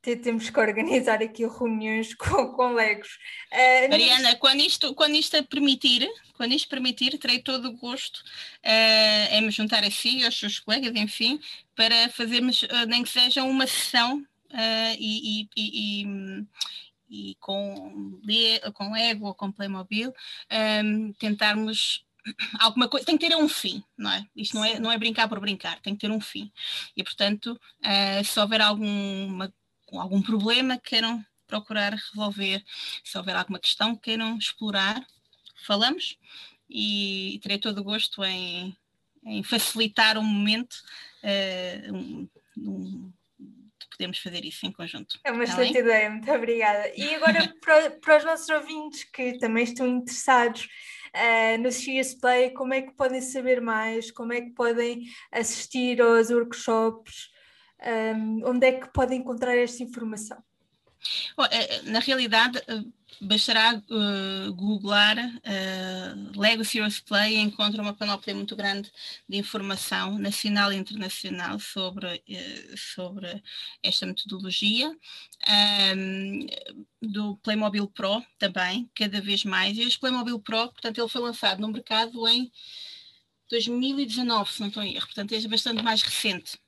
temos 0.03 0.51
que 0.51 0.59
organizar 0.59 1.23
aqui 1.23 1.47
reuniões 1.47 2.15
com, 2.19 2.49
com 2.49 2.73
Legos. 2.73 3.17
Uh, 3.53 3.91
Mariana, 3.91 4.35
quando, 4.37 4.61
isto, 4.61 4.93
quando 4.97 5.15
isto 5.15 5.41
permitir, 5.45 6.11
quando 6.35 6.53
isto 6.53 6.69
permitir, 6.69 7.17
terei 7.17 7.39
todo 7.39 7.69
o 7.69 7.77
gosto 7.77 8.19
uh, 8.19 9.35
em 9.35 9.43
me 9.43 9.53
juntar 9.53 9.85
a 9.85 9.91
si, 9.91 10.25
aos 10.25 10.37
seus 10.37 10.59
colegas, 10.59 10.93
enfim, 10.97 11.39
para 11.77 12.09
fazermos, 12.09 12.65
uh, 12.65 12.87
nem 12.89 13.05
que 13.05 13.09
seja 13.09 13.45
uma 13.45 13.69
sessão 13.69 14.27
e, 14.99 15.43
e, 15.43 15.49
e, 15.57 16.07
e, 17.09 17.37
com, 17.39 18.21
com 18.75 18.93
Lego 18.93 19.27
ou 19.27 19.35
com 19.35 19.53
Playmobil, 19.53 20.13
um, 20.83 21.13
tentarmos 21.13 22.08
alguma 22.59 22.89
coisa, 22.89 23.07
tem 23.07 23.17
que 23.17 23.29
ter 23.29 23.37
um 23.37 23.49
fim, 23.49 23.83
não 23.97 24.11
é? 24.11 24.27
Isto 24.37 24.55
não 24.57 24.65
é, 24.65 24.79
não 24.79 24.93
é 24.93 24.99
brincar 24.99 25.29
por 25.29 25.41
brincar, 25.41 25.81
tem 25.81 25.95
que 25.95 26.01
ter 26.01 26.11
um 26.13 26.21
fim. 26.21 26.51
E, 26.97 27.03
portanto, 27.03 27.59
uh, 27.81 28.25
se 28.25 28.39
houver 28.39 28.61
alguma, 28.61 29.53
algum 29.93 30.23
problema 30.23 30.79
que 30.79 30.91
queiram 30.91 31.25
procurar 31.47 31.95
resolver, 31.95 32.63
se 33.03 33.17
houver 33.17 33.35
alguma 33.35 33.59
questão 33.59 33.95
que 33.95 34.03
queiram 34.03 34.37
explorar, 34.37 35.05
falamos 35.67 36.17
e, 36.69 37.37
e 37.37 37.39
terei 37.41 37.59
todo 37.59 37.79
o 37.79 37.85
gosto 37.85 38.23
em, 38.25 38.77
em 39.25 39.43
facilitar 39.43 40.19
um 40.19 40.23
momento 40.23 40.75
uh, 41.25 41.95
um, 41.95 42.29
um, 42.59 43.13
podemos 43.99 44.19
fazer 44.19 44.45
isso 44.45 44.65
em 44.65 44.73
conjunto. 44.73 45.19
É 45.25 45.33
uma 45.33 45.45
tá 45.45 45.51
excelente 45.51 45.79
ideia, 45.79 46.09
muito 46.09 46.31
obrigada. 46.31 46.93
E 46.97 47.15
agora 47.17 47.53
para, 47.61 47.91
para, 47.91 48.19
os 48.19 48.25
nossos 48.25 48.49
ouvintes 48.49 49.05
que 49.05 49.39
também 49.39 49.65
estão 49.65 49.87
interessados 49.87 50.69
uh, 51.19 51.59
no 51.59 51.73
Serious 51.73 52.15
Play, 52.15 52.51
como 52.51 52.73
é 52.73 52.83
que 52.83 52.93
podem 52.93 53.21
saber 53.21 53.61
mais? 53.61 54.11
Como 54.11 54.33
é 54.33 54.41
que 54.41 54.51
podem 54.51 55.05
assistir 55.33 56.01
aos 56.01 56.31
workshops? 56.31 57.31
Um, 57.85 58.49
onde 58.49 58.67
é 58.67 58.73
que 58.73 58.93
podem 58.93 59.21
encontrar 59.21 59.57
esta 59.57 59.83
informação? 59.83 60.43
Bom, 61.37 61.45
eh, 61.51 61.83
na 61.83 62.01
realidade, 62.01 62.59
eh, 62.67 62.83
bastará 63.21 63.75
uh, 63.75 64.53
googlar 64.53 65.17
uh, 65.17 66.41
Lego 66.41 66.65
Serious 66.65 67.01
Play 67.01 67.37
e 67.37 67.41
encontra 67.41 67.83
uma 67.83 67.95
panóplia 67.95 68.35
muito 68.35 68.55
grande 68.55 68.91
de 69.29 69.37
informação 69.37 70.19
nacional 70.19 70.73
e 70.73 70.77
internacional 70.77 71.59
sobre, 71.59 72.07
uh, 72.29 72.77
sobre 72.77 73.43
esta 73.83 74.07
metodologia. 74.07 74.91
Um, 75.97 76.47
do 77.11 77.37
Playmobil 77.39 77.89
Pro 77.89 78.23
também, 78.39 78.91
cada 78.95 79.21
vez 79.21 79.45
mais. 79.45 79.77
E 79.77 79.83
este 79.83 79.99
Playmobil 79.99 80.39
Pro, 80.41 80.69
portanto, 80.69 80.99
ele 80.99 81.09
foi 81.09 81.21
lançado 81.21 81.61
no 81.61 81.69
mercado 81.69 82.27
em 82.29 82.51
2019, 83.51 84.53
se 84.53 84.61
não 84.61 84.69
estou 84.69 84.83
em 84.83 84.95
erro, 84.95 85.07
portanto, 85.07 85.33
é 85.33 85.49
bastante 85.49 85.83
mais 85.83 86.03
recente 86.03 86.59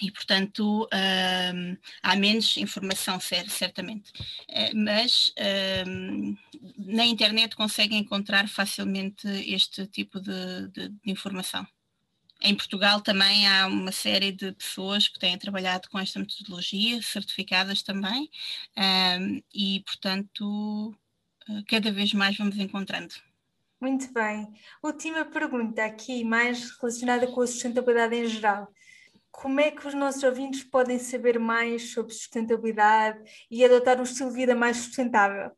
e, 0.00 0.10
portanto, 0.10 0.88
um, 0.92 1.76
há 2.02 2.16
menos 2.16 2.56
informação, 2.56 3.20
certamente. 3.20 4.10
Uh, 4.48 4.74
mas 4.74 5.32
um, 5.86 6.36
na 6.78 7.04
internet 7.04 7.54
conseguem 7.54 7.98
encontrar 7.98 8.48
facilmente 8.48 9.28
este 9.28 9.86
tipo 9.86 10.18
de, 10.18 10.68
de, 10.68 10.88
de, 10.88 11.10
informação. 11.10 11.66
Em 12.42 12.54
Portugal 12.54 13.00
também 13.00 13.46
há 13.46 13.66
uma 13.66 13.92
série 13.92 14.32
de 14.32 14.52
pessoas 14.52 15.08
que 15.08 15.18
têm 15.18 15.38
trabalhado 15.38 15.88
com 15.90 15.98
esta 15.98 16.18
metodologia, 16.18 17.02
certificadas 17.02 17.82
também, 17.82 18.30
um, 18.76 19.42
e, 19.54 19.80
portanto, 19.80 20.94
uh, 21.48 21.64
cada 21.68 21.92
vez 21.92 22.14
mais 22.14 22.36
vamos 22.36 22.58
encontrando. 22.58 23.14
Muito 23.80 24.12
bem. 24.12 24.48
Última 24.82 25.24
pergunta 25.24 25.84
aqui, 25.84 26.24
mais 26.24 26.70
relacionada 26.78 27.26
com 27.26 27.40
a 27.40 27.46
sustentabilidade 27.46 28.14
em 28.14 28.26
geral 28.26 28.72
como 29.30 29.60
é 29.60 29.70
que 29.70 29.86
os 29.86 29.94
nossos 29.94 30.22
ouvintes 30.22 30.62
podem 30.64 30.98
saber 30.98 31.38
mais 31.38 31.92
sobre 31.92 32.12
sustentabilidade 32.12 33.18
e 33.50 33.64
adotar 33.64 33.98
um 33.98 34.02
estilo 34.02 34.30
de 34.30 34.36
vida 34.36 34.54
mais 34.54 34.76
sustentável? 34.76 35.52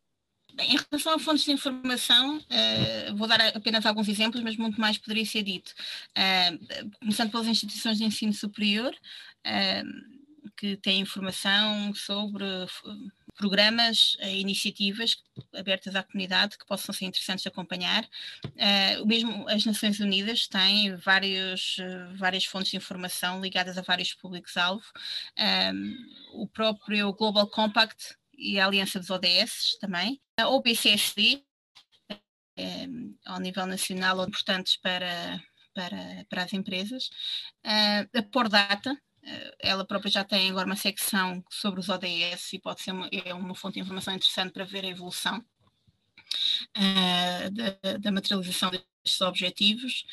Em 0.58 0.76
relação 0.76 1.14
a 1.14 1.18
fontes 1.18 1.44
de 1.44 1.52
informação, 1.52 2.36
uh, 2.36 3.16
vou 3.16 3.26
dar 3.26 3.40
apenas 3.56 3.86
alguns 3.86 4.08
exemplos, 4.08 4.42
mas 4.42 4.56
muito 4.56 4.80
mais 4.80 4.98
poderia 4.98 5.24
ser 5.24 5.42
dito. 5.42 5.72
Uh, 6.10 6.90
começando 7.00 7.30
pelas 7.30 7.46
instituições 7.46 7.98
de 7.98 8.04
ensino 8.04 8.32
superior, 8.32 8.94
uh, 8.94 10.22
que 10.56 10.76
têm 10.76 11.00
informação 11.00 11.94
sobre 11.94 12.44
programas 13.36 14.16
e 14.20 14.40
iniciativas 14.40 15.16
abertas 15.54 15.96
à 15.96 16.02
comunidade 16.02 16.58
que 16.58 16.66
possam 16.66 16.94
ser 16.94 17.06
interessantes 17.06 17.42
de 17.42 17.48
acompanhar. 17.48 18.04
Uh, 18.44 19.06
mesmo 19.06 19.48
as 19.48 19.64
Nações 19.64 20.00
Unidas 20.00 20.46
têm 20.46 20.94
vários, 20.96 21.78
várias 22.16 22.44
fontes 22.44 22.70
de 22.70 22.76
informação 22.76 23.40
ligadas 23.40 23.78
a 23.78 23.82
vários 23.82 24.12
públicos-alvo. 24.12 24.84
O 26.34 26.46
próprio 26.46 27.12
Global 27.14 27.46
Compact 27.46 28.14
e 28.42 28.58
a 28.58 28.66
Aliança 28.66 28.98
dos 28.98 29.10
ODS 29.10 29.78
também. 29.80 30.20
A 30.38 30.48
OBCSD 30.48 31.44
ao 33.24 33.40
nível 33.40 33.66
nacional 33.66 34.18
ou 34.18 34.26
importantes 34.26 34.76
para, 34.76 35.42
para, 35.74 36.26
para 36.28 36.44
as 36.44 36.52
empresas. 36.52 37.08
Uh, 37.64 38.18
a 38.18 38.22
Por 38.22 38.48
Data, 38.48 38.92
uh, 38.92 39.52
ela 39.58 39.86
própria 39.86 40.10
já 40.10 40.24
tem 40.24 40.50
agora 40.50 40.66
uma 40.66 40.76
secção 40.76 41.42
sobre 41.50 41.80
os 41.80 41.88
ODS 41.88 42.52
e 42.52 42.58
pode 42.58 42.82
ser 42.82 42.92
uma, 42.92 43.08
é 43.10 43.32
uma 43.34 43.54
fonte 43.54 43.74
de 43.74 43.80
informação 43.80 44.14
interessante 44.14 44.52
para 44.52 44.64
ver 44.64 44.84
a 44.84 44.88
evolução 44.88 45.38
uh, 46.76 47.50
da, 47.50 47.98
da, 47.98 48.12
materialização 48.12 48.70
destes 48.70 49.20
objetivos. 49.20 50.04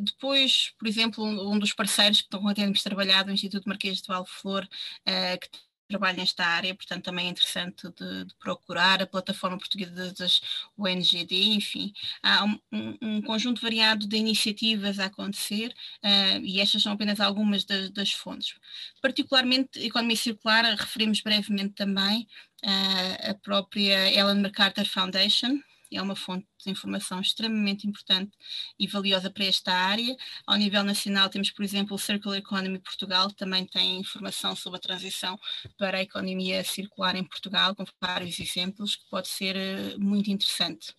depois, 0.00 0.72
por 0.78 0.88
exemplo, 0.88 1.24
um, 1.24 1.52
um, 1.52 1.58
dos 1.58 1.74
parceiros 1.74 2.18
que 2.20 2.26
estão 2.26 2.46
a 2.48 2.54
termos 2.54 2.82
trabalhado, 2.82 3.30
o 3.30 3.34
Instituto 3.34 3.68
Marquês 3.68 4.00
de 4.00 4.08
Valflor, 4.08 4.66
que 5.06 5.48
trabalho 5.88 6.18
nesta 6.18 6.44
área, 6.44 6.74
portanto 6.74 7.04
também 7.04 7.26
é 7.26 7.30
interessante 7.30 7.88
de, 7.90 8.24
de 8.24 8.34
procurar 8.36 9.02
a 9.02 9.06
plataforma 9.06 9.58
portuguesa 9.58 10.12
das 10.12 10.40
ONGD, 10.76 11.54
enfim, 11.54 11.92
há 12.22 12.44
um, 12.44 12.58
um, 13.02 13.22
conjunto 13.22 13.60
variado 13.60 14.06
de 14.06 14.16
iniciativas 14.16 14.98
a 14.98 15.06
acontecer 15.06 15.74
uh, 16.02 16.40
e 16.42 16.60
estas 16.60 16.82
são 16.82 16.92
apenas 16.92 17.20
algumas 17.20 17.64
das, 17.64 17.90
das 17.90 18.12
fontes. 18.12 18.54
Particularmente, 19.00 19.78
economia 19.84 20.16
circular, 20.16 20.64
referimos 20.74 21.20
brevemente 21.20 21.74
também 21.74 22.26
uh, 22.64 23.30
a 23.30 23.34
própria 23.34 24.10
Ellen 24.12 24.40
MacArthur 24.40 24.86
Foundation, 24.86 25.60
é 25.96 26.02
uma 26.02 26.16
fonte 26.16 26.46
de 26.64 26.70
informação 26.70 27.20
extremamente 27.20 27.86
importante 27.86 28.32
e 28.78 28.86
valiosa 28.86 29.30
para 29.30 29.44
esta 29.44 29.72
área. 29.72 30.16
Ao 30.46 30.56
nível 30.56 30.82
nacional, 30.82 31.28
temos, 31.28 31.50
por 31.50 31.64
exemplo, 31.64 31.94
o 31.94 31.98
Circular 31.98 32.38
Economy 32.38 32.78
Portugal, 32.78 33.28
que 33.28 33.36
também 33.36 33.66
tem 33.66 33.98
informação 33.98 34.54
sobre 34.56 34.78
a 34.78 34.82
transição 34.82 35.38
para 35.78 35.98
a 35.98 36.02
economia 36.02 36.64
circular 36.64 37.16
em 37.16 37.24
Portugal, 37.24 37.74
com 37.74 37.84
vários 38.00 38.38
exemplos, 38.38 38.96
que 38.96 39.08
pode 39.10 39.28
ser 39.28 39.56
eh, 39.56 39.96
muito 39.98 40.30
interessante. 40.30 40.94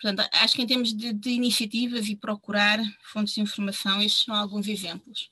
Portanto, 0.00 0.28
acho 0.32 0.54
que 0.54 0.62
em 0.62 0.66
termos 0.66 0.92
de, 0.92 1.12
de 1.12 1.30
iniciativas 1.30 2.08
e 2.08 2.16
procurar 2.16 2.78
fontes 3.02 3.34
de 3.34 3.40
informação, 3.40 4.02
estes 4.02 4.24
são 4.24 4.34
alguns 4.34 4.68
exemplos. 4.68 5.30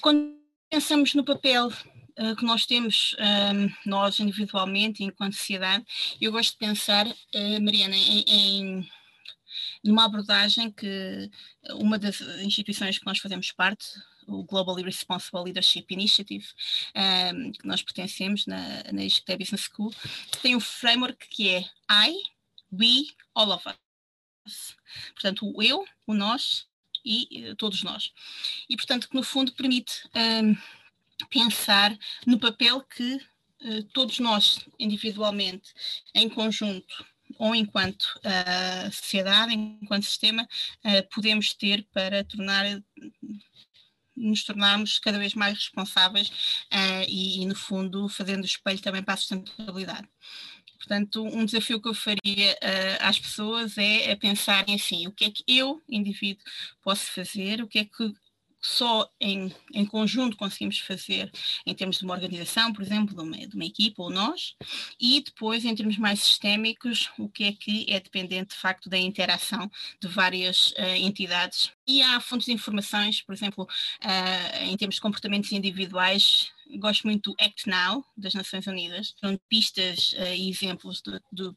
Quando 0.00 0.40
pensamos 0.70 1.12
no 1.14 1.24
papel 1.24 1.70
uh, 2.18 2.36
que 2.36 2.44
nós 2.44 2.66
temos, 2.66 3.14
uh, 3.14 3.76
nós 3.84 4.18
individualmente, 4.20 5.02
enquanto 5.02 5.34
sociedade, 5.34 5.84
eu 6.20 6.32
gosto 6.32 6.52
de 6.52 6.58
pensar, 6.58 7.06
uh, 7.06 7.62
Mariana, 7.62 7.96
em, 7.96 8.24
em 8.26 8.90
numa 9.84 10.04
abordagem 10.04 10.70
que 10.70 11.30
uma 11.74 11.98
das 11.98 12.20
instituições 12.20 12.98
que 12.98 13.06
nós 13.06 13.18
fazemos 13.18 13.50
parte, 13.52 13.86
o 14.26 14.44
Globally 14.44 14.82
Responsible 14.82 15.42
Leadership 15.42 15.86
Initiative, 15.90 16.46
um, 16.96 17.52
que 17.52 17.66
nós 17.66 17.82
pertencemos 17.82 18.46
na, 18.46 18.84
na 18.92 19.04
ISCTE 19.04 19.36
Business 19.36 19.68
School, 19.70 19.92
tem 20.40 20.54
um 20.54 20.60
framework 20.60 21.28
que 21.28 21.48
é 21.48 21.60
I, 21.90 22.14
we, 22.72 23.08
all 23.34 23.50
of 23.50 23.64
us. 24.46 24.76
Portanto, 25.14 25.52
o 25.54 25.62
eu, 25.62 25.84
o 26.06 26.14
nós 26.14 26.66
e 27.04 27.50
uh, 27.50 27.56
todos 27.56 27.82
nós. 27.82 28.12
E, 28.68 28.76
portanto, 28.76 29.08
que 29.08 29.14
no 29.16 29.22
fundo 29.22 29.52
permite 29.52 30.08
um, 30.14 30.56
pensar 31.30 31.96
no 32.26 32.38
papel 32.38 32.80
que 32.82 33.14
uh, 33.14 33.82
todos 33.92 34.18
nós, 34.18 34.60
individualmente, 34.78 35.72
em 36.14 36.28
conjunto, 36.28 37.04
ou 37.38 37.54
enquanto 37.54 38.04
uh, 38.18 38.92
sociedade, 38.92 39.54
enquanto 39.54 40.04
sistema, 40.04 40.42
uh, 40.84 41.08
podemos 41.14 41.54
ter 41.54 41.86
para 41.92 42.24
tornar 42.24 42.64
nos 44.14 44.44
tornarmos 44.44 44.98
cada 44.98 45.18
vez 45.18 45.34
mais 45.34 45.54
responsáveis 45.54 46.30
e, 47.08 47.40
e, 47.40 47.46
no 47.46 47.56
fundo, 47.56 48.10
fazendo 48.10 48.42
o 48.42 48.46
espelho 48.46 48.78
também 48.78 49.02
para 49.02 49.14
a 49.14 49.16
sustentabilidade. 49.16 50.06
Portanto, 50.82 51.24
um 51.24 51.44
desafio 51.44 51.80
que 51.80 51.88
eu 51.88 51.94
faria 51.94 52.52
uh, 52.54 52.96
às 53.00 53.16
pessoas 53.16 53.78
é 53.78 54.10
a 54.10 54.16
pensarem 54.16 54.74
assim, 54.74 55.06
o 55.06 55.12
que 55.12 55.24
é 55.24 55.30
que 55.30 55.44
eu, 55.46 55.80
indivíduo, 55.88 56.44
posso 56.82 57.06
fazer, 57.12 57.62
o 57.62 57.68
que 57.68 57.78
é 57.78 57.84
que 57.84 58.12
só 58.62 59.10
em, 59.20 59.52
em 59.74 59.84
conjunto 59.84 60.36
conseguimos 60.36 60.78
fazer 60.78 61.30
em 61.66 61.74
termos 61.74 61.98
de 61.98 62.04
uma 62.04 62.14
organização, 62.14 62.72
por 62.72 62.82
exemplo, 62.82 63.14
de 63.14 63.20
uma, 63.20 63.46
de 63.48 63.54
uma 63.56 63.64
equipa 63.64 64.02
ou 64.02 64.10
nós, 64.10 64.54
e 65.00 65.20
depois 65.20 65.64
em 65.64 65.74
termos 65.74 65.98
mais 65.98 66.22
sistémicos, 66.22 67.10
o 67.18 67.28
que 67.28 67.44
é 67.44 67.52
que 67.52 67.86
é 67.88 67.98
dependente 67.98 68.54
de 68.54 68.60
facto 68.60 68.88
da 68.88 68.96
interação 68.96 69.70
de 70.00 70.06
várias 70.08 70.68
uh, 70.72 70.96
entidades. 70.96 71.72
E 71.86 72.00
há 72.00 72.20
fontes 72.20 72.46
de 72.46 72.52
informações, 72.52 73.20
por 73.20 73.34
exemplo, 73.34 73.64
uh, 73.64 74.64
em 74.64 74.76
termos 74.76 74.94
de 74.94 75.00
comportamentos 75.00 75.50
individuais, 75.50 76.52
gosto 76.78 77.06
muito 77.06 77.30
do 77.30 77.44
Act 77.44 77.68
Now, 77.68 78.04
das 78.16 78.34
Nações 78.34 78.66
Unidas, 78.66 79.14
são 79.20 79.38
pistas 79.48 80.12
uh, 80.12 80.34
e 80.34 80.48
exemplos 80.48 81.02
de, 81.02 81.20
de 81.32 81.52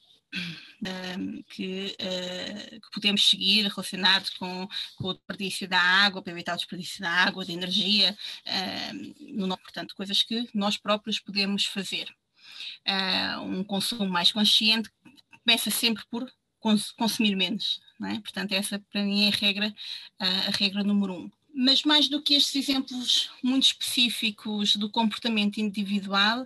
que, 1.49 1.95
uh, 1.99 2.81
que, 2.81 2.91
podemos 2.93 3.23
seguir 3.27 3.63
relacionado 3.63 4.29
com, 4.37 4.67
com, 4.97 5.07
o 5.07 5.13
desperdício 5.13 5.67
da 5.67 5.79
água, 5.79 6.21
para 6.21 6.33
evitar 6.33 6.53
o 6.53 6.57
desperdício 6.57 7.01
da 7.01 7.09
água, 7.09 7.45
da 7.45 7.53
energia, 7.53 8.17
portanto, 9.63 9.95
coisas 9.95 10.21
que 10.21 10.49
nós 10.53 10.77
próprios 10.77 11.19
podemos 11.19 11.65
fazer. 11.65 12.07
Uh, 12.87 13.41
um 13.41 13.63
consumo 13.63 14.07
mais 14.07 14.31
consciente 14.31 14.89
começa 15.43 15.71
sempre 15.71 16.03
por 16.11 16.31
cons 16.59 16.91
consumir 16.91 17.35
menos, 17.35 17.81
é? 18.03 18.19
portanto, 18.19 18.51
essa 18.53 18.79
para 18.91 19.03
mim 19.03 19.25
é 19.25 19.27
a 19.29 19.35
regra, 19.35 19.75
a 20.19 20.51
regra 20.51 20.83
número 20.83 21.13
um. 21.13 21.31
Mas 21.57 21.83
mais 21.83 22.09
do 22.09 22.21
que 22.21 22.33
estes 22.33 22.53
exemplos 22.53 23.29
muito 23.41 23.63
específicos 23.63 24.75
do 24.75 24.89
comportamento 24.89 25.57
individual, 25.57 26.45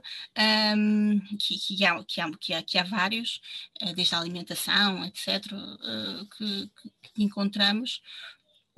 um, 0.78 1.20
que, 1.40 1.58
que, 1.58 1.84
há, 1.84 2.04
que, 2.04 2.22
há, 2.22 2.32
que, 2.38 2.54
há, 2.54 2.62
que 2.62 2.78
há 2.78 2.84
vários, 2.84 3.42
uh, 3.82 3.94
desde 3.96 4.14
a 4.14 4.20
alimentação, 4.20 5.04
etc., 5.04 5.52
uh, 5.52 6.26
que, 6.38 6.70
que, 7.14 7.24
encontramos, 7.24 8.04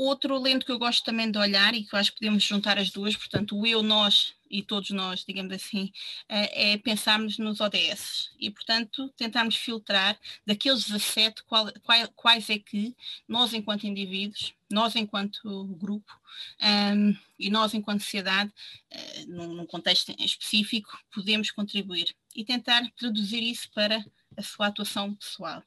Outro 0.03 0.35
lento 0.39 0.65
que 0.65 0.71
eu 0.71 0.79
gosto 0.79 1.03
também 1.03 1.29
de 1.29 1.37
olhar 1.37 1.75
e 1.75 1.83
que 1.83 1.93
eu 1.93 1.99
acho 1.99 2.11
que 2.11 2.17
podemos 2.17 2.43
juntar 2.43 2.79
as 2.79 2.89
duas, 2.89 3.15
portanto, 3.15 3.55
o 3.55 3.67
eu, 3.67 3.83
nós 3.83 4.33
e 4.49 4.63
todos 4.63 4.89
nós, 4.89 5.23
digamos 5.23 5.53
assim, 5.53 5.93
eh, 6.27 6.71
é 6.73 6.77
pensarmos 6.79 7.37
nos 7.37 7.61
ODS 7.61 8.31
e, 8.39 8.49
portanto, 8.49 9.13
tentarmos 9.15 9.55
filtrar 9.55 10.19
daqueles 10.43 10.85
17 10.85 11.43
qual, 11.43 11.71
quais 12.15 12.49
é 12.49 12.57
que 12.57 12.95
nós, 13.27 13.53
enquanto 13.53 13.83
indivíduos, 13.85 14.55
nós, 14.71 14.95
enquanto 14.95 15.65
grupo 15.65 16.11
um, 16.59 16.65
ehm, 16.65 17.17
e 17.37 17.51
nós, 17.51 17.75
enquanto 17.75 18.01
sociedade, 18.01 18.51
uh, 18.91 19.27
num, 19.27 19.53
num 19.53 19.65
contexto 19.67 20.15
específico, 20.17 20.99
podemos 21.13 21.51
contribuir 21.51 22.15
e 22.35 22.43
tentar 22.43 22.89
traduzir 22.97 23.43
isso 23.43 23.69
para 23.69 24.03
a 24.35 24.41
sua 24.41 24.65
atuação 24.65 25.13
pessoal. 25.13 25.61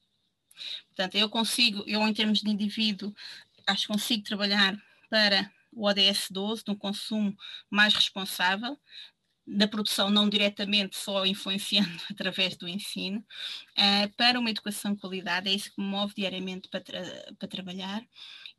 Portanto, 0.89 1.17
eu 1.17 1.29
consigo, 1.29 1.83
eu 1.87 2.01
em 2.07 2.15
termos 2.15 2.41
de 2.41 2.51
indivíduo, 2.51 3.15
acho 3.67 3.83
que 3.87 3.93
consigo 3.93 4.23
trabalhar 4.23 4.77
para 5.09 5.51
o 5.73 5.87
ODS 5.87 6.29
12, 6.31 6.65
de 6.65 6.71
um 6.71 6.77
consumo 6.77 7.37
mais 7.71 7.95
responsável, 7.95 8.79
da 9.47 9.69
produção 9.69 10.09
não 10.09 10.29
diretamente 10.29 10.97
só 10.97 11.27
influenciando 11.27 12.01
através 12.11 12.57
do 12.57 12.69
ensino, 12.69 13.19
uh, 13.21 14.17
para 14.17 14.41
uma 14.41 14.51
educação 14.51 14.95
de 14.95 15.01
qualidade, 15.01 15.49
é 15.49 15.53
isso 15.53 15.73
que 15.75 15.81
me 15.81 15.87
move 15.87 16.15
diariamente 16.15 16.69
para, 16.69 16.81
tra 16.81 17.03
para 17.39 17.49
trabalhar 17.49 18.03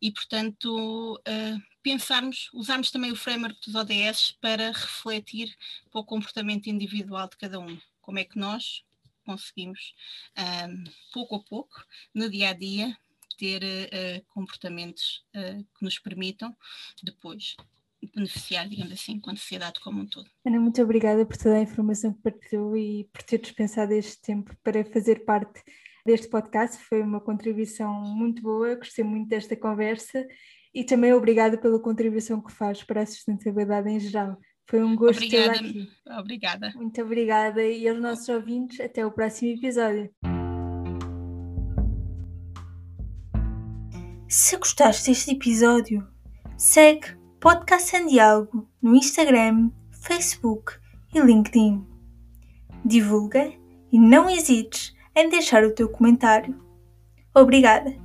e, 0.02 0.12
portanto, 0.12 1.16
uh, 1.16 1.62
pensarmos, 1.82 2.50
usarmos 2.54 2.92
também 2.92 3.12
o 3.12 3.16
framework 3.16 3.60
dos 3.66 3.76
ODS 3.76 4.36
para 4.40 4.68
refletir 4.68 5.56
para 5.90 6.02
o 6.02 6.06
comportamento 6.06 6.68
individual 6.68 7.28
de 7.30 7.38
cada 7.38 7.60
um. 7.60 7.80
Como 8.02 8.20
é 8.20 8.24
que 8.24 8.38
nós 8.38 8.84
conseguimos, 9.26 9.96
um, 10.38 10.42
eh, 10.42 10.92
pouco 11.12 11.36
a 11.36 11.44
pouco, 11.44 11.84
no 12.14 12.30
dia 12.30 12.50
a 12.50 12.54
dia, 12.54 12.96
ter 13.38 13.64
uh, 13.64 14.26
comportamentos 14.28 15.24
uh, 15.36 15.64
que 15.78 15.84
nos 15.84 16.00
permitam 16.00 16.56
depois 17.04 17.56
beneficiar, 18.14 18.68
digamos 18.68 18.94
assim, 18.94 19.14
enquanto 19.14 19.40
sociedade 19.40 19.80
como 19.80 20.02
um 20.02 20.06
todo. 20.06 20.30
Ana, 20.46 20.60
muito 20.60 20.82
obrigada 20.82 21.26
por 21.26 21.38
toda 21.38 21.56
a 21.56 21.62
informação 21.62 22.14
que 22.14 22.22
partilhou 22.22 22.76
e 22.78 23.10
por 23.12 23.24
ter 23.24 23.40
dispensado 23.40 23.94
este 23.94 24.22
tempo 24.22 24.56
para 24.64 24.86
fazer 24.86 25.26
parte 25.26 25.62
deste 26.06 26.28
podcast. 26.30 26.82
Foi 26.84 27.02
uma 27.02 27.20
contribuição 27.20 28.02
muito 28.02 28.42
boa, 28.42 28.76
gostei 28.76 29.04
muito 29.04 29.28
desta 29.28 29.56
conversa 29.56 30.26
e 30.74 30.84
também 30.84 31.14
obrigada 31.14 31.58
pela 31.58 31.80
contribuição 31.80 32.42
que 32.42 32.52
faz 32.52 32.84
para 32.84 33.02
a 33.02 33.06
sustentabilidade 33.06 33.90
em 33.90 34.00
geral. 34.00 34.38
Foi 34.68 34.84
um 34.84 34.96
gosto 34.96 35.28
tê-la 35.30 35.54
aqui. 35.54 35.88
Obrigada. 36.20 36.74
Muito 36.76 37.02
obrigada 37.02 37.64
e 37.64 37.88
aos 37.88 38.00
nossos 38.00 38.28
ouvintes, 38.30 38.80
até 38.80 39.06
o 39.06 39.12
próximo 39.12 39.52
episódio. 39.52 40.12
Se 44.28 44.58
gostaste 44.58 45.12
deste 45.12 45.32
episódio, 45.32 46.06
segue 46.58 47.16
Podcast 47.40 47.90
Sem 47.90 48.08
Diálogo 48.08 48.68
no 48.82 48.96
Instagram, 48.96 49.70
Facebook 49.92 50.74
e 51.14 51.20
LinkedIn. 51.20 51.86
Divulga 52.84 53.54
e 53.92 54.00
não 54.00 54.28
hesites 54.28 54.96
em 55.16 55.30
deixar 55.30 55.64
o 55.64 55.76
teu 55.76 55.88
comentário. 55.88 56.60
Obrigada! 57.36 58.05